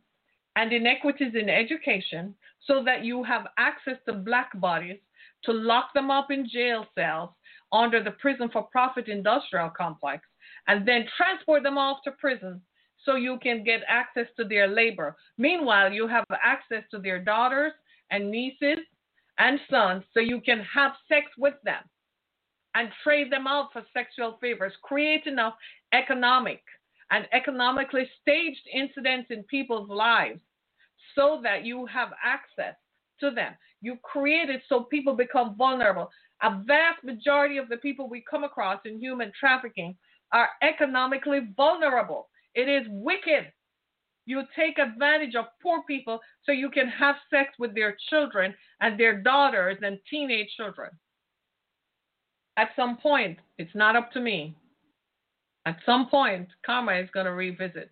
and 0.55 0.73
inequities 0.73 1.33
in 1.39 1.47
education 1.47 2.33
so 2.65 2.83
that 2.85 3.05
you 3.05 3.23
have 3.23 3.45
access 3.59 3.97
to 4.07 4.13
black 4.13 4.59
bodies 4.59 4.97
to 5.43 5.53
lock 5.53 5.93
them 5.93 6.11
up 6.11 6.31
in 6.31 6.47
jail 6.49 6.85
cells 6.95 7.29
under 7.71 8.03
the 8.03 8.11
prison 8.11 8.49
for 8.51 8.63
profit 8.63 9.07
industrial 9.07 9.69
complex 9.69 10.23
and 10.67 10.87
then 10.87 11.05
transport 11.15 11.63
them 11.63 11.77
off 11.77 11.97
to 12.03 12.11
prison 12.11 12.61
so 13.03 13.15
you 13.15 13.37
can 13.41 13.63
get 13.63 13.81
access 13.87 14.27
to 14.37 14.43
their 14.43 14.67
labor. 14.67 15.15
Meanwhile, 15.37 15.91
you 15.93 16.07
have 16.07 16.25
access 16.43 16.83
to 16.91 16.99
their 16.99 17.23
daughters 17.23 17.73
and 18.11 18.31
nieces 18.31 18.79
and 19.37 19.59
sons 19.69 20.03
so 20.13 20.19
you 20.19 20.41
can 20.41 20.65
have 20.73 20.93
sex 21.07 21.27
with 21.37 21.55
them 21.63 21.83
and 22.75 22.89
trade 23.03 23.31
them 23.31 23.47
out 23.47 23.71
for 23.73 23.83
sexual 23.93 24.37
favors. 24.41 24.73
Create 24.83 25.25
enough 25.25 25.53
economic 25.93 26.61
and 27.11 27.27
economically 27.31 28.09
staged 28.21 28.67
incidents 28.73 29.27
in 29.29 29.43
people's 29.43 29.89
lives 29.89 30.41
so 31.15 31.39
that 31.43 31.65
you 31.65 31.85
have 31.85 32.09
access 32.23 32.75
to 33.19 33.31
them. 33.31 33.53
You 33.81 33.97
create 34.03 34.49
it 34.49 34.61
so 34.67 34.83
people 34.83 35.15
become 35.15 35.55
vulnerable. 35.57 36.09
A 36.41 36.61
vast 36.65 37.03
majority 37.03 37.57
of 37.57 37.69
the 37.69 37.77
people 37.77 38.09
we 38.09 38.23
come 38.29 38.43
across 38.43 38.79
in 38.85 38.99
human 38.99 39.31
trafficking 39.39 39.95
are 40.31 40.49
economically 40.61 41.41
vulnerable. 41.55 42.29
It 42.53 42.67
is 42.67 42.87
wicked. 42.89 43.51
You 44.25 44.43
take 44.55 44.77
advantage 44.77 45.35
of 45.35 45.45
poor 45.63 45.83
people 45.87 46.19
so 46.43 46.51
you 46.51 46.69
can 46.69 46.89
have 46.89 47.15
sex 47.29 47.53
with 47.59 47.73
their 47.73 47.95
children 48.09 48.53
and 48.81 48.99
their 48.99 49.21
daughters 49.21 49.77
and 49.81 49.97
teenage 50.09 50.49
children. 50.57 50.89
At 52.57 52.69
some 52.75 52.97
point, 52.97 53.37
it's 53.57 53.73
not 53.75 53.95
up 53.95 54.11
to 54.13 54.19
me. 54.19 54.55
At 55.65 55.77
some 55.85 56.09
point, 56.09 56.49
karma 56.65 56.93
is 56.93 57.09
going 57.13 57.25
to 57.25 57.33
revisit. 57.33 57.91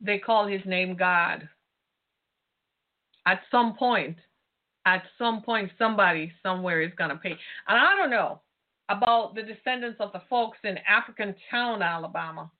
They 0.00 0.18
call 0.18 0.46
his 0.46 0.62
name 0.64 0.96
God. 0.96 1.48
At 3.26 3.42
some 3.50 3.74
point, 3.74 4.16
at 4.86 5.02
some 5.18 5.42
point 5.42 5.70
somebody 5.78 6.32
somewhere 6.42 6.82
is 6.82 6.92
going 6.96 7.10
to 7.10 7.16
pay. 7.16 7.36
And 7.68 7.78
I 7.78 7.96
don't 7.96 8.10
know 8.10 8.40
about 8.88 9.34
the 9.34 9.42
descendants 9.42 10.00
of 10.00 10.12
the 10.12 10.22
folks 10.28 10.58
in 10.64 10.78
African 10.88 11.34
Town, 11.50 11.82
Alabama. 11.82 12.50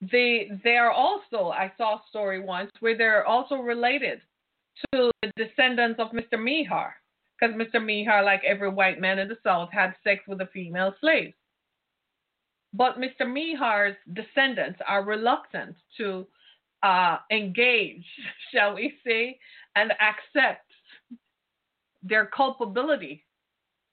They 0.00 0.50
they 0.62 0.76
are 0.76 0.92
also 0.92 1.48
I 1.48 1.72
saw 1.78 1.96
a 1.96 2.02
story 2.10 2.40
once 2.40 2.70
where 2.80 2.96
they're 2.96 3.26
also 3.26 3.56
related 3.56 4.20
to 4.92 5.10
the 5.22 5.32
descendants 5.36 5.98
of 5.98 6.08
Mr. 6.10 6.34
Meaher 6.34 6.90
because 7.38 7.54
Mr. 7.54 7.76
Meaher, 7.76 8.24
like 8.24 8.42
every 8.46 8.68
white 8.68 9.00
man 9.00 9.18
in 9.18 9.28
the 9.28 9.38
South, 9.42 9.70
had 9.72 9.94
sex 10.04 10.22
with 10.26 10.40
a 10.40 10.48
female 10.52 10.94
slave. 11.00 11.32
But 12.72 12.98
Mr. 12.98 13.22
Meaher's 13.22 13.96
descendants 14.12 14.80
are 14.86 15.02
reluctant 15.02 15.76
to 15.96 16.26
uh, 16.82 17.18
engage, 17.30 18.04
shall 18.54 18.74
we 18.74 18.94
say, 19.04 19.38
and 19.74 19.92
accept 19.92 20.65
their 22.08 22.26
culpability 22.26 23.24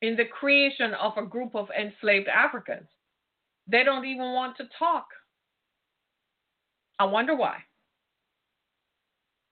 in 0.01 0.15
the 0.15 0.25
creation 0.25 0.93
of 0.95 1.13
a 1.17 1.25
group 1.25 1.55
of 1.55 1.67
enslaved 1.77 2.27
Africans. 2.27 2.87
They 3.67 3.83
don't 3.83 4.05
even 4.05 4.33
want 4.33 4.57
to 4.57 4.65
talk. 4.77 5.07
I 6.99 7.05
wonder 7.05 7.35
why. 7.35 7.57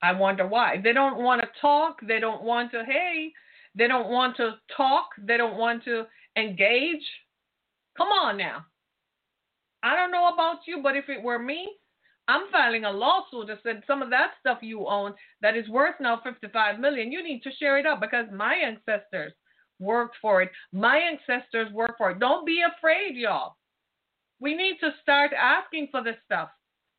I 0.02 0.12
wonder 0.14 0.48
why. 0.48 0.82
They 0.84 0.94
don't 0.94 1.22
want 1.22 1.42
to 1.42 1.48
talk. 1.62 2.00
They 2.06 2.20
don't 2.20 2.44
want 2.44 2.72
to, 2.72 2.84
hey, 2.86 3.32
they 3.76 3.88
don't 3.88 4.10
want 4.10 4.36
to 4.38 4.56
talk. 4.76 5.10
They 5.18 5.38
don't 5.38 5.58
want 5.58 5.84
to 5.86 6.06
engage. 6.36 7.06
Come 7.98 8.10
on 8.10 8.38
now. 8.38 8.66
I 9.84 9.96
don't 9.96 10.12
know 10.12 10.34
about 10.34 10.60
you, 10.68 10.82
but 10.84 10.96
if 10.96 11.10
it 11.10 11.22
were 11.22 11.40
me, 11.40 11.70
I'm 12.28 12.50
filing 12.52 12.86
a 12.86 12.92
lawsuit 12.92 13.48
that 13.48 13.60
said 13.64 13.84
some 13.88 14.02
of 14.02 14.10
that 14.12 14.32
stuff 14.40 14.60
you 14.62 14.88
own 14.88 15.14
that 15.42 15.58
is 15.58 15.68
worth 15.70 15.96
now 16.00 16.22
55 16.24 16.80
million, 16.80 17.12
you 17.12 17.24
need 17.24 17.42
to 17.44 17.52
share 17.60 17.78
it 17.78 17.86
up 17.86 18.00
because 18.00 18.28
my 18.32 18.54
ancestors 18.54 19.34
worked 19.80 20.16
for 20.22 20.42
it. 20.42 20.52
My 20.72 20.98
ancestors 20.98 21.72
worked 21.74 21.98
for 21.98 22.12
it. 22.12 22.20
Don't 22.20 22.46
be 22.46 22.62
afraid, 22.62 23.16
y'all. 23.16 23.56
We 24.40 24.56
need 24.56 24.78
to 24.82 24.92
start 25.02 25.32
asking 25.34 25.90
for 25.92 26.04
this 26.04 26.16
stuff. 26.26 26.50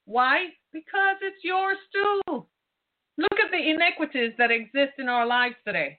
Why? 0.04 0.46
Because 0.72 1.16
it's 1.22 1.44
yours 1.44 1.78
too. 1.92 2.46
Look 3.18 3.40
at 3.44 3.50
the 3.50 3.70
inequities 3.70 4.32
that 4.38 4.50
exist 4.50 4.94
in 4.98 5.08
our 5.08 5.26
lives 5.26 5.56
today. 5.66 5.98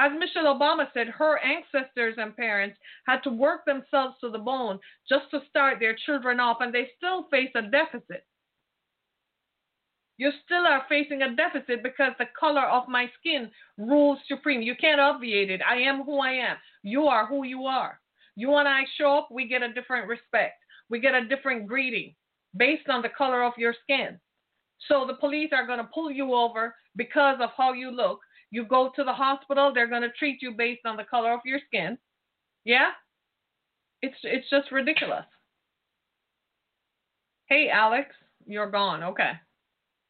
As 0.00 0.12
Michelle 0.16 0.54
Obama 0.54 0.86
said, 0.94 1.08
her 1.08 1.38
ancestors 1.38 2.14
and 2.18 2.36
parents 2.36 2.78
had 3.06 3.20
to 3.24 3.30
work 3.30 3.64
themselves 3.64 4.14
to 4.20 4.30
the 4.30 4.38
bone 4.38 4.78
just 5.08 5.30
to 5.32 5.40
start 5.48 5.78
their 5.80 5.96
children 6.06 6.38
off, 6.38 6.58
and 6.60 6.72
they 6.72 6.88
still 6.96 7.24
face 7.30 7.50
a 7.56 7.62
deficit. 7.62 8.24
You 10.18 10.32
still 10.44 10.66
are 10.66 10.82
facing 10.88 11.22
a 11.22 11.34
deficit 11.34 11.82
because 11.82 12.12
the 12.18 12.26
color 12.38 12.66
of 12.66 12.88
my 12.88 13.06
skin 13.18 13.50
rules 13.78 14.18
supreme. 14.26 14.60
You 14.60 14.74
can't 14.74 15.00
obviate 15.00 15.50
it. 15.50 15.60
I 15.66 15.76
am 15.76 16.02
who 16.02 16.18
I 16.18 16.32
am. 16.32 16.56
You 16.82 17.06
are 17.06 17.26
who 17.26 17.44
you 17.44 17.62
are. 17.62 18.00
You 18.34 18.54
and 18.56 18.68
I 18.68 18.82
show 18.96 19.16
up, 19.18 19.28
we 19.30 19.48
get 19.48 19.62
a 19.62 19.72
different 19.72 20.08
respect. 20.08 20.56
We 20.90 21.00
get 21.00 21.14
a 21.14 21.26
different 21.26 21.66
greeting 21.66 22.14
based 22.56 22.88
on 22.88 23.02
the 23.02 23.08
color 23.08 23.44
of 23.44 23.52
your 23.56 23.74
skin. 23.84 24.18
So 24.88 25.06
the 25.06 25.14
police 25.14 25.50
are 25.52 25.66
going 25.66 25.78
to 25.78 25.88
pull 25.94 26.10
you 26.10 26.34
over 26.34 26.74
because 26.96 27.38
of 27.40 27.50
how 27.56 27.72
you 27.72 27.90
look. 27.90 28.20
You 28.50 28.64
go 28.64 28.90
to 28.96 29.04
the 29.04 29.12
hospital, 29.12 29.72
they're 29.72 29.88
going 29.88 30.02
to 30.02 30.12
treat 30.18 30.42
you 30.42 30.52
based 30.52 30.82
on 30.84 30.96
the 30.96 31.04
color 31.04 31.32
of 31.32 31.40
your 31.44 31.60
skin. 31.66 31.98
Yeah? 32.64 32.90
It's 34.02 34.16
it's 34.22 34.48
just 34.50 34.70
ridiculous. 34.70 35.24
Hey 37.46 37.68
Alex, 37.72 38.14
you're 38.46 38.70
gone. 38.70 39.02
Okay. 39.02 39.32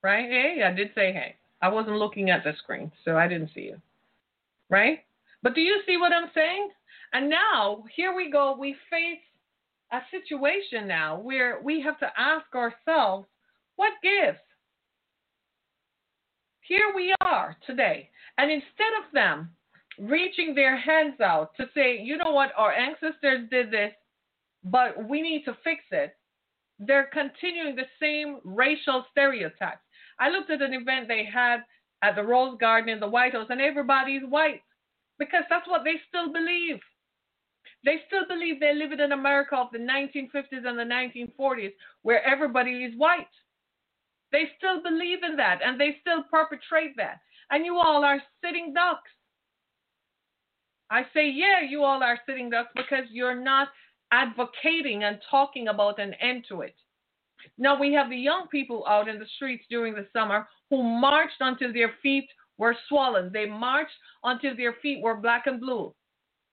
Right? 0.03 0.29
Hey, 0.29 0.63
I 0.65 0.73
did 0.73 0.91
say 0.95 1.13
hey. 1.13 1.35
I 1.61 1.69
wasn't 1.69 1.97
looking 1.97 2.31
at 2.31 2.45
the 2.45 2.53
screen, 2.63 2.93
so 3.05 3.17
I 3.17 3.27
didn't 3.27 3.51
see 3.55 3.63
you. 3.63 3.81
Right? 4.71 5.01
But 5.43 5.55
do 5.55 5.61
you 5.61 5.81
see 5.87 5.97
what 5.97 6.13
I'm 6.13 6.31
saying? 6.35 6.71
And 7.13 7.31
now, 7.31 7.85
here 7.95 8.15
we 8.15 8.31
go. 8.31 8.57
We 8.59 8.77
face 8.91 9.21
a 9.93 10.01
situation 10.11 10.87
now 10.87 11.19
where 11.19 11.61
we 11.63 11.81
have 11.81 11.99
to 12.01 12.11
ask 12.17 12.47
ourselves, 12.55 13.27
what 13.77 13.93
gives? 14.03 14.39
Here 16.61 16.93
we 16.95 17.15
are 17.23 17.57
today. 17.67 18.11
And 18.37 18.51
instead 18.51 18.93
of 18.99 19.13
them 19.13 19.51
reaching 19.99 20.55
their 20.55 20.77
hands 20.77 21.21
out 21.21 21.57
to 21.57 21.67
say, 21.75 21.99
you 22.01 22.17
know 22.19 22.33
what, 22.33 22.51
our 22.57 22.73
ancestors 22.73 23.49
did 23.51 23.71
this, 23.71 23.93
but 24.65 25.09
we 25.09 25.23
need 25.23 25.45
to 25.45 25.57
fix 25.65 25.83
it, 25.91 26.15
they're 26.79 27.11
continuing 27.13 27.75
the 27.75 27.87
same 28.01 28.39
racial 28.45 29.05
stereotypes. 29.11 29.81
I 30.21 30.31
looked 30.31 30.51
at 30.51 30.63
an 30.63 30.75
event 30.75 31.09
they 31.09 31.25
had 31.25 31.61
at 32.03 32.15
the 32.15 32.23
Rose 32.23 32.57
Garden 32.59 32.91
in 32.91 33.01
the 33.01 33.09
White 33.09 33.33
House, 33.33 33.49
and 33.51 33.61
everybody's 33.61 34.23
white 34.29 34.63
because 35.19 35.43
that's 35.51 35.69
what 35.69 35.83
they 35.85 35.97
still 36.09 36.33
believe. 36.33 36.79
They 37.85 38.03
still 38.07 38.27
believe 38.27 38.61
they 38.61 38.75
live 38.75 38.93
in 38.93 39.01
an 39.01 39.13
America 39.13 39.57
of 39.57 39.69
the 39.73 39.79
1950s 39.79 40.67
and 40.67 40.79
the 40.79 40.83
1940s 40.83 41.73
where 42.03 42.25
everybody 42.25 42.85
is 42.85 42.95
white. 42.97 43.27
They 44.33 44.51
still 44.59 44.83
believe 44.83 45.23
in 45.23 45.37
that 45.37 45.61
and 45.65 45.81
they 45.81 45.97
still 46.01 46.23
perpetrate 46.31 46.97
that. 46.97 47.21
And 47.51 47.65
you 47.65 47.77
all 47.77 48.05
are 48.05 48.21
sitting 48.45 48.75
ducks. 48.75 49.11
I 50.91 51.03
say, 51.15 51.31
yeah, 51.31 51.61
you 51.69 51.85
all 51.85 52.03
are 52.03 52.19
sitting 52.27 52.51
ducks 52.51 52.71
because 52.75 53.05
you're 53.11 53.41
not 53.41 53.69
advocating 54.11 55.05
and 55.05 55.19
talking 55.31 55.69
about 55.69 55.99
an 55.99 56.15
end 56.15 56.45
to 56.49 56.63
it. 56.63 56.75
Now 57.57 57.79
we 57.79 57.93
have 57.95 58.11
the 58.11 58.17
young 58.17 58.49
people 58.49 58.85
out 58.87 59.09
in 59.09 59.19
the 59.19 59.27
streets 59.37 59.65
during 59.71 59.95
the 59.95 60.07
summer 60.13 60.49
who 60.71 60.83
marched 60.83 61.41
until 61.41 61.73
their 61.73 61.95
feet 62.03 62.29
were 62.59 62.77
swollen. 62.89 63.33
They 63.33 63.47
marched 63.47 63.93
until 64.25 64.57
their 64.57 64.75
feet 64.83 65.03
were 65.03 65.17
black 65.17 65.47
and 65.47 65.61
blue. 65.61 65.95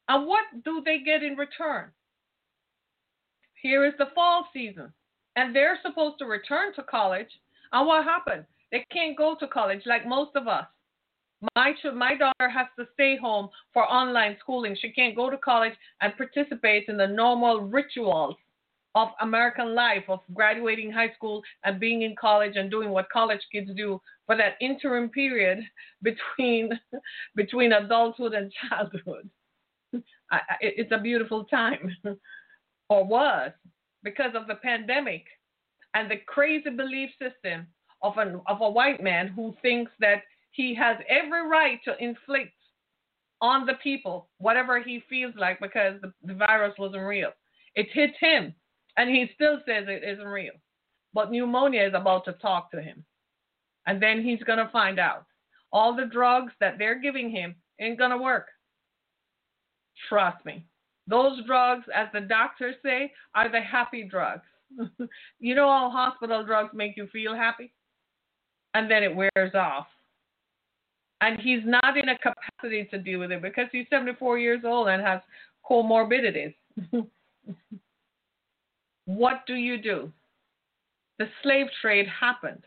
And 0.07 0.27
what 0.27 0.45
do 0.63 0.81
they 0.85 0.99
get 0.99 1.23
in 1.23 1.35
return? 1.35 1.91
Here 3.61 3.85
is 3.85 3.93
the 3.97 4.09
fall 4.13 4.47
season, 4.53 4.93
and 5.35 5.55
they're 5.55 5.79
supposed 5.81 6.19
to 6.19 6.25
return 6.25 6.73
to 6.75 6.83
college. 6.83 7.29
And 7.71 7.87
what 7.87 8.03
happened? 8.03 8.45
They 8.71 8.85
can't 8.91 9.17
go 9.17 9.35
to 9.39 9.47
college 9.47 9.81
like 9.85 10.07
most 10.07 10.35
of 10.35 10.47
us. 10.47 10.67
My 11.55 11.73
my 11.93 12.15
daughter 12.15 12.49
has 12.49 12.67
to 12.77 12.87
stay 12.93 13.17
home 13.17 13.49
for 13.73 13.83
online 13.83 14.37
schooling. 14.39 14.75
She 14.79 14.91
can't 14.91 15.15
go 15.15 15.29
to 15.29 15.37
college 15.37 15.73
and 16.01 16.15
participate 16.15 16.85
in 16.87 16.97
the 16.97 17.07
normal 17.07 17.61
rituals 17.61 18.35
of 18.95 19.09
American 19.19 19.75
life, 19.75 20.05
of 20.07 20.21
graduating 20.33 20.89
high 20.89 21.11
school 21.13 21.43
and 21.65 21.79
being 21.79 22.03
in 22.03 22.15
college 22.19 22.55
and 22.55 22.71
doing 22.71 22.89
what 22.89 23.09
college 23.09 23.41
kids 23.51 23.69
do 23.75 24.01
for 24.25 24.35
that 24.37 24.55
interim 24.61 25.09
period 25.09 25.59
between 26.01 26.69
between 27.35 27.73
adulthood 27.73 28.33
and 28.33 28.51
childhood. 28.69 29.29
I, 30.31 30.39
it's 30.61 30.91
a 30.91 30.97
beautiful 30.97 31.43
time, 31.45 31.95
or 32.89 33.05
was, 33.05 33.51
because 34.03 34.31
of 34.33 34.47
the 34.47 34.55
pandemic 34.55 35.25
and 35.93 36.09
the 36.09 36.17
crazy 36.25 36.69
belief 36.69 37.09
system 37.11 37.67
of 38.01 38.17
an 38.17 38.41
of 38.47 38.61
a 38.61 38.69
white 38.69 39.03
man 39.03 39.27
who 39.27 39.53
thinks 39.61 39.91
that 39.99 40.23
he 40.51 40.73
has 40.73 40.97
every 41.09 41.47
right 41.47 41.79
to 41.83 41.93
inflict 42.01 42.53
on 43.41 43.65
the 43.65 43.73
people 43.83 44.29
whatever 44.37 44.81
he 44.81 45.03
feels 45.09 45.33
like 45.37 45.59
because 45.59 45.99
the, 46.01 46.13
the 46.23 46.33
virus 46.33 46.73
wasn't 46.79 47.03
real. 47.03 47.31
It 47.75 47.87
hit 47.91 48.11
him, 48.19 48.55
and 48.97 49.09
he 49.09 49.29
still 49.35 49.57
says 49.65 49.85
it 49.87 50.03
isn't 50.03 50.25
real. 50.25 50.53
But 51.13 51.31
pneumonia 51.31 51.83
is 51.87 51.93
about 51.93 52.25
to 52.25 52.33
talk 52.33 52.71
to 52.71 52.81
him, 52.81 53.03
and 53.87 54.01
then 54.01 54.23
he's 54.23 54.43
gonna 54.43 54.69
find 54.71 54.99
out 54.99 55.25
all 55.71 55.95
the 55.95 56.05
drugs 56.05 56.53
that 56.59 56.77
they're 56.77 56.99
giving 56.99 57.29
him 57.29 57.55
ain't 57.79 57.99
gonna 57.99 58.21
work. 58.21 58.47
Trust 60.09 60.43
me. 60.45 60.65
Those 61.07 61.45
drugs, 61.45 61.85
as 61.93 62.07
the 62.13 62.21
doctors 62.21 62.75
say, 62.83 63.11
are 63.35 63.49
the 63.49 63.61
happy 63.61 64.03
drugs. 64.03 64.43
you 65.39 65.55
know, 65.55 65.67
all 65.67 65.89
hospital 65.91 66.43
drugs 66.43 66.71
make 66.73 66.97
you 66.97 67.07
feel 67.07 67.35
happy, 67.35 67.71
and 68.73 68.89
then 68.89 69.03
it 69.03 69.15
wears 69.15 69.53
off. 69.53 69.87
And 71.21 71.39
he's 71.39 71.61
not 71.65 71.97
in 71.97 72.09
a 72.09 72.17
capacity 72.17 72.85
to 72.91 72.97
deal 72.97 73.19
with 73.19 73.31
it 73.31 73.41
because 73.41 73.67
he's 73.71 73.85
74 73.89 74.37
years 74.37 74.61
old 74.65 74.89
and 74.89 75.01
has 75.01 75.21
comorbidities. 75.69 76.53
what 79.05 79.45
do 79.47 79.55
you 79.55 79.81
do? 79.81 80.11
The 81.19 81.27
slave 81.43 81.67
trade 81.81 82.07
happened. 82.07 82.63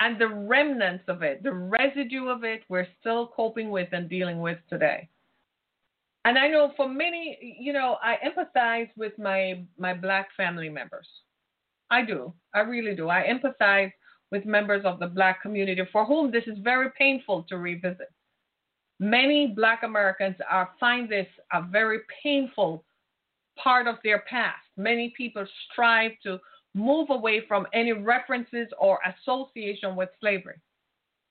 And 0.00 0.18
the 0.18 0.28
remnants 0.28 1.04
of 1.08 1.22
it, 1.22 1.42
the 1.42 1.52
residue 1.52 2.28
of 2.28 2.42
it, 2.44 2.62
we're 2.68 2.86
still 3.00 3.26
coping 3.36 3.70
with 3.70 3.88
and 3.92 4.08
dealing 4.08 4.40
with 4.40 4.58
today 4.70 5.08
and 6.24 6.38
I 6.38 6.48
know 6.48 6.72
for 6.76 6.88
many, 6.88 7.56
you 7.58 7.72
know, 7.72 7.96
I 8.02 8.16
empathize 8.24 8.90
with 8.96 9.18
my 9.18 9.64
my 9.78 9.94
black 9.94 10.28
family 10.36 10.68
members. 10.68 11.06
I 11.90 12.04
do. 12.04 12.32
I 12.54 12.60
really 12.60 12.94
do. 12.94 13.08
I 13.08 13.26
empathize 13.26 13.92
with 14.30 14.44
members 14.44 14.84
of 14.84 15.00
the 15.00 15.06
black 15.06 15.42
community 15.42 15.82
for 15.90 16.04
whom 16.04 16.30
this 16.30 16.44
is 16.46 16.58
very 16.58 16.90
painful 16.96 17.44
to 17.48 17.56
revisit. 17.56 18.12
Many 19.00 19.48
black 19.48 19.82
Americans 19.82 20.36
are 20.48 20.70
find 20.78 21.08
this 21.08 21.26
a 21.52 21.62
very 21.62 22.00
painful 22.22 22.84
part 23.56 23.86
of 23.86 23.96
their 24.04 24.24
past. 24.28 24.66
Many 24.76 25.12
people 25.16 25.46
strive 25.70 26.12
to 26.22 26.38
move 26.74 27.10
away 27.10 27.42
from 27.46 27.66
any 27.74 27.92
references 27.92 28.68
or 28.78 28.98
association 29.04 29.96
with 29.96 30.08
slavery. 30.20 30.60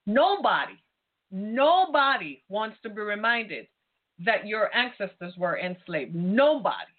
Nobody, 0.06 0.78
nobody 1.30 2.42
wants 2.48 2.76
to 2.82 2.90
be 2.90 3.00
reminded 3.00 3.66
that 4.24 4.46
your 4.46 4.74
ancestors 4.74 5.34
were 5.38 5.58
enslaved. 5.58 6.14
Nobody. 6.14 6.92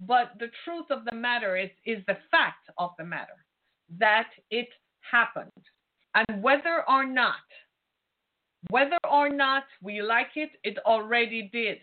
But 0.00 0.32
the 0.38 0.50
truth 0.64 0.86
of 0.90 1.04
the 1.04 1.14
matter 1.14 1.56
is, 1.56 1.70
is 1.84 2.02
the 2.06 2.18
fact 2.30 2.70
of 2.78 2.90
the 2.98 3.04
matter 3.04 3.44
that 3.98 4.28
it 4.50 4.68
happened. 5.00 5.50
And 6.14 6.42
whether 6.42 6.88
or 6.88 7.04
not, 7.06 7.34
whether 8.70 8.98
or 9.10 9.28
not 9.28 9.64
we 9.82 10.02
like 10.02 10.30
it, 10.36 10.50
it 10.64 10.78
already 10.84 11.48
did. 11.52 11.78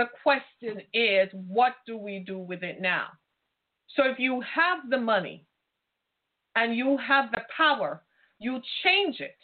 The 0.00 0.08
question 0.22 0.80
is, 0.94 1.28
what 1.46 1.74
do 1.86 1.98
we 1.98 2.20
do 2.20 2.38
with 2.38 2.62
it 2.62 2.80
now? 2.80 3.08
So 3.96 4.04
if 4.06 4.18
you 4.18 4.40
have 4.40 4.88
the 4.88 4.96
money, 4.96 5.44
and 6.56 6.74
you 6.74 6.96
have 7.06 7.30
the 7.32 7.42
power, 7.54 8.02
you 8.38 8.62
change 8.82 9.20
it 9.20 9.36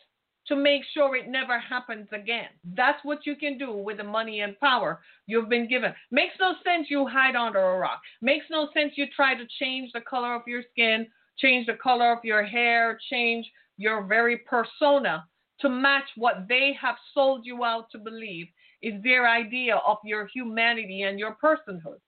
to 0.47 0.57
make 0.57 0.81
sure 0.95 1.15
it 1.15 1.29
never 1.29 1.59
happens 1.59 2.09
again. 2.11 2.49
That's 2.75 3.05
what 3.05 3.27
you 3.27 3.37
can 3.37 3.59
do 3.59 3.71
with 3.71 3.99
the 3.99 4.05
money 4.05 4.41
and 4.41 4.59
power 4.59 5.03
you've 5.27 5.51
been 5.51 5.69
given. 5.69 5.93
Makes 6.11 6.37
no 6.41 6.55
sense 6.65 6.87
you 6.89 7.07
hide 7.07 7.37
under 7.37 7.61
a 7.61 7.79
rock. 7.79 8.01
Makes 8.23 8.47
no 8.51 8.71
sense 8.73 8.95
you 8.97 9.09
try 9.15 9.35
to 9.35 9.45
change 9.61 9.91
the 9.93 10.01
color 10.01 10.35
of 10.35 10.47
your 10.47 10.63
skin, 10.73 11.07
change 11.37 11.67
the 11.67 11.75
color 11.75 12.15
of 12.15 12.25
your 12.25 12.45
hair, 12.45 12.99
change 13.11 13.45
your 13.77 14.05
very 14.05 14.39
persona 14.39 15.27
to 15.61 15.69
match 15.69 16.09
what 16.17 16.47
they 16.49 16.75
have 16.81 16.97
sold 17.13 17.45
you 17.45 17.63
out 17.63 17.91
to 17.91 17.99
believe 17.99 18.47
is 18.87 19.03
their 19.03 19.29
idea 19.29 19.77
of 19.85 19.99
your 20.05 20.29
humanity 20.33 21.03
and 21.03 21.19
your 21.19 21.37
personhood. 21.43 21.99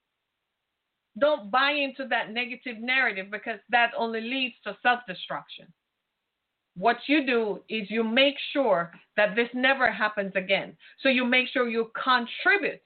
Don't 1.19 1.51
buy 1.51 1.71
into 1.71 2.07
that 2.07 2.31
negative 2.31 2.77
narrative 2.79 3.27
because 3.29 3.59
that 3.69 3.91
only 3.97 4.21
leads 4.21 4.55
to 4.63 4.77
self 4.81 5.01
destruction. 5.05 5.65
What 6.77 6.97
you 7.07 7.25
do 7.25 7.61
is 7.67 7.91
you 7.91 8.03
make 8.05 8.35
sure 8.53 8.93
that 9.17 9.35
this 9.35 9.49
never 9.53 9.91
happens 9.91 10.31
again. 10.35 10.77
So 11.01 11.09
you 11.09 11.25
make 11.25 11.49
sure 11.49 11.67
you 11.67 11.91
contribute 12.01 12.81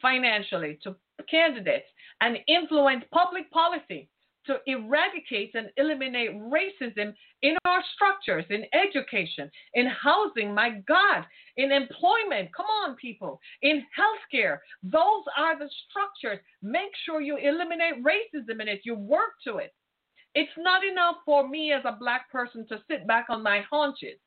financially 0.00 0.78
to 0.84 0.96
candidates 1.30 1.86
and 2.22 2.38
influence 2.48 3.04
public 3.12 3.50
policy 3.50 4.08
to 4.46 4.56
eradicate 4.66 5.54
and 5.54 5.70
eliminate 5.76 6.30
racism 6.34 7.14
in 7.42 7.56
our 7.64 7.82
structures, 7.94 8.44
in 8.50 8.64
education, 8.72 9.50
in 9.74 9.86
housing, 9.86 10.54
my 10.54 10.82
God, 10.86 11.24
in 11.56 11.72
employment. 11.72 12.50
Come 12.56 12.66
on, 12.66 12.96
people, 12.96 13.40
in 13.62 13.82
healthcare. 13.98 14.58
Those 14.82 15.24
are 15.36 15.58
the 15.58 15.68
structures. 15.88 16.42
Make 16.62 16.90
sure 17.04 17.20
you 17.20 17.36
eliminate 17.36 18.04
racism 18.04 18.60
in 18.60 18.68
it, 18.68 18.80
you 18.84 18.94
work 18.94 19.32
to 19.44 19.58
it. 19.58 19.72
It's 20.34 20.50
not 20.58 20.84
enough 20.84 21.16
for 21.24 21.48
me 21.48 21.72
as 21.72 21.82
a 21.84 21.96
black 21.98 22.30
person 22.30 22.66
to 22.68 22.82
sit 22.88 23.06
back 23.06 23.26
on 23.28 23.42
my 23.42 23.62
haunches 23.70 24.18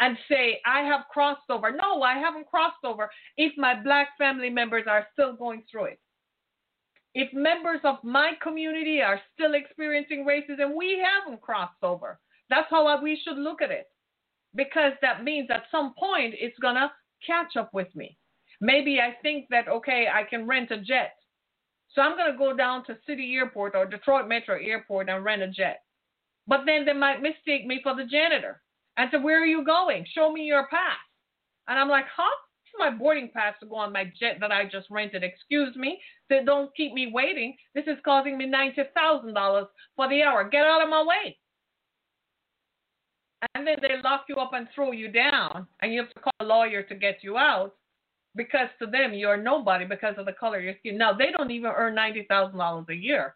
and 0.00 0.16
say, 0.28 0.60
I 0.66 0.80
have 0.82 1.02
crossed 1.10 1.48
over. 1.50 1.70
No, 1.72 2.02
I 2.02 2.18
haven't 2.18 2.46
crossed 2.46 2.84
over 2.84 3.10
if 3.36 3.52
my 3.56 3.80
black 3.80 4.10
family 4.16 4.50
members 4.50 4.84
are 4.88 5.06
still 5.12 5.34
going 5.34 5.64
through 5.70 5.86
it. 5.86 6.00
If 7.20 7.32
members 7.32 7.80
of 7.82 7.96
my 8.04 8.34
community 8.40 9.02
are 9.02 9.20
still 9.34 9.54
experiencing 9.54 10.24
racism, 10.24 10.76
we 10.76 11.02
haven't 11.02 11.40
crossed 11.40 11.82
over. 11.82 12.20
That's 12.48 12.70
how 12.70 13.02
we 13.02 13.20
should 13.24 13.36
look 13.36 13.60
at 13.60 13.72
it. 13.72 13.86
Because 14.54 14.92
that 15.02 15.24
means 15.24 15.50
at 15.50 15.64
some 15.68 15.94
point 15.98 16.36
it's 16.38 16.56
going 16.60 16.76
to 16.76 16.92
catch 17.26 17.56
up 17.56 17.74
with 17.74 17.88
me. 17.96 18.16
Maybe 18.60 19.00
I 19.00 19.16
think 19.20 19.46
that, 19.50 19.66
okay, 19.66 20.06
I 20.06 20.22
can 20.30 20.46
rent 20.46 20.70
a 20.70 20.78
jet. 20.78 21.16
So 21.92 22.02
I'm 22.02 22.16
going 22.16 22.30
to 22.30 22.38
go 22.38 22.56
down 22.56 22.84
to 22.84 22.96
City 23.04 23.34
Airport 23.34 23.74
or 23.74 23.84
Detroit 23.84 24.28
Metro 24.28 24.56
Airport 24.56 25.08
and 25.08 25.24
rent 25.24 25.42
a 25.42 25.48
jet. 25.48 25.80
But 26.46 26.66
then 26.66 26.84
they 26.84 26.92
might 26.92 27.20
mistake 27.20 27.66
me 27.66 27.80
for 27.82 27.96
the 27.96 28.04
janitor 28.04 28.62
and 28.96 29.10
say, 29.10 29.18
Where 29.18 29.42
are 29.42 29.46
you 29.46 29.64
going? 29.64 30.06
Show 30.14 30.30
me 30.30 30.42
your 30.42 30.68
pass. 30.68 31.02
And 31.66 31.80
I'm 31.80 31.88
like, 31.88 32.06
Huh? 32.16 32.30
My 32.78 32.90
boarding 32.90 33.30
pass 33.32 33.54
to 33.60 33.66
go 33.66 33.76
on 33.76 33.92
my 33.92 34.04
jet 34.18 34.38
that 34.40 34.52
I 34.52 34.64
just 34.64 34.88
rented. 34.90 35.22
Excuse 35.22 35.74
me. 35.76 36.00
They 36.28 36.42
don't 36.44 36.74
keep 36.76 36.92
me 36.92 37.10
waiting. 37.12 37.56
This 37.74 37.84
is 37.86 37.98
causing 38.04 38.38
me 38.38 38.50
$90,000 38.50 39.66
for 39.96 40.08
the 40.08 40.22
hour. 40.22 40.48
Get 40.48 40.64
out 40.64 40.82
of 40.82 40.88
my 40.88 41.02
way. 41.02 41.36
And 43.54 43.66
then 43.66 43.76
they 43.80 44.00
lock 44.02 44.24
you 44.28 44.36
up 44.36 44.52
and 44.52 44.66
throw 44.74 44.92
you 44.92 45.08
down, 45.08 45.66
and 45.80 45.92
you 45.92 46.00
have 46.00 46.12
to 46.12 46.20
call 46.20 46.32
a 46.40 46.44
lawyer 46.44 46.82
to 46.82 46.94
get 46.94 47.18
you 47.22 47.36
out 47.36 47.76
because 48.34 48.68
to 48.80 48.86
them 48.86 49.14
you're 49.14 49.36
nobody 49.36 49.84
because 49.84 50.14
of 50.18 50.26
the 50.26 50.32
color 50.32 50.58
of 50.58 50.64
your 50.64 50.74
skin. 50.80 50.98
Now, 50.98 51.12
they 51.12 51.30
don't 51.30 51.50
even 51.50 51.70
earn 51.70 51.94
$90,000 51.94 52.88
a 52.88 52.94
year, 52.94 53.34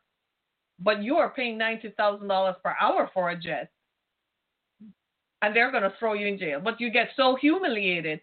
but 0.81 1.03
you 1.03 1.17
are 1.17 1.31
paying 1.31 1.59
$90,000 1.59 2.55
per 2.63 2.75
hour 2.81 3.11
for 3.15 3.31
a 3.31 3.37
jet. 3.37 3.71
And 5.41 5.55
they're 5.55 5.73
going 5.73 5.83
to 5.83 5.93
throw 5.99 6.15
you 6.15 6.27
in 6.29 6.39
jail. 6.39 6.61
But 6.63 6.81
you 6.81 6.91
get 6.91 7.09
so 7.17 7.37
humiliated 7.41 8.21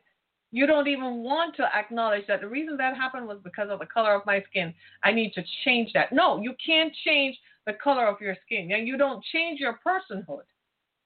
you 0.51 0.65
don't 0.65 0.87
even 0.87 1.17
want 1.17 1.55
to 1.57 1.75
acknowledge 1.75 2.25
that 2.27 2.41
the 2.41 2.47
reason 2.47 2.77
that 2.77 2.95
happened 2.95 3.27
was 3.27 3.37
because 3.43 3.69
of 3.69 3.79
the 3.79 3.85
color 3.85 4.15
of 4.15 4.25
my 4.25 4.43
skin. 4.49 4.73
I 5.03 5.11
need 5.11 5.33
to 5.33 5.43
change 5.63 5.93
that. 5.93 6.11
No, 6.11 6.41
you 6.41 6.53
can't 6.65 6.93
change 7.05 7.37
the 7.65 7.73
color 7.73 8.07
of 8.07 8.19
your 8.19 8.35
skin. 8.45 8.71
And 8.71 8.87
you 8.87 8.97
don't 8.97 9.23
change 9.31 9.59
your 9.59 9.79
personhood 9.85 10.43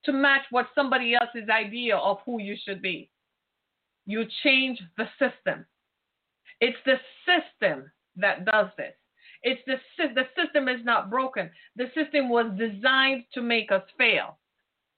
to 0.06 0.14
match 0.14 0.44
what 0.50 0.68
somebody 0.74 1.14
else's 1.16 1.50
idea 1.50 1.98
of 1.98 2.20
who 2.26 2.40
you 2.40 2.56
should 2.64 2.82
be. 2.82 3.10
You 4.06 4.26
change 4.44 4.82
the 4.98 5.08
system. 5.20 5.66
It's 6.62 6.78
the 6.86 6.96
system 7.26 7.92
that 8.16 8.46
does 8.46 8.68
this. 8.78 8.94
It's 9.44 9.62
the 9.66 9.76
the 9.98 10.24
system 10.42 10.70
is 10.70 10.86
not 10.86 11.10
broken. 11.10 11.50
The 11.76 11.92
system 11.94 12.30
was 12.30 12.46
designed 12.58 13.26
to 13.34 13.42
make 13.42 13.72
us 13.72 13.84
fail. 13.98 14.38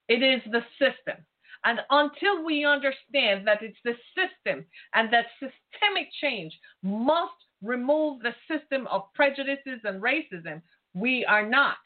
It 0.08 0.21
is 0.21 0.41
the 0.51 0.62
system. 0.77 1.25
And 1.65 1.80
until 1.89 2.45
we 2.45 2.63
understand 2.63 3.47
that 3.47 3.63
it's 3.63 3.78
the 3.84 3.95
system 4.15 4.65
and 4.93 5.12
that 5.12 5.25
systemic 5.39 6.10
change 6.21 6.54
must 6.84 7.34
remove 7.63 8.21
the 8.21 8.36
system 8.47 8.88
of 8.88 9.12
prejudices 9.15 9.82
and 9.84 10.01
racism, 10.01 10.62
we 10.93 11.25
are 11.25 11.47
not 11.47 11.78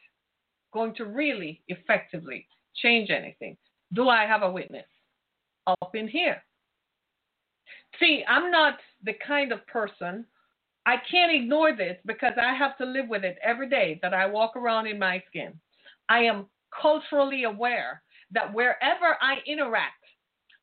going 0.73 0.93
to 0.95 1.05
really 1.05 1.61
effectively 1.69 2.45
change 2.75 3.09
anything. 3.09 3.57
Do 3.93 4.09
I 4.09 4.25
have 4.25 4.43
a 4.43 4.51
witness 4.51 4.85
up 5.65 5.95
in 5.95 6.07
here? 6.07 6.43
See, 7.99 8.23
I'm 8.27 8.51
not 8.51 8.77
the 9.03 9.15
kind 9.25 9.51
of 9.51 9.65
person, 9.67 10.25
I 10.85 10.95
can't 11.09 11.31
ignore 11.31 11.75
this 11.75 11.97
because 12.05 12.33
I 12.41 12.53
have 12.55 12.77
to 12.77 12.85
live 12.85 13.07
with 13.09 13.23
it 13.23 13.37
every 13.43 13.69
day 13.69 13.99
that 14.01 14.13
I 14.13 14.25
walk 14.25 14.55
around 14.55 14.87
in 14.87 14.99
my 14.99 15.23
skin. 15.27 15.53
I 16.09 16.19
am 16.19 16.47
culturally 16.81 17.43
aware 17.43 18.01
that 18.31 18.53
wherever 18.53 19.17
I 19.21 19.37
interact, 19.47 19.93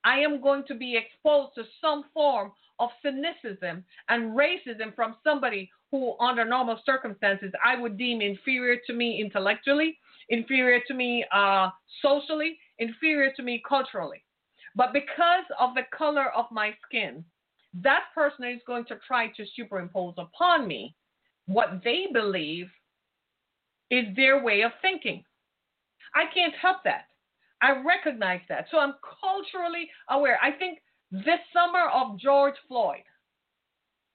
I 0.05 0.21
am 0.21 0.41
going 0.41 0.65
to 0.69 0.75
be 0.75 0.97
exposed 0.97 1.55
to 1.57 1.65
some 1.81 2.05
form 2.15 2.53
of 2.79 2.91
cynicism 3.03 3.85
and 4.09 4.37
racism 4.37 4.95
from 4.95 5.17
somebody 5.25 5.71
who, 5.91 6.15
under 6.21 6.45
normal 6.45 6.79
circumstances, 6.85 7.53
I 7.65 7.81
would 7.81 7.97
deem 7.97 8.21
inferior 8.21 8.79
to 8.87 8.93
me 8.93 9.21
intellectually, 9.21 9.99
inferior 10.29 10.81
to 10.87 10.95
me 10.95 11.25
uh, 11.33 11.71
socially, 12.03 12.59
inferior 12.79 13.33
to 13.37 13.43
me 13.43 13.63
culturally. 13.69 14.23
But 14.75 14.93
because 14.93 15.45
of 15.59 15.75
the 15.75 15.85
color 15.97 16.27
of 16.37 16.47
my 16.53 16.75
skin, 16.87 17.25
that 17.83 18.05
person 18.15 18.45
is 18.45 18.61
going 18.67 18.85
to 18.87 18.99
try 19.07 19.29
to 19.29 19.45
superimpose 19.55 20.15
upon 20.19 20.67
me 20.69 20.95
what 21.47 21.81
they 21.85 22.07
believe 22.13 22.69
is 23.91 24.05
their 24.17 24.43
way 24.43 24.63
of 24.63 24.73
thinking. 24.83 25.25
I 26.15 26.25
can't 26.33 26.55
help 26.61 26.79
that. 26.85 27.07
I 27.63 27.83
recognize 27.83 28.41
that. 28.49 28.67
So 28.71 28.79
I'm 28.79 28.95
culturally 29.21 29.89
aware. 30.11 30.39
I 30.43 30.53
think 30.53 30.81
this 31.11 31.41
summer 31.53 31.89
of 31.89 32.19
George 32.19 32.57
Floyd 32.69 33.05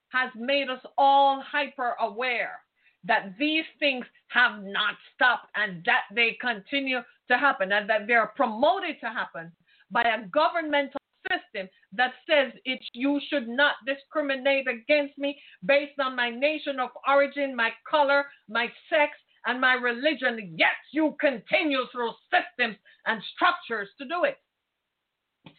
has 0.09 0.29
made 0.35 0.69
us 0.69 0.81
all 0.97 1.41
hyper 1.41 1.95
aware 1.99 2.59
that 3.03 3.33
these 3.39 3.65
things 3.79 4.05
have 4.27 4.63
not 4.63 4.95
stopped 5.15 5.47
and 5.55 5.83
that 5.85 6.03
they 6.13 6.37
continue 6.39 6.99
to 7.29 7.37
happen 7.37 7.71
and 7.71 7.89
that 7.89 8.07
they're 8.07 8.31
promoted 8.35 8.99
to 8.99 9.07
happen 9.07 9.51
by 9.89 10.03
a 10.03 10.27
governmental 10.27 10.99
system 11.29 11.67
that 11.93 12.13
says 12.29 12.51
it 12.65 12.79
you 12.93 13.19
should 13.29 13.47
not 13.47 13.75
discriminate 13.85 14.67
against 14.67 15.17
me 15.17 15.39
based 15.65 15.99
on 15.99 16.15
my 16.15 16.29
nation 16.29 16.79
of 16.79 16.89
origin, 17.07 17.55
my 17.55 17.71
color, 17.89 18.25
my 18.49 18.67
sex, 18.89 19.13
and 19.45 19.59
my 19.59 19.73
religion, 19.73 20.55
yet 20.57 20.77
you 20.91 21.15
continue 21.19 21.81
through 21.91 22.11
systems 22.29 22.77
and 23.05 23.21
structures 23.35 23.89
to 23.97 24.05
do 24.05 24.23
it. 24.23 24.37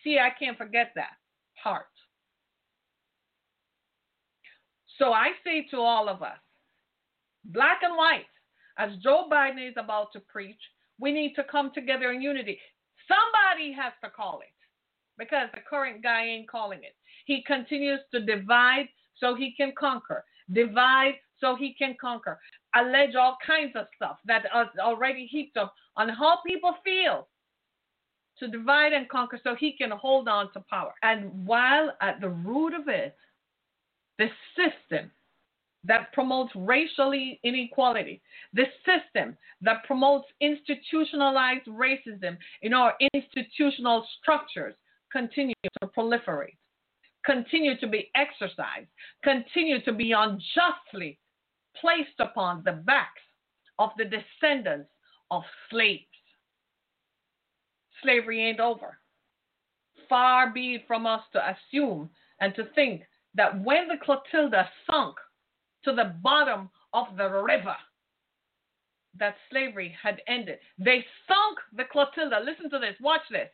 See, 0.04 0.18
I 0.18 0.30
can't 0.38 0.58
forget 0.58 0.92
that 0.94 1.16
part. 1.62 1.86
So 4.98 5.12
I 5.12 5.30
say 5.44 5.66
to 5.70 5.78
all 5.78 6.08
of 6.08 6.22
us, 6.22 6.38
black 7.44 7.78
and 7.82 7.96
white, 7.96 8.26
as 8.78 8.90
Joe 9.02 9.28
Biden 9.30 9.68
is 9.68 9.74
about 9.76 10.12
to 10.12 10.20
preach, 10.20 10.60
we 11.00 11.12
need 11.12 11.34
to 11.34 11.44
come 11.44 11.72
together 11.74 12.12
in 12.12 12.22
unity. 12.22 12.58
Somebody 13.08 13.72
has 13.72 13.92
to 14.04 14.10
call 14.10 14.40
it 14.40 14.54
because 15.18 15.48
the 15.54 15.60
current 15.68 16.02
guy 16.02 16.26
ain't 16.26 16.48
calling 16.48 16.80
it. 16.84 16.94
He 17.26 17.42
continues 17.46 18.00
to 18.12 18.24
divide 18.24 18.88
so 19.18 19.34
he 19.34 19.54
can 19.56 19.72
conquer, 19.78 20.24
divide 20.52 21.14
so 21.40 21.56
he 21.56 21.74
can 21.74 21.96
conquer, 22.00 22.38
allege 22.74 23.14
all 23.14 23.36
kinds 23.44 23.72
of 23.76 23.86
stuff 23.94 24.18
that 24.24 24.44
is 24.44 24.78
already 24.78 25.26
heaped 25.26 25.56
up 25.56 25.74
on 25.96 26.08
how 26.08 26.38
people 26.46 26.74
feel 26.84 27.28
to 28.38 28.48
divide 28.48 28.92
and 28.92 29.08
conquer 29.08 29.38
so 29.42 29.54
he 29.54 29.72
can 29.72 29.90
hold 29.90 30.28
on 30.28 30.52
to 30.52 30.60
power. 30.68 30.92
And 31.02 31.46
while 31.46 31.92
at 32.00 32.20
the 32.20 32.30
root 32.30 32.74
of 32.74 32.88
it, 32.88 33.16
the 34.18 34.28
system 34.56 35.10
that 35.84 36.12
promotes 36.12 36.52
racial 36.54 37.12
inequality, 37.42 38.22
the 38.52 38.66
system 38.86 39.36
that 39.60 39.84
promotes 39.84 40.26
institutionalized 40.40 41.66
racism 41.66 42.36
in 42.62 42.72
our 42.72 42.94
institutional 43.14 44.06
structures 44.20 44.74
continue 45.10 45.54
to 45.80 45.88
proliferate, 45.88 46.56
continue 47.24 47.78
to 47.78 47.86
be 47.86 48.10
exercised, 48.14 48.88
continue 49.22 49.82
to 49.82 49.92
be 49.92 50.12
unjustly 50.12 51.18
placed 51.80 52.18
upon 52.18 52.62
the 52.64 52.72
backs 52.72 53.22
of 53.78 53.90
the 53.96 54.04
descendants 54.04 54.90
of 55.30 55.42
slaves. 55.70 56.04
slavery 58.02 58.42
ain't 58.42 58.60
over. 58.60 58.98
Far 60.08 60.50
be 60.50 60.74
it 60.74 60.86
from 60.86 61.06
us 61.06 61.22
to 61.32 61.40
assume 61.50 62.10
and 62.40 62.54
to 62.54 62.64
think 62.74 63.02
that 63.34 63.62
when 63.62 63.88
the 63.88 63.96
Clotilda 64.02 64.68
sunk 64.90 65.16
to 65.84 65.92
the 65.92 66.14
bottom 66.22 66.70
of 66.92 67.06
the 67.16 67.28
river, 67.28 67.76
that 69.18 69.36
slavery 69.50 69.94
had 70.00 70.20
ended. 70.26 70.58
They 70.78 71.04
sunk 71.28 71.58
the 71.76 71.84
Clotilda. 71.84 72.40
Listen 72.44 72.70
to 72.70 72.78
this. 72.78 72.96
Watch 73.00 73.22
this. 73.30 73.48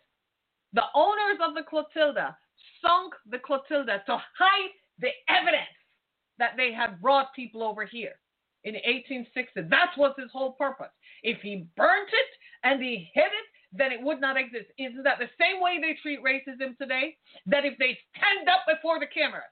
The 0.73 0.85
owners 0.95 1.39
of 1.47 1.55
the 1.55 1.63
Clotilda 1.69 2.37
sunk 2.83 3.15
the 3.29 3.39
Clotilda 3.39 4.03
to 4.07 4.17
hide 4.39 4.71
the 4.99 5.11
evidence 5.29 5.78
that 6.39 6.53
they 6.57 6.73
had 6.73 7.01
brought 7.01 7.35
people 7.35 7.63
over 7.63 7.85
here 7.85 8.15
in 8.65 8.75
1860. 8.75 9.63
That 9.71 9.91
was 9.97 10.15
his 10.19 10.31
whole 10.33 10.53
purpose. 10.53 10.93
If 11.23 11.41
he 11.41 11.67
burnt 11.77 12.09
it 12.13 12.31
and 12.65 12.83
he 12.83 13.11
hid 13.15 13.25
it, 13.27 13.49
then 13.73 13.93
it 13.93 14.03
would 14.03 14.21
not 14.21 14.37
exist. 14.37 14.67
Isn't 14.79 15.05
that 15.05 15.19
the 15.19 15.29
same 15.39 15.61
way 15.61 15.79
they 15.81 15.99
treat 16.01 16.25
racism 16.25 16.77
today? 16.79 17.17
That 17.47 17.65
if 17.65 17.79
they 17.79 17.99
stand 18.17 18.49
up 18.49 18.65
before 18.67 18.99
the 18.99 19.07
camera 19.07 19.43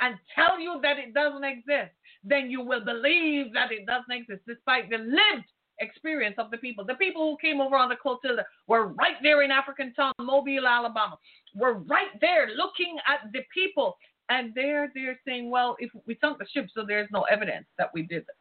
and 0.00 0.16
tell 0.34 0.60
you 0.60 0.80
that 0.82 0.98
it 0.98 1.14
doesn't 1.14 1.44
exist, 1.44 1.92
then 2.22 2.50
you 2.50 2.62
will 2.62 2.84
believe 2.84 3.52
that 3.52 3.72
it 3.72 3.86
doesn't 3.86 4.10
exist, 4.10 4.42
despite 4.46 4.90
the 4.90 4.98
lived 4.98 5.46
experience 5.80 6.36
of 6.38 6.50
the 6.50 6.58
people. 6.58 6.84
The 6.84 6.94
people 6.94 7.30
who 7.30 7.36
came 7.46 7.60
over 7.60 7.76
on 7.76 7.88
the 7.88 7.96
Clotilda 7.96 8.44
were 8.66 8.88
right 8.88 9.16
there 9.22 9.42
in 9.42 9.50
African 9.50 9.92
town, 9.94 10.12
Mobile, 10.20 10.66
Alabama. 10.66 11.18
Were 11.54 11.74
right 11.74 12.14
there 12.20 12.48
looking 12.56 12.96
at 13.06 13.32
the 13.32 13.40
people. 13.52 13.96
And 14.28 14.52
they're 14.54 14.90
they're 14.94 15.18
saying, 15.26 15.50
well, 15.50 15.76
if 15.78 15.90
we 16.06 16.16
sunk 16.20 16.38
the 16.38 16.46
ship, 16.52 16.66
so 16.74 16.84
there's 16.86 17.08
no 17.12 17.22
evidence 17.22 17.66
that 17.78 17.90
we 17.92 18.02
did 18.02 18.22
it. 18.22 18.36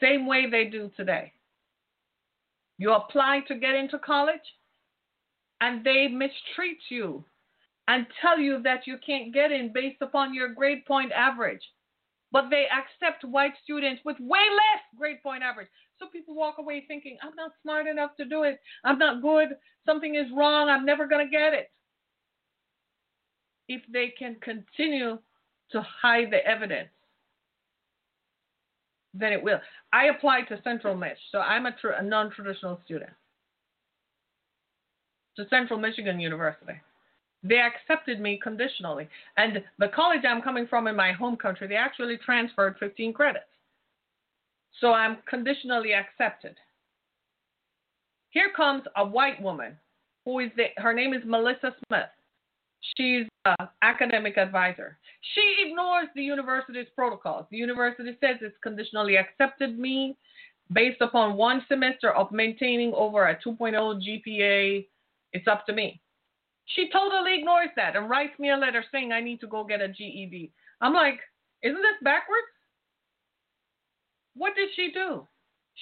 Same 0.00 0.26
way 0.26 0.48
they 0.50 0.64
do 0.64 0.90
today. 0.96 1.32
You 2.78 2.92
apply 2.92 3.40
to 3.48 3.54
get 3.54 3.74
into 3.74 3.98
college, 3.98 4.40
and 5.60 5.84
they 5.84 6.08
mistreat 6.08 6.78
you 6.88 7.24
and 7.88 8.06
tell 8.20 8.38
you 8.38 8.62
that 8.62 8.86
you 8.86 8.96
can't 9.04 9.34
get 9.34 9.52
in 9.52 9.72
based 9.72 10.00
upon 10.00 10.34
your 10.34 10.48
grade 10.54 10.84
point 10.86 11.12
average. 11.12 11.62
But 12.30 12.48
they 12.48 12.66
accept 12.66 13.24
white 13.24 13.52
students 13.62 14.00
with 14.04 14.16
way 14.18 14.40
less 14.50 14.82
grade 14.98 15.22
point 15.22 15.42
average. 15.42 15.68
So 15.98 16.06
people 16.06 16.34
walk 16.34 16.56
away 16.58 16.84
thinking, 16.88 17.18
I'm 17.22 17.36
not 17.36 17.52
smart 17.62 17.86
enough 17.86 18.12
to 18.18 18.24
do 18.24 18.44
it. 18.44 18.58
I'm 18.84 18.98
not 18.98 19.22
good. 19.22 19.50
Something 19.84 20.14
is 20.14 20.26
wrong. 20.34 20.68
I'm 20.68 20.86
never 20.86 21.06
going 21.06 21.26
to 21.26 21.30
get 21.30 21.52
it. 21.52 21.70
If 23.72 23.80
they 23.90 24.12
can 24.18 24.36
continue 24.42 25.18
to 25.70 25.82
hide 26.02 26.30
the 26.30 26.46
evidence, 26.46 26.90
then 29.14 29.32
it 29.32 29.42
will. 29.42 29.60
I 29.94 30.06
applied 30.06 30.48
to 30.48 30.60
Central 30.62 30.94
Mich, 30.94 31.16
so 31.30 31.38
I'm 31.38 31.64
a, 31.64 31.74
a 31.98 32.02
non 32.02 32.30
traditional 32.30 32.78
student 32.84 33.10
to 35.36 35.48
Central 35.48 35.78
Michigan 35.78 36.20
University. 36.20 36.74
They 37.42 37.60
accepted 37.60 38.20
me 38.20 38.38
conditionally. 38.42 39.08
And 39.38 39.64
the 39.78 39.88
college 39.88 40.20
I'm 40.28 40.42
coming 40.42 40.66
from 40.66 40.86
in 40.86 40.94
my 40.94 41.12
home 41.12 41.36
country, 41.36 41.66
they 41.66 41.76
actually 41.76 42.18
transferred 42.18 42.76
15 42.78 43.14
credits. 43.14 43.46
So 44.80 44.92
I'm 44.92 45.16
conditionally 45.26 45.94
accepted. 45.94 46.56
Here 48.28 48.50
comes 48.54 48.82
a 48.96 49.06
white 49.06 49.40
woman 49.40 49.78
who 50.26 50.40
is 50.40 50.50
the, 50.56 50.66
her 50.76 50.92
name 50.92 51.14
is 51.14 51.22
Melissa 51.24 51.74
Smith. 51.86 52.10
She's 52.96 53.26
an 53.44 53.68
academic 53.82 54.36
advisor. 54.36 54.98
She 55.34 55.66
ignores 55.66 56.08
the 56.14 56.22
university's 56.22 56.88
protocols. 56.96 57.46
The 57.50 57.56
university 57.56 58.16
says 58.20 58.36
it's 58.40 58.56
conditionally 58.62 59.16
accepted 59.16 59.78
me 59.78 60.16
based 60.72 61.00
upon 61.00 61.36
one 61.36 61.64
semester 61.68 62.12
of 62.12 62.32
maintaining 62.32 62.92
over 62.94 63.28
a 63.28 63.36
2.0 63.36 63.74
GPA. 63.74 64.86
It's 65.32 65.46
up 65.46 65.64
to 65.66 65.72
me. 65.72 66.00
She 66.66 66.90
totally 66.92 67.38
ignores 67.38 67.70
that 67.76 67.96
and 67.96 68.10
writes 68.10 68.38
me 68.38 68.50
a 68.50 68.56
letter 68.56 68.84
saying 68.90 69.12
I 69.12 69.20
need 69.20 69.40
to 69.40 69.46
go 69.46 69.64
get 69.64 69.80
a 69.80 69.88
GED. 69.88 70.52
I'm 70.80 70.94
like, 70.94 71.20
isn't 71.62 71.82
this 71.82 72.02
backwards? 72.02 72.46
What 74.34 74.54
did 74.56 74.70
she 74.74 74.90
do? 74.92 75.26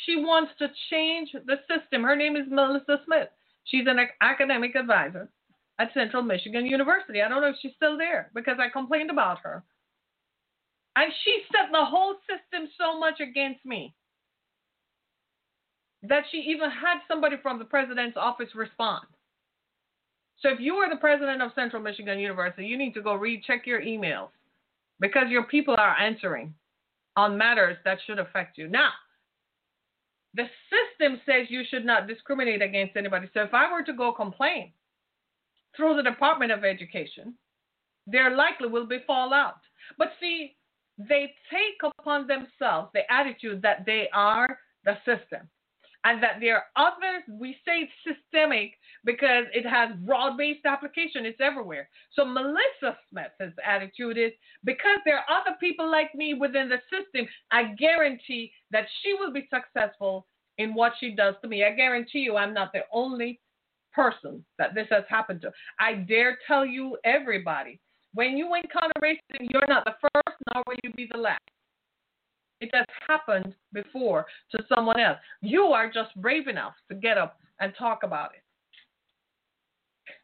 She 0.04 0.16
wants 0.16 0.52
to 0.58 0.68
change 0.90 1.30
the 1.32 1.56
system. 1.68 2.02
Her 2.02 2.16
name 2.16 2.36
is 2.36 2.46
Melissa 2.50 3.00
Smith. 3.06 3.28
She's 3.64 3.86
an 3.86 3.98
academic 4.20 4.74
advisor 4.74 5.30
at 5.80 5.94
Central 5.94 6.22
Michigan 6.22 6.66
University. 6.66 7.22
I 7.22 7.28
don't 7.28 7.40
know 7.40 7.48
if 7.48 7.56
she's 7.62 7.72
still 7.74 7.96
there 7.96 8.30
because 8.34 8.58
I 8.60 8.68
complained 8.68 9.10
about 9.10 9.38
her. 9.42 9.64
And 10.94 11.10
she 11.24 11.38
set 11.50 11.72
the 11.72 11.84
whole 11.84 12.16
system 12.28 12.68
so 12.78 13.00
much 13.00 13.20
against 13.20 13.64
me 13.64 13.94
that 16.02 16.24
she 16.30 16.38
even 16.38 16.70
had 16.70 16.98
somebody 17.08 17.36
from 17.42 17.58
the 17.58 17.64
president's 17.64 18.18
office 18.18 18.50
respond. 18.54 19.06
So 20.40 20.50
if 20.50 20.60
you 20.60 20.74
are 20.74 20.90
the 20.90 21.00
president 21.00 21.40
of 21.40 21.52
Central 21.54 21.82
Michigan 21.82 22.18
University, 22.18 22.66
you 22.66 22.76
need 22.76 22.94
to 22.94 23.02
go 23.02 23.14
recheck 23.14 23.66
your 23.66 23.80
emails 23.80 24.30
because 24.98 25.28
your 25.28 25.44
people 25.44 25.76
are 25.78 25.96
answering 25.98 26.52
on 27.16 27.38
matters 27.38 27.76
that 27.84 27.98
should 28.06 28.18
affect 28.18 28.58
you. 28.58 28.68
Now, 28.68 28.90
the 30.34 30.44
system 30.68 31.20
says 31.24 31.46
you 31.48 31.62
should 31.68 31.84
not 31.84 32.06
discriminate 32.06 32.62
against 32.62 32.96
anybody. 32.96 33.28
So 33.32 33.42
if 33.42 33.54
I 33.54 33.70
were 33.72 33.82
to 33.82 33.92
go 33.92 34.12
complain 34.12 34.72
through 35.76 35.96
the 35.96 36.02
Department 36.02 36.52
of 36.52 36.64
Education, 36.64 37.34
there 38.06 38.34
likely 38.34 38.68
will 38.68 38.86
be 38.86 39.04
fallout. 39.06 39.60
But 39.98 40.12
see, 40.20 40.56
they 40.98 41.32
take 41.50 41.92
upon 41.98 42.26
themselves 42.26 42.90
the 42.92 43.10
attitude 43.10 43.62
that 43.62 43.86
they 43.86 44.08
are 44.12 44.58
the 44.84 44.96
system 45.04 45.48
and 46.04 46.22
that 46.22 46.38
there 46.40 46.56
are 46.56 46.64
others, 46.76 47.22
we 47.28 47.56
say 47.66 47.88
systemic 48.06 48.72
because 49.04 49.44
it 49.52 49.66
has 49.66 49.90
broad 50.06 50.36
based 50.36 50.64
application, 50.64 51.26
it's 51.26 51.40
everywhere. 51.40 51.88
So 52.14 52.24
Melissa 52.24 52.96
Smith's 53.10 53.56
attitude 53.64 54.16
is 54.16 54.32
because 54.64 54.98
there 55.04 55.18
are 55.18 55.40
other 55.40 55.56
people 55.60 55.90
like 55.90 56.14
me 56.14 56.34
within 56.34 56.68
the 56.68 56.80
system, 56.90 57.28
I 57.50 57.74
guarantee 57.78 58.52
that 58.70 58.86
she 59.02 59.14
will 59.14 59.32
be 59.32 59.48
successful 59.52 60.26
in 60.58 60.74
what 60.74 60.92
she 61.00 61.14
does 61.14 61.34
to 61.42 61.48
me. 61.48 61.64
I 61.64 61.72
guarantee 61.72 62.20
you 62.20 62.36
I'm 62.36 62.54
not 62.54 62.72
the 62.72 62.82
only 62.92 63.40
person 63.94 64.44
that 64.58 64.74
this 64.74 64.86
has 64.90 65.04
happened 65.08 65.40
to. 65.42 65.52
I 65.78 65.94
dare 65.94 66.38
tell 66.46 66.64
you, 66.64 66.96
everybody, 67.04 67.80
when 68.14 68.36
you 68.36 68.54
encounter 68.54 68.92
racism, 69.02 69.48
you're 69.52 69.66
not 69.68 69.84
the 69.84 69.94
first, 70.00 70.36
nor 70.52 70.64
will 70.66 70.76
you 70.82 70.92
be 70.94 71.08
the 71.10 71.18
last. 71.18 71.40
It 72.60 72.70
has 72.74 72.86
happened 73.08 73.54
before 73.72 74.26
to 74.52 74.62
someone 74.68 75.00
else. 75.00 75.18
You 75.40 75.64
are 75.64 75.90
just 75.90 76.14
brave 76.16 76.46
enough 76.46 76.74
to 76.88 76.94
get 76.94 77.16
up 77.16 77.38
and 77.60 77.72
talk 77.78 78.02
about 78.02 78.32
it. 78.34 78.42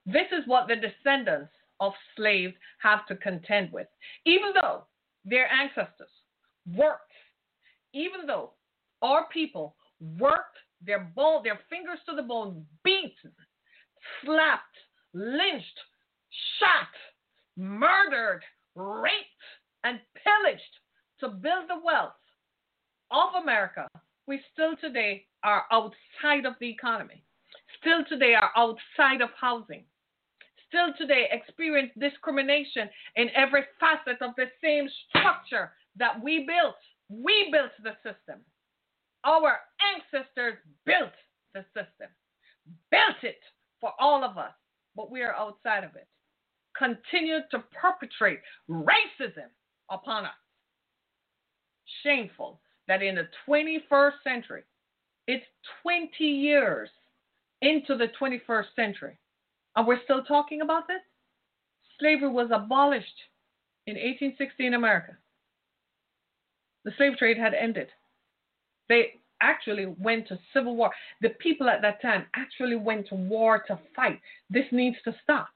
This 0.05 0.27
is 0.33 0.47
what 0.47 0.69
the 0.69 0.77
descendants 0.77 1.53
of 1.81 1.93
slaves 2.17 2.55
have 2.79 3.07
to 3.07 3.17
contend 3.17 3.73
with. 3.73 3.87
Even 4.25 4.53
though 4.61 4.85
their 5.25 5.51
ancestors 5.51 6.11
worked, 6.75 7.12
even 7.93 8.27
though 8.27 8.51
our 9.03 9.27
people 9.33 9.75
worked 10.19 10.57
their 10.85 11.11
bone, 11.17 11.43
their 11.43 11.59
fingers 11.71 11.99
to 12.09 12.14
the 12.14 12.23
bone, 12.23 12.64
beat, 12.85 13.14
slapped, 14.24 14.76
lynched, 15.14 15.78
shot, 16.59 16.88
murdered, 17.57 18.42
raped, 18.74 19.44
and 19.84 20.00
pillaged 20.22 20.62
to 21.20 21.28
build 21.28 21.68
the 21.68 21.80
wealth 21.84 22.12
of 23.11 23.42
America, 23.42 23.88
we 24.26 24.40
still 24.52 24.76
today 24.76 25.24
are 25.44 25.64
outside 25.70 26.44
of 26.44 26.54
the 26.61 26.68
economy, 26.68 27.22
still 27.80 28.04
today 28.09 28.34
are 28.34 28.50
outside 28.57 29.20
of 29.20 29.30
housing, 29.40 29.84
still 30.68 30.92
today 30.98 31.28
experience 31.30 31.92
discrimination 31.98 32.88
in 33.14 33.28
every 33.34 33.62
facet 33.78 34.20
of 34.20 34.32
the 34.36 34.46
same 34.62 34.88
structure 35.09 35.72
that 35.96 36.20
we 36.22 36.46
built. 36.46 36.76
We 37.09 37.48
built 37.52 37.70
the 37.82 37.94
system. 38.02 38.40
Our 39.24 39.59
ancestors 39.94 40.59
built 40.84 41.14
the 41.54 41.64
system, 41.72 42.11
built 42.90 43.22
it 43.22 43.38
for 43.81 43.93
all 43.99 44.24
of 44.24 44.39
us, 44.39 44.53
but 44.95 45.11
we 45.11 45.22
are 45.22 45.35
outside 45.35 45.85
of 45.85 45.95
it. 45.97 46.07
Continue 46.77 47.39
to 47.51 47.64
perpetrate 47.81 48.41
racism 48.70 49.49
upon 49.91 50.24
us. 50.24 50.33
Shameful 52.03 52.61
that 52.89 53.03
in 53.03 53.14
the 53.14 53.29
21st 53.49 54.12
century, 54.22 54.62
it's 55.27 55.45
20 55.83 56.24
years 56.24 56.89
into 57.62 57.97
the 57.97 58.09
21st 58.20 58.66
century, 58.77 59.18
and 59.74 59.87
we're 59.87 60.03
still 60.05 60.22
talking 60.24 60.61
about 60.61 60.87
this? 60.87 61.01
Slavery 61.99 62.29
was 62.29 62.51
abolished 62.53 63.07
in 63.87 63.95
1860 63.95 64.66
in 64.66 64.74
America. 64.74 65.16
The 66.85 66.93
slave 66.97 67.16
trade 67.18 67.39
had 67.39 67.55
ended. 67.55 67.89
They 68.89 69.14
actually 69.41 69.87
went 69.99 70.28
to 70.28 70.39
civil 70.53 70.76
war. 70.76 70.91
The 71.20 71.30
people 71.41 71.68
at 71.68 71.82
that 71.82 72.03
time 72.03 72.26
actually 72.34 72.76
went 72.76 73.09
to 73.09 73.14
war 73.14 73.62
to 73.68 73.78
fight. 73.95 74.20
This 74.51 74.66
needs 74.72 74.97
to 75.05 75.14
stop. 75.22 75.49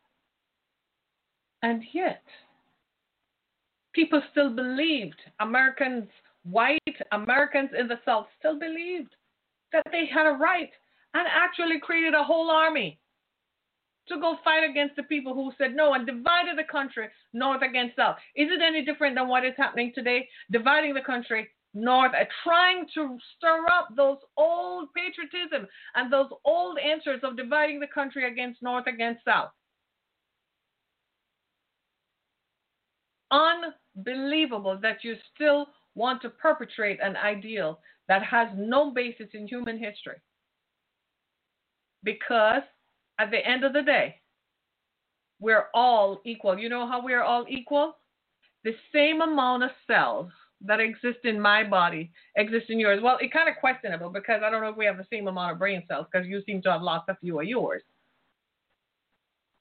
And 1.62 1.82
yet, 1.92 2.22
people 3.92 4.22
still 4.30 4.54
believed 4.54 5.20
Americans 5.40 6.08
white 6.44 6.78
Americans 7.12 7.70
in 7.78 7.86
the 7.86 8.00
South 8.04 8.26
still 8.38 8.58
believed 8.58 9.14
that 9.72 9.86
they 9.92 10.06
had 10.06 10.26
a 10.26 10.38
right 10.38 10.70
and 11.14 11.26
actually 11.28 11.78
created 11.80 12.14
a 12.14 12.24
whole 12.24 12.50
army 12.50 12.98
to 14.08 14.18
go 14.18 14.36
fight 14.42 14.68
against 14.68 14.96
the 14.96 15.02
people 15.04 15.34
who 15.34 15.52
said 15.58 15.74
no 15.74 15.94
and 15.94 16.06
divided 16.06 16.56
the 16.56 16.64
country 16.70 17.08
north 17.32 17.62
against 17.62 17.96
south. 17.96 18.16
Is 18.34 18.48
it 18.50 18.60
any 18.60 18.84
different 18.84 19.14
than 19.14 19.28
what 19.28 19.44
is 19.44 19.54
happening 19.56 19.92
today? 19.94 20.28
Dividing 20.50 20.94
the 20.94 21.02
country 21.02 21.48
north 21.74 22.12
and 22.18 22.26
trying 22.42 22.86
to 22.94 23.16
stir 23.36 23.64
up 23.70 23.88
those 23.96 24.18
old 24.36 24.88
patriotism 24.94 25.68
and 25.94 26.12
those 26.12 26.30
old 26.44 26.78
answers 26.78 27.20
of 27.22 27.36
dividing 27.36 27.80
the 27.80 27.86
country 27.86 28.30
against 28.30 28.62
north 28.62 28.86
against 28.86 29.24
south. 29.24 29.50
Unbelievable 33.30 34.78
that 34.82 35.04
you 35.04 35.14
still 35.34 35.66
want 35.94 36.20
to 36.22 36.30
perpetrate 36.30 36.98
an 37.00 37.16
ideal 37.16 37.78
that 38.08 38.22
has 38.24 38.48
no 38.56 38.90
basis 38.90 39.28
in 39.34 39.46
human 39.46 39.78
history. 39.78 40.16
Because 42.02 42.62
at 43.18 43.30
the 43.30 43.46
end 43.46 43.64
of 43.64 43.72
the 43.72 43.82
day, 43.82 44.16
we're 45.38 45.66
all 45.74 46.20
equal. 46.24 46.58
You 46.58 46.68
know 46.68 46.88
how 46.88 47.04
we're 47.04 47.22
all 47.22 47.46
equal? 47.48 47.96
The 48.64 48.74
same 48.92 49.20
amount 49.20 49.62
of 49.62 49.70
cells 49.86 50.30
that 50.64 50.80
exist 50.80 51.24
in 51.24 51.40
my 51.40 51.64
body 51.64 52.10
exist 52.36 52.66
in 52.68 52.78
yours. 52.78 53.00
Well, 53.02 53.18
it's 53.20 53.32
kind 53.32 53.48
of 53.48 53.56
questionable 53.56 54.10
because 54.10 54.42
I 54.44 54.50
don't 54.50 54.62
know 54.62 54.68
if 54.68 54.76
we 54.76 54.84
have 54.84 54.98
the 54.98 55.06
same 55.10 55.26
amount 55.26 55.52
of 55.52 55.58
brain 55.58 55.82
cells 55.88 56.06
because 56.10 56.26
you 56.26 56.42
seem 56.44 56.62
to 56.62 56.70
have 56.70 56.82
lots 56.82 57.08
of 57.08 57.18
few 57.20 57.40
of 57.40 57.46
yours. 57.46 57.82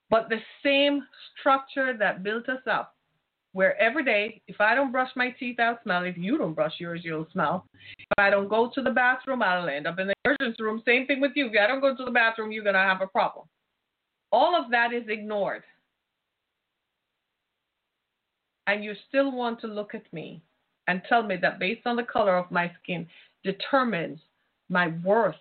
But 0.10 0.30
the 0.30 0.39
same 0.64 1.04
structure 1.39 1.95
that 1.97 2.24
built 2.24 2.50
us 2.50 2.62
up, 2.70 2.95
where 3.54 3.80
every 3.80 4.04
day, 4.04 4.41
if 4.47 4.60
I 4.60 4.76
don't 4.76 4.91
brush 4.91 5.10
my 5.16 5.30
teeth, 5.32 5.60
I'll 5.60 5.80
smell. 5.84 6.04
If 6.04 6.18
you 6.18 6.38
don't 6.38 6.54
brush 6.54 6.74
yours, 6.80 7.02
you'll 7.04 7.28
smell. 7.32 7.66
If 7.97 8.08
I 8.18 8.30
don't 8.30 8.47
go 8.47 8.72
to 8.74 8.82
the 8.82 8.91
bathroom, 8.91 9.41
I'll 9.41 9.70
end 9.70 9.88
up 9.88 10.00
in 10.00 10.08
the 10.08 10.14
emergency 10.26 10.64
room. 10.64 10.82
Same 10.86 11.06
thing 11.06 11.22
with 11.22 11.32
you. 11.36 11.47
If 11.47 11.54
I 11.62 11.68
don't 11.68 11.82
go 11.82 11.95
to 11.95 12.06
the 12.06 12.12
bathroom, 12.12 12.52
you're 12.52 12.64
going 12.64 12.74
to 12.74 12.80
have 12.80 13.02
a 13.02 13.08
problem. 13.08 13.45
All 14.32 14.56
of 14.56 14.72
that 14.72 14.93
is 14.93 15.04
ignored. 15.08 15.64
And 18.68 18.84
you 18.84 18.93
still 19.08 19.32
want 19.32 19.62
to 19.62 19.68
look 19.68 19.95
at 19.95 20.12
me 20.14 20.43
and 20.89 21.03
tell 21.07 21.21
me 21.21 21.35
that 21.35 21.59
based 21.59 21.85
on 21.85 21.95
the 21.95 22.03
color 22.03 22.35
of 22.35 22.49
my 22.49 22.71
skin 22.81 23.07
determines 23.43 24.19
my 24.69 24.87
worth 25.05 25.35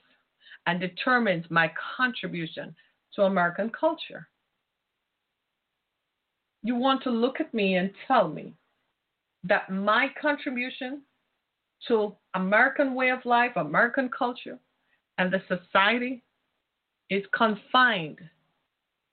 and 0.67 0.79
determines 0.79 1.47
my 1.49 1.73
contribution 1.97 2.77
to 3.15 3.23
American 3.23 3.71
culture. 3.71 4.29
You 6.63 6.77
want 6.77 7.03
to 7.05 7.11
look 7.11 7.41
at 7.41 7.55
me 7.55 7.77
and 7.77 7.91
tell 8.07 8.29
me 8.29 8.53
that 9.45 9.71
my 9.71 10.09
contribution 10.21 11.01
to 11.87 12.15
American 12.35 12.95
way 12.95 13.11
of 13.11 13.25
life, 13.25 13.53
American 13.57 14.11
culture, 14.11 14.59
and 15.17 15.33
the 15.33 15.41
society 15.49 16.23
is 17.09 17.25
confined 17.35 18.19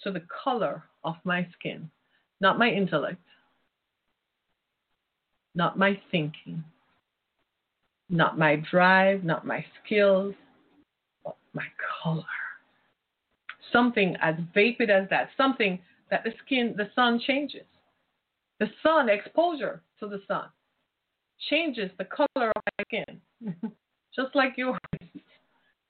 to 0.02 0.12
the 0.12 0.24
color 0.44 0.84
of 1.06 1.16
my 1.24 1.48
skin, 1.58 1.90
not 2.42 2.60
my 2.60 2.70
intellect, 2.70 3.22
not 5.56 5.78
my 5.78 6.00
thinking, 6.12 6.64
not 8.10 8.38
my 8.38 8.62
drive, 8.70 9.24
not 9.24 9.48
my 9.48 9.66
skills, 9.84 10.36
but 11.24 11.36
my 11.54 11.66
color. 12.04 12.24
Something 13.72 14.16
as 14.22 14.36
vapid 14.54 14.90
as 14.90 15.10
that, 15.10 15.30
something 15.38 15.80
that 16.12 16.24
the 16.24 16.34
skin, 16.46 16.76
the 16.78 16.90
sun 16.94 17.20
changes. 17.26 17.66
The 18.60 18.68
sun, 18.84 19.10
exposure 19.10 19.82
to 20.00 20.08
the 20.08 20.22
sun, 20.28 20.46
changes 21.50 21.92
the 21.98 22.06
color 22.06 22.52
of 22.56 22.64
my 22.78 22.84
skin. 22.84 23.22
Just 24.16 24.36
like 24.36 24.54
yours. 24.58 24.78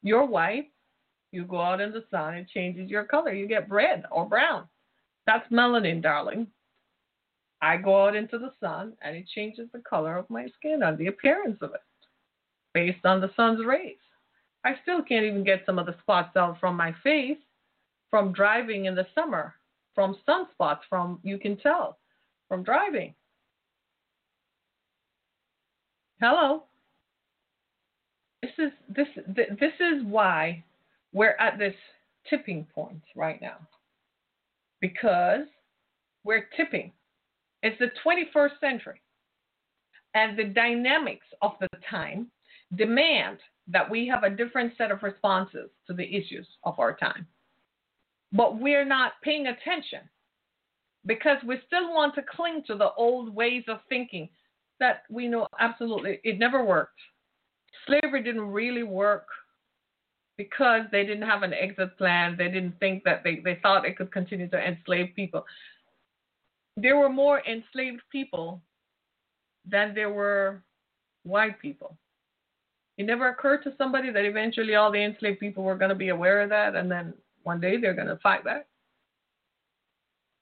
You're 0.02 0.26
white, 0.26 0.72
you 1.32 1.44
go 1.44 1.60
out 1.60 1.82
in 1.82 1.92
the 1.92 2.04
sun, 2.10 2.36
it 2.36 2.48
changes 2.54 2.90
your 2.90 3.04
color. 3.04 3.34
You 3.34 3.48
get 3.48 3.70
red 3.70 4.06
or 4.12 4.26
brown. 4.26 4.68
That's 5.28 5.52
melanin, 5.52 6.02
darling. 6.02 6.48
I 7.66 7.78
go 7.78 8.06
out 8.06 8.16
into 8.16 8.38
the 8.38 8.52
sun 8.60 8.94
and 9.02 9.16
it 9.16 9.28
changes 9.28 9.68
the 9.74 9.82
color 9.90 10.18
of 10.18 10.30
my 10.30 10.46
skin 10.56 10.84
and 10.84 10.96
the 11.00 11.08
appearance 11.08 11.58
of 11.64 11.74
it 11.74 11.82
based 12.76 13.04
on 13.06 13.22
the 13.22 13.32
sun's 13.36 13.66
rays. 13.66 13.98
I 14.64 14.76
still 14.84 15.02
can't 15.02 15.26
even 15.26 15.44
get 15.44 15.64
some 15.66 15.80
of 15.80 15.88
the 15.88 15.96
spots 16.00 16.38
out 16.38 16.60
from 16.60 16.78
my 16.78 16.94
face 17.04 17.40
from 18.12 18.34
driving 18.34 18.86
in 18.86 18.94
the 18.94 19.08
summer, 19.16 19.56
from 19.96 20.16
sunspots, 20.30 20.82
from 20.88 21.20
you 21.24 21.40
can 21.40 21.58
tell 21.58 21.98
from 22.48 22.62
driving. 22.62 23.16
Hello. 26.22 26.66
This 28.44 28.52
is 28.60 28.72
this 28.96 29.08
this 29.36 29.74
is 29.80 30.04
why 30.04 30.64
we're 31.14 31.36
at 31.40 31.58
this 31.58 31.74
tipping 32.30 32.68
point 32.76 33.02
right 33.16 33.42
now. 33.42 33.58
Because 34.82 35.48
we're 36.24 36.48
tipping 36.56 36.92
it's 37.64 37.80
the 37.80 37.92
21st 38.06 38.60
century. 38.60 39.02
And 40.14 40.38
the 40.38 40.46
dynamics 40.46 41.26
of 41.42 41.54
the 41.60 41.68
time 41.90 42.28
demand 42.76 43.38
that 43.68 43.90
we 43.90 44.08
have 44.08 44.24
a 44.24 44.30
different 44.30 44.74
set 44.78 44.92
of 44.92 45.04
responses 45.04 45.70
to 45.88 45.94
the 45.94 46.16
issues 46.16 46.48
of 46.64 46.80
our 46.80 46.96
time. 46.96 47.28
But 48.32 48.60
we're 48.60 48.86
not 48.86 49.14
paying 49.24 49.48
attention 49.48 50.02
because 51.06 51.38
we 51.46 51.58
still 51.68 51.94
want 51.94 52.16
to 52.16 52.22
cling 52.36 52.64
to 52.68 52.76
the 52.76 52.92
old 52.98 53.34
ways 53.34 53.64
of 53.68 53.80
thinking 53.90 54.30
that 54.80 55.04
we 55.10 55.28
know 55.28 55.48
absolutely 55.60 56.20
it 56.24 56.40
never 56.40 56.64
worked. 56.64 57.00
Slavery 57.88 58.24
didn't 58.24 58.52
really 58.52 58.84
work 58.84 59.28
because 60.38 60.82
they 60.92 61.06
didn't 61.06 61.28
have 61.28 61.44
an 61.44 61.54
exit 61.54 61.98
plan. 61.98 62.36
They 62.38 62.50
didn't 62.50 62.80
think 62.80 63.04
that 63.04 63.24
they, 63.24 63.42
they 63.44 63.60
thought 63.62 63.86
it 63.86 63.98
could 63.98 64.12
continue 64.12 64.50
to 64.50 64.58
enslave 64.58 65.16
people 65.16 65.46
there 66.78 66.98
were 66.98 67.10
more 67.10 67.42
enslaved 67.46 68.02
people 68.12 68.62
than 69.66 69.94
there 69.94 70.12
were 70.12 70.62
white 71.24 71.60
people. 71.60 71.98
It 72.98 73.06
never 73.06 73.30
occurred 73.30 73.64
to 73.64 73.74
somebody 73.78 74.12
that 74.12 74.26
eventually 74.26 74.76
all 74.76 74.92
the 74.92 75.04
enslaved 75.04 75.40
people 75.40 75.64
were 75.64 75.76
going 75.76 75.90
to 75.90 75.96
be 75.96 76.10
aware 76.10 76.42
of 76.42 76.50
that, 76.50 76.76
and 76.76 76.90
then 76.90 77.14
one 77.44 77.60
day 77.60 77.78
they're 77.78 77.94
going 77.94 78.08
to 78.08 78.18
fight 78.18 78.44
back. 78.44 78.68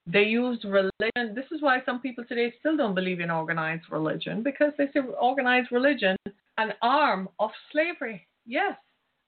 They 0.05 0.23
used 0.23 0.65
religion. 0.65 1.33
This 1.33 1.45
is 1.51 1.61
why 1.61 1.81
some 1.85 1.99
people 1.99 2.25
today 2.25 2.53
still 2.59 2.75
don't 2.75 2.93
believe 2.93 3.21
in 3.21 3.31
organized 3.31 3.85
religion 3.89 4.43
because 4.43 4.73
they 4.77 4.87
say 4.93 4.99
organized 5.19 5.71
religion 5.71 6.17
an 6.57 6.73
arm 6.81 7.29
of 7.39 7.51
slavery. 7.71 8.27
Yes, 8.45 8.75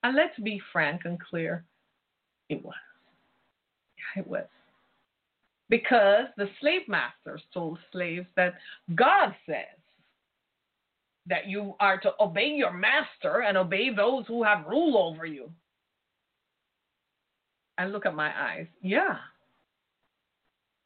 and 0.02 0.14
let's 0.14 0.38
be 0.40 0.60
frank 0.72 1.02
and 1.04 1.18
clear, 1.18 1.64
it 2.50 2.62
was. 2.62 2.74
Yeah, 3.96 4.22
it 4.22 4.28
was 4.28 4.46
because 5.68 6.26
the 6.36 6.48
slave 6.60 6.82
masters 6.88 7.42
told 7.52 7.78
slaves 7.92 8.26
that 8.36 8.54
God 8.94 9.34
says 9.46 9.78
that 11.26 11.48
you 11.48 11.74
are 11.80 11.98
to 11.98 12.12
obey 12.20 12.48
your 12.48 12.72
master 12.72 13.42
and 13.42 13.56
obey 13.56 13.92
those 13.94 14.24
who 14.26 14.44
have 14.44 14.66
rule 14.66 14.96
over 14.96 15.26
you. 15.26 15.50
And 17.78 17.92
look 17.92 18.06
at 18.06 18.14
my 18.14 18.30
eyes. 18.38 18.66
Yeah. 18.80 19.16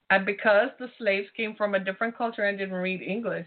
And 0.09 0.26
because 0.26 0.70
the 0.78 0.89
slaves 0.99 1.28
came 1.37 1.55
from 1.55 1.74
a 1.74 1.81
different 1.81 2.16
culture 2.16 2.45
and 2.45 2.59
didn't 2.59 2.74
read 2.74 3.01
English, 3.01 3.47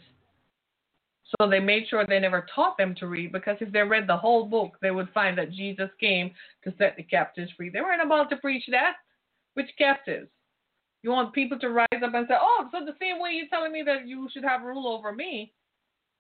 so 1.40 1.50
they 1.50 1.60
made 1.60 1.88
sure 1.90 2.06
they 2.06 2.20
never 2.20 2.46
taught 2.54 2.78
them 2.78 2.94
to 2.96 3.08
read 3.08 3.32
because 3.32 3.58
if 3.60 3.72
they 3.72 3.82
read 3.82 4.08
the 4.08 4.16
whole 4.16 4.46
book, 4.46 4.78
they 4.82 4.92
would 4.92 5.10
find 5.14 5.38
that 5.38 5.52
Jesus 5.52 5.90
came 6.00 6.32
to 6.64 6.74
set 6.78 6.96
the 6.96 7.04
captives 7.04 7.52
free. 7.58 7.70
They 7.70 7.82
weren't 7.82 8.04
about 8.04 8.30
to 8.30 8.38
preach 8.38 8.64
that. 8.70 8.94
Which 9.56 9.70
captives? 9.78 10.30
You 11.04 11.12
want 11.12 11.34
people 11.34 11.60
to 11.60 11.70
rise 11.70 11.88
up 12.04 12.14
and 12.14 12.28
say, 12.28 12.36
oh, 12.40 12.70
so 12.72 12.86
the 12.86 12.96
same 13.00 13.20
way 13.20 13.32
you're 13.32 13.48
telling 13.50 13.74
me 13.74 13.84
that 13.86 14.08
you 14.08 14.30
should 14.34 14.44
have 14.44 14.64
rule 14.64 14.88
over 14.88 15.12
me, 15.12 15.54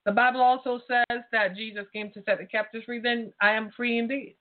the 0.05 0.11
Bible 0.11 0.41
also 0.41 0.81
says 0.87 1.21
that 1.31 1.55
Jesus 1.55 1.85
came 1.93 2.11
to 2.11 2.21
set 2.23 2.37
the 2.37 2.45
captives 2.45 2.83
free, 2.85 2.99
then 2.99 3.31
I 3.41 3.51
am 3.51 3.71
free 3.75 3.97
indeed. 3.97 4.35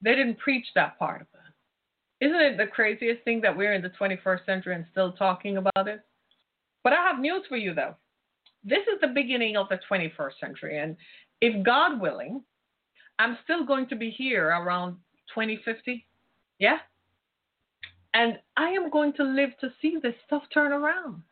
They 0.00 0.14
didn't 0.14 0.38
preach 0.38 0.66
that 0.74 0.98
part 0.98 1.20
of 1.20 1.26
it. 1.34 2.24
Isn't 2.26 2.40
it 2.40 2.56
the 2.56 2.66
craziest 2.66 3.22
thing 3.24 3.40
that 3.42 3.56
we're 3.56 3.74
in 3.74 3.82
the 3.82 3.92
21st 4.00 4.46
century 4.46 4.74
and 4.74 4.86
still 4.90 5.12
talking 5.12 5.58
about 5.58 5.86
it? 5.86 6.00
But 6.82 6.92
I 6.92 7.06
have 7.06 7.20
news 7.20 7.44
for 7.48 7.56
you, 7.56 7.74
though. 7.74 7.94
This 8.64 8.82
is 8.92 9.00
the 9.00 9.08
beginning 9.08 9.56
of 9.56 9.68
the 9.68 9.78
21st 9.90 10.40
century. 10.40 10.78
And 10.78 10.96
if 11.40 11.64
God 11.64 12.00
willing, 12.00 12.42
I'm 13.18 13.38
still 13.44 13.64
going 13.64 13.88
to 13.88 13.96
be 13.96 14.10
here 14.10 14.48
around 14.48 14.96
2050. 15.34 16.06
Yeah? 16.58 16.78
And 18.14 18.38
I 18.56 18.70
am 18.70 18.90
going 18.90 19.12
to 19.14 19.22
live 19.22 19.50
to 19.60 19.68
see 19.80 19.98
this 20.02 20.14
stuff 20.26 20.42
turn 20.52 20.72
around. 20.72 21.22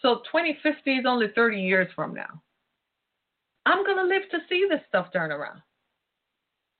So 0.00 0.16
2050 0.30 0.90
is 0.90 1.04
only 1.06 1.28
30 1.34 1.60
years 1.60 1.88
from 1.94 2.12
now. 2.12 2.42
I'm 3.64 3.84
going 3.84 3.98
to 3.98 4.14
live 4.14 4.28
to 4.32 4.38
see 4.48 4.66
this 4.68 4.80
stuff 4.88 5.12
turn 5.12 5.30
around. 5.30 5.62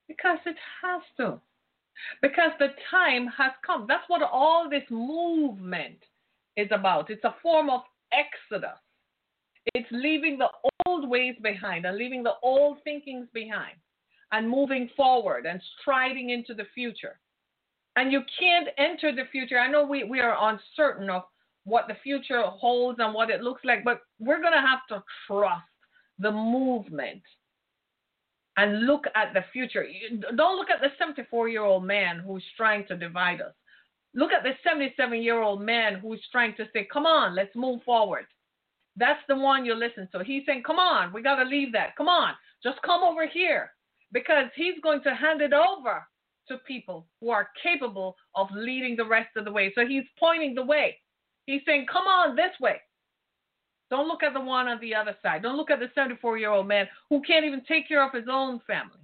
Because 0.08 0.38
it 0.44 0.56
has 0.82 1.02
to. 1.18 1.40
Because 2.20 2.50
the 2.58 2.68
time 2.90 3.28
has 3.28 3.52
come. 3.64 3.86
That's 3.86 4.08
what 4.08 4.22
all 4.22 4.68
this 4.68 4.82
movement 4.90 5.98
is 6.56 6.68
about. 6.72 7.10
It's 7.10 7.24
a 7.24 7.36
form 7.42 7.70
of 7.70 7.82
exodus. 8.12 8.78
It's 9.74 9.88
leaving 9.92 10.38
the 10.38 10.48
old 10.86 11.08
ways 11.08 11.36
behind 11.40 11.86
and 11.86 11.96
leaving 11.96 12.24
the 12.24 12.34
old 12.42 12.78
thinkings 12.82 13.28
behind 13.32 13.76
and 14.32 14.50
moving 14.50 14.90
forward 14.96 15.46
and 15.46 15.60
striding 15.80 16.30
into 16.30 16.54
the 16.54 16.66
future. 16.74 17.20
And 17.96 18.10
you 18.10 18.22
can't 18.38 18.68
enter 18.78 19.14
the 19.14 19.28
future. 19.30 19.58
I 19.58 19.70
know 19.70 19.84
we, 19.84 20.04
we 20.04 20.20
are 20.20 20.50
uncertain 20.50 21.10
of 21.10 21.22
what 21.64 21.88
the 21.88 21.96
future 22.02 22.42
holds 22.42 22.98
and 23.00 23.14
what 23.14 23.30
it 23.30 23.42
looks 23.42 23.62
like, 23.64 23.84
but 23.84 24.00
we're 24.18 24.40
going 24.40 24.52
to 24.52 24.60
have 24.60 24.80
to 24.88 25.02
trust 25.26 25.62
the 26.18 26.30
movement 26.30 27.22
and 28.56 28.86
look 28.86 29.04
at 29.14 29.32
the 29.34 29.44
future. 29.52 29.86
Don't 30.36 30.56
look 30.56 30.70
at 30.70 30.80
the 30.80 30.90
74 30.98 31.48
year 31.48 31.62
old 31.62 31.84
man 31.84 32.18
who's 32.18 32.44
trying 32.56 32.86
to 32.88 32.96
divide 32.96 33.40
us. 33.40 33.54
Look 34.14 34.32
at 34.32 34.42
the 34.42 34.52
77 34.62 35.22
year 35.22 35.40
old 35.40 35.62
man 35.62 35.94
who's 35.96 36.20
trying 36.30 36.54
to 36.56 36.64
say, 36.72 36.86
come 36.92 37.06
on, 37.06 37.34
let's 37.34 37.54
move 37.56 37.82
forward. 37.82 38.26
That's 38.96 39.20
the 39.26 39.36
one 39.36 39.64
you 39.64 39.74
listen 39.74 40.08
to. 40.12 40.22
He's 40.22 40.42
saying, 40.44 40.64
come 40.66 40.78
on, 40.78 41.12
we 41.12 41.22
got 41.22 41.36
to 41.36 41.48
leave 41.48 41.72
that. 41.72 41.96
Come 41.96 42.08
on, 42.08 42.34
just 42.62 42.80
come 42.82 43.02
over 43.02 43.26
here 43.26 43.72
because 44.12 44.46
he's 44.54 44.74
going 44.82 45.02
to 45.04 45.14
hand 45.14 45.40
it 45.40 45.54
over 45.54 46.06
to 46.52 46.58
people 46.58 47.06
who 47.20 47.30
are 47.30 47.48
capable 47.62 48.16
of 48.36 48.48
leading 48.54 48.96
the 48.96 49.04
rest 49.04 49.30
of 49.36 49.44
the 49.44 49.52
way. 49.52 49.72
So 49.74 49.86
he's 49.86 50.04
pointing 50.18 50.54
the 50.54 50.64
way. 50.64 50.98
He's 51.46 51.62
saying, 51.66 51.86
come 51.90 52.06
on 52.06 52.36
this 52.36 52.52
way. 52.60 52.76
Don't 53.90 54.08
look 54.08 54.22
at 54.22 54.32
the 54.32 54.40
one 54.40 54.68
on 54.68 54.80
the 54.80 54.94
other 54.94 55.14
side. 55.22 55.42
Don't 55.42 55.56
look 55.56 55.70
at 55.70 55.80
the 55.80 55.90
74 55.94 56.38
year 56.38 56.50
old 56.50 56.66
man 56.66 56.86
who 57.10 57.20
can't 57.22 57.44
even 57.44 57.62
take 57.66 57.88
care 57.88 58.02
of 58.02 58.14
his 58.14 58.24
own 58.30 58.60
family, 58.66 59.00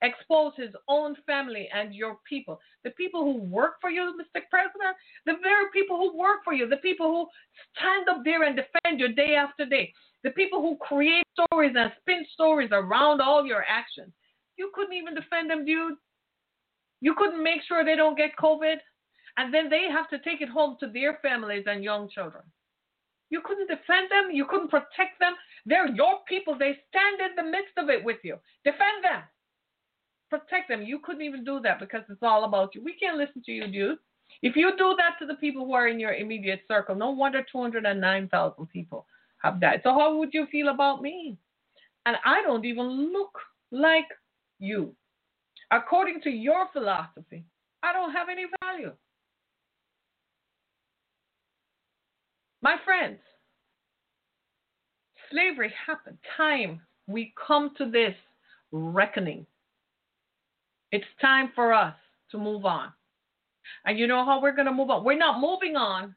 expose 0.00 0.52
his 0.56 0.70
own 0.88 1.14
family 1.26 1.68
and 1.74 1.94
your 1.94 2.16
people. 2.26 2.58
The 2.84 2.90
people 2.90 3.22
who 3.22 3.42
work 3.42 3.74
for 3.80 3.90
you, 3.90 4.14
Mr. 4.18 4.40
President, 4.48 4.96
the 5.26 5.34
very 5.42 5.66
people 5.74 5.98
who 5.98 6.16
work 6.16 6.38
for 6.42 6.54
you, 6.54 6.68
the 6.68 6.78
people 6.78 7.06
who 7.06 7.26
stand 7.76 8.08
up 8.08 8.24
there 8.24 8.44
and 8.44 8.56
defend 8.56 8.98
you 8.98 9.12
day 9.12 9.34
after 9.34 9.66
day, 9.66 9.92
the 10.24 10.30
people 10.30 10.62
who 10.62 10.76
create 10.76 11.26
stories 11.34 11.74
and 11.76 11.92
spin 12.00 12.24
stories 12.32 12.70
around 12.72 13.20
all 13.20 13.44
your 13.44 13.64
actions. 13.68 14.12
You 14.56 14.70
couldn't 14.74 14.94
even 14.94 15.14
defend 15.14 15.50
them, 15.50 15.66
dude. 15.66 15.94
You 17.00 17.14
couldn't 17.14 17.42
make 17.42 17.62
sure 17.66 17.84
they 17.84 17.96
don't 17.96 18.16
get 18.16 18.36
COVID. 18.36 18.76
And 19.36 19.54
then 19.54 19.70
they 19.70 19.88
have 19.90 20.08
to 20.10 20.18
take 20.18 20.40
it 20.40 20.48
home 20.48 20.76
to 20.80 20.88
their 20.88 21.18
families 21.22 21.64
and 21.66 21.84
young 21.84 22.08
children. 22.08 22.42
You 23.30 23.40
couldn't 23.44 23.68
defend 23.68 24.10
them. 24.10 24.30
You 24.32 24.44
couldn't 24.44 24.70
protect 24.70 25.20
them. 25.20 25.34
They're 25.64 25.88
your 25.88 26.18
people. 26.28 26.58
They 26.58 26.76
stand 26.88 27.20
in 27.20 27.36
the 27.36 27.50
midst 27.50 27.72
of 27.76 27.88
it 27.88 28.04
with 28.04 28.18
you. 28.24 28.36
Defend 28.64 29.04
them. 29.04 29.22
Protect 30.28 30.68
them. 30.68 30.82
You 30.82 30.98
couldn't 30.98 31.22
even 31.22 31.44
do 31.44 31.60
that 31.60 31.78
because 31.78 32.02
it's 32.08 32.22
all 32.22 32.44
about 32.44 32.74
you. 32.74 32.82
We 32.84 32.94
can't 32.94 33.16
listen 33.16 33.42
to 33.46 33.52
you, 33.52 33.66
dude. 33.68 33.98
If 34.42 34.56
you 34.56 34.76
do 34.76 34.94
that 34.98 35.18
to 35.20 35.26
the 35.26 35.34
people 35.34 35.64
who 35.64 35.74
are 35.74 35.88
in 35.88 36.00
your 36.00 36.14
immediate 36.14 36.62
circle, 36.68 36.94
no 36.94 37.10
wonder 37.10 37.44
209,000 37.50 38.66
people 38.66 39.06
have 39.42 39.60
died. 39.60 39.80
So 39.84 39.92
how 39.92 40.16
would 40.16 40.34
you 40.34 40.46
feel 40.50 40.68
about 40.68 41.02
me? 41.02 41.36
And 42.06 42.16
I 42.24 42.42
don't 42.42 42.64
even 42.64 43.12
look 43.12 43.38
like 43.70 44.06
you. 44.58 44.94
According 45.70 46.20
to 46.22 46.30
your 46.30 46.68
philosophy, 46.72 47.44
I 47.82 47.92
don't 47.92 48.12
have 48.12 48.28
any 48.28 48.46
value. 48.62 48.92
My 52.62 52.76
friends, 52.84 53.18
slavery 55.30 55.72
happened. 55.86 56.18
Time 56.36 56.80
we 57.06 57.32
come 57.46 57.70
to 57.78 57.90
this 57.90 58.14
reckoning. 58.72 59.46
It's 60.92 61.06
time 61.20 61.50
for 61.54 61.72
us 61.72 61.94
to 62.32 62.38
move 62.38 62.64
on. 62.64 62.92
And 63.86 63.98
you 63.98 64.06
know 64.06 64.24
how 64.24 64.42
we're 64.42 64.54
going 64.54 64.66
to 64.66 64.72
move 64.72 64.90
on? 64.90 65.04
We're 65.04 65.16
not 65.16 65.40
moving 65.40 65.76
on 65.76 66.14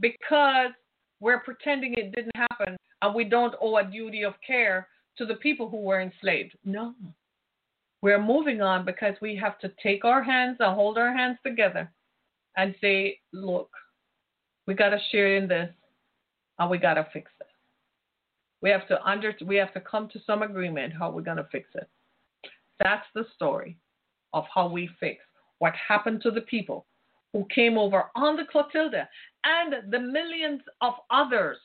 because 0.00 0.72
we're 1.20 1.40
pretending 1.40 1.94
it 1.94 2.14
didn't 2.14 2.36
happen 2.36 2.76
and 3.00 3.14
we 3.14 3.24
don't 3.24 3.54
owe 3.60 3.76
a 3.76 3.84
duty 3.84 4.24
of 4.24 4.34
care 4.44 4.88
to 5.18 5.26
the 5.26 5.36
people 5.36 5.68
who 5.68 5.78
were 5.78 6.00
enslaved. 6.00 6.56
No. 6.64 6.94
We're 8.02 8.22
moving 8.22 8.60
on 8.60 8.84
because 8.84 9.14
we 9.22 9.36
have 9.36 9.58
to 9.60 9.72
take 9.82 10.04
our 10.04 10.22
hands 10.22 10.56
and 10.60 10.74
hold 10.74 10.98
our 10.98 11.16
hands 11.16 11.38
together 11.46 11.90
and 12.56 12.74
say, 12.80 13.20
look, 13.32 13.70
we 14.66 14.74
got 14.74 14.90
to 14.90 14.98
share 15.10 15.36
in 15.36 15.48
this, 15.48 15.70
and 16.58 16.70
we 16.70 16.78
got 16.78 16.94
to 16.94 17.06
fix 17.12 17.30
it. 17.40 17.46
We 18.60 18.70
have 18.70 18.86
to 18.88 19.02
under 19.04 19.34
we 19.44 19.56
have 19.56 19.72
to 19.74 19.80
come 19.80 20.08
to 20.12 20.20
some 20.26 20.42
agreement 20.42 20.92
how 20.96 21.10
we're 21.10 21.22
going 21.22 21.38
to 21.38 21.48
fix 21.50 21.68
it. 21.74 21.88
That's 22.78 23.06
the 23.14 23.24
story 23.34 23.78
of 24.32 24.44
how 24.52 24.68
we 24.68 24.88
fix 25.00 25.22
what 25.62 25.74
happened 25.76 26.20
to 26.22 26.32
the 26.32 26.40
people 26.40 26.86
who 27.32 27.46
came 27.54 27.78
over 27.78 28.06
on 28.16 28.36
the 28.36 28.44
Clotilda 28.50 29.08
and 29.44 29.92
the 29.92 29.98
millions 29.98 30.60
of 30.80 30.94
others 31.10 31.58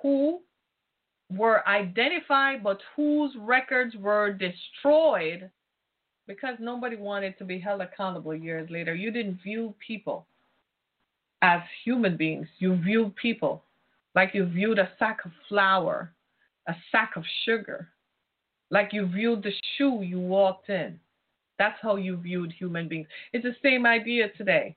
who 0.00 0.40
were 1.36 1.66
identified 1.68 2.62
but 2.62 2.80
whose 2.96 3.32
records 3.38 3.94
were 3.96 4.32
destroyed 4.32 5.50
because 6.26 6.56
nobody 6.60 6.96
wanted 6.96 7.36
to 7.38 7.44
be 7.44 7.58
held 7.58 7.80
accountable 7.80 8.34
years 8.34 8.68
later. 8.70 8.94
You 8.94 9.10
didn't 9.10 9.40
view 9.42 9.74
people 9.84 10.26
as 11.42 11.60
human 11.84 12.16
beings. 12.16 12.46
You 12.58 12.76
viewed 12.76 13.14
people 13.16 13.62
like 14.14 14.30
you 14.34 14.46
viewed 14.46 14.78
a 14.78 14.90
sack 14.98 15.24
of 15.24 15.30
flour, 15.48 16.12
a 16.68 16.74
sack 16.90 17.12
of 17.16 17.24
sugar, 17.44 17.88
like 18.70 18.92
you 18.92 19.06
viewed 19.06 19.42
the 19.42 19.52
shoe 19.76 20.02
you 20.02 20.18
walked 20.18 20.68
in. 20.68 20.98
That's 21.58 21.78
how 21.82 21.96
you 21.96 22.16
viewed 22.16 22.52
human 22.52 22.88
beings. 22.88 23.06
It's 23.32 23.44
the 23.44 23.56
same 23.62 23.86
idea 23.86 24.28
today 24.36 24.76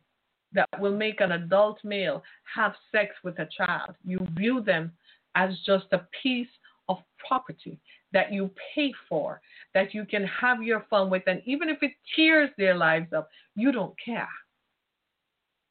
that 0.54 0.68
will 0.80 0.96
make 0.96 1.22
an 1.22 1.32
adult 1.32 1.80
male 1.84 2.24
have 2.56 2.74
sex 2.92 3.16
with 3.24 3.40
a 3.40 3.48
child. 3.58 3.96
You 4.06 4.20
view 4.36 4.62
them 4.62 4.92
as 5.36 5.58
just 5.66 5.86
a 5.92 6.08
piece 6.22 6.48
of 6.90 6.98
property 7.28 7.80
that 8.12 8.32
you 8.32 8.52
pay 8.76 8.94
for, 9.10 9.42
that 9.74 9.94
you 9.94 10.06
can 10.06 10.24
have 10.26 10.62
your 10.62 10.86
fun 10.90 11.10
with. 11.10 11.24
And 11.28 11.42
even 11.46 11.70
if 11.70 11.82
it 11.82 11.92
tears 12.16 12.50
their 12.58 12.76
lives 12.76 13.12
up, 13.14 13.30
you 13.56 13.72
don't 13.72 13.96
care 14.04 14.30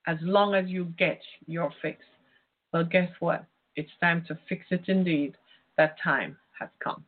as 0.07 0.19
long 0.23 0.55
as 0.55 0.69
you 0.69 0.87
get 0.99 1.21
your 1.47 1.73
fix. 1.81 1.99
Well, 2.73 2.85
guess 2.85 3.11
what? 3.21 3.45
It's 3.77 3.91
time 4.01 4.25
to 4.29 4.39
fix 4.49 4.67
it 4.71 4.83
indeed. 4.89 5.37
That 5.77 5.97
time 6.03 6.37
has 6.59 6.69
come. 6.83 7.05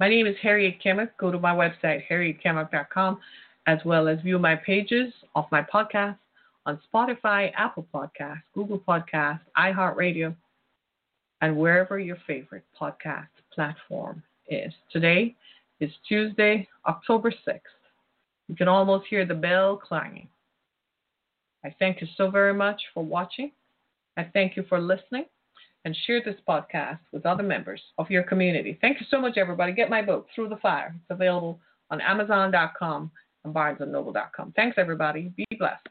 My 0.00 0.08
name 0.08 0.26
is 0.26 0.36
Harriet 0.42 0.82
Kemick. 0.84 1.10
Go 1.18 1.30
to 1.30 1.38
my 1.38 1.54
website, 1.54 2.02
harrietkemick.com, 2.10 3.20
as 3.66 3.78
well 3.84 4.08
as 4.08 4.20
view 4.20 4.38
my 4.38 4.56
pages 4.56 5.12
of 5.36 5.44
my 5.52 5.62
podcast 5.62 6.18
on 6.66 6.80
Spotify, 6.92 7.50
Apple 7.56 7.86
Podcasts, 7.92 8.42
Google 8.54 8.78
Podcasts, 8.78 9.40
iHeartRadio, 9.56 10.34
and 11.40 11.56
wherever 11.56 11.98
your 11.98 12.18
favorite 12.26 12.64
podcast 12.80 13.28
platform 13.52 14.22
is. 14.48 14.72
Today 14.92 15.34
is 15.80 15.90
Tuesday, 16.08 16.68
October 16.86 17.32
6th. 17.46 17.60
You 18.48 18.56
can 18.56 18.68
almost 18.68 19.06
hear 19.08 19.26
the 19.26 19.34
bell 19.34 19.76
clanging. 19.76 20.28
I 21.64 21.74
thank 21.78 22.00
you 22.00 22.06
so 22.16 22.30
very 22.30 22.54
much 22.54 22.80
for 22.94 23.04
watching. 23.04 23.52
I 24.16 24.24
thank 24.32 24.56
you 24.56 24.64
for 24.68 24.80
listening 24.80 25.24
and 25.84 25.96
share 26.06 26.22
this 26.24 26.36
podcast 26.48 27.00
with 27.12 27.26
other 27.26 27.42
members 27.42 27.80
of 27.98 28.10
your 28.10 28.22
community. 28.22 28.78
Thank 28.80 29.00
you 29.00 29.06
so 29.10 29.20
much, 29.20 29.36
everybody. 29.36 29.72
Get 29.72 29.90
my 29.90 30.02
book, 30.02 30.26
Through 30.34 30.48
the 30.48 30.56
Fire. 30.56 30.94
It's 30.94 31.10
available 31.10 31.60
on 31.90 32.00
Amazon.com 32.00 33.10
and 33.44 33.54
BarnesandNoble.com. 33.54 34.52
Thanks, 34.54 34.76
everybody. 34.78 35.32
Be 35.36 35.46
blessed. 35.58 35.88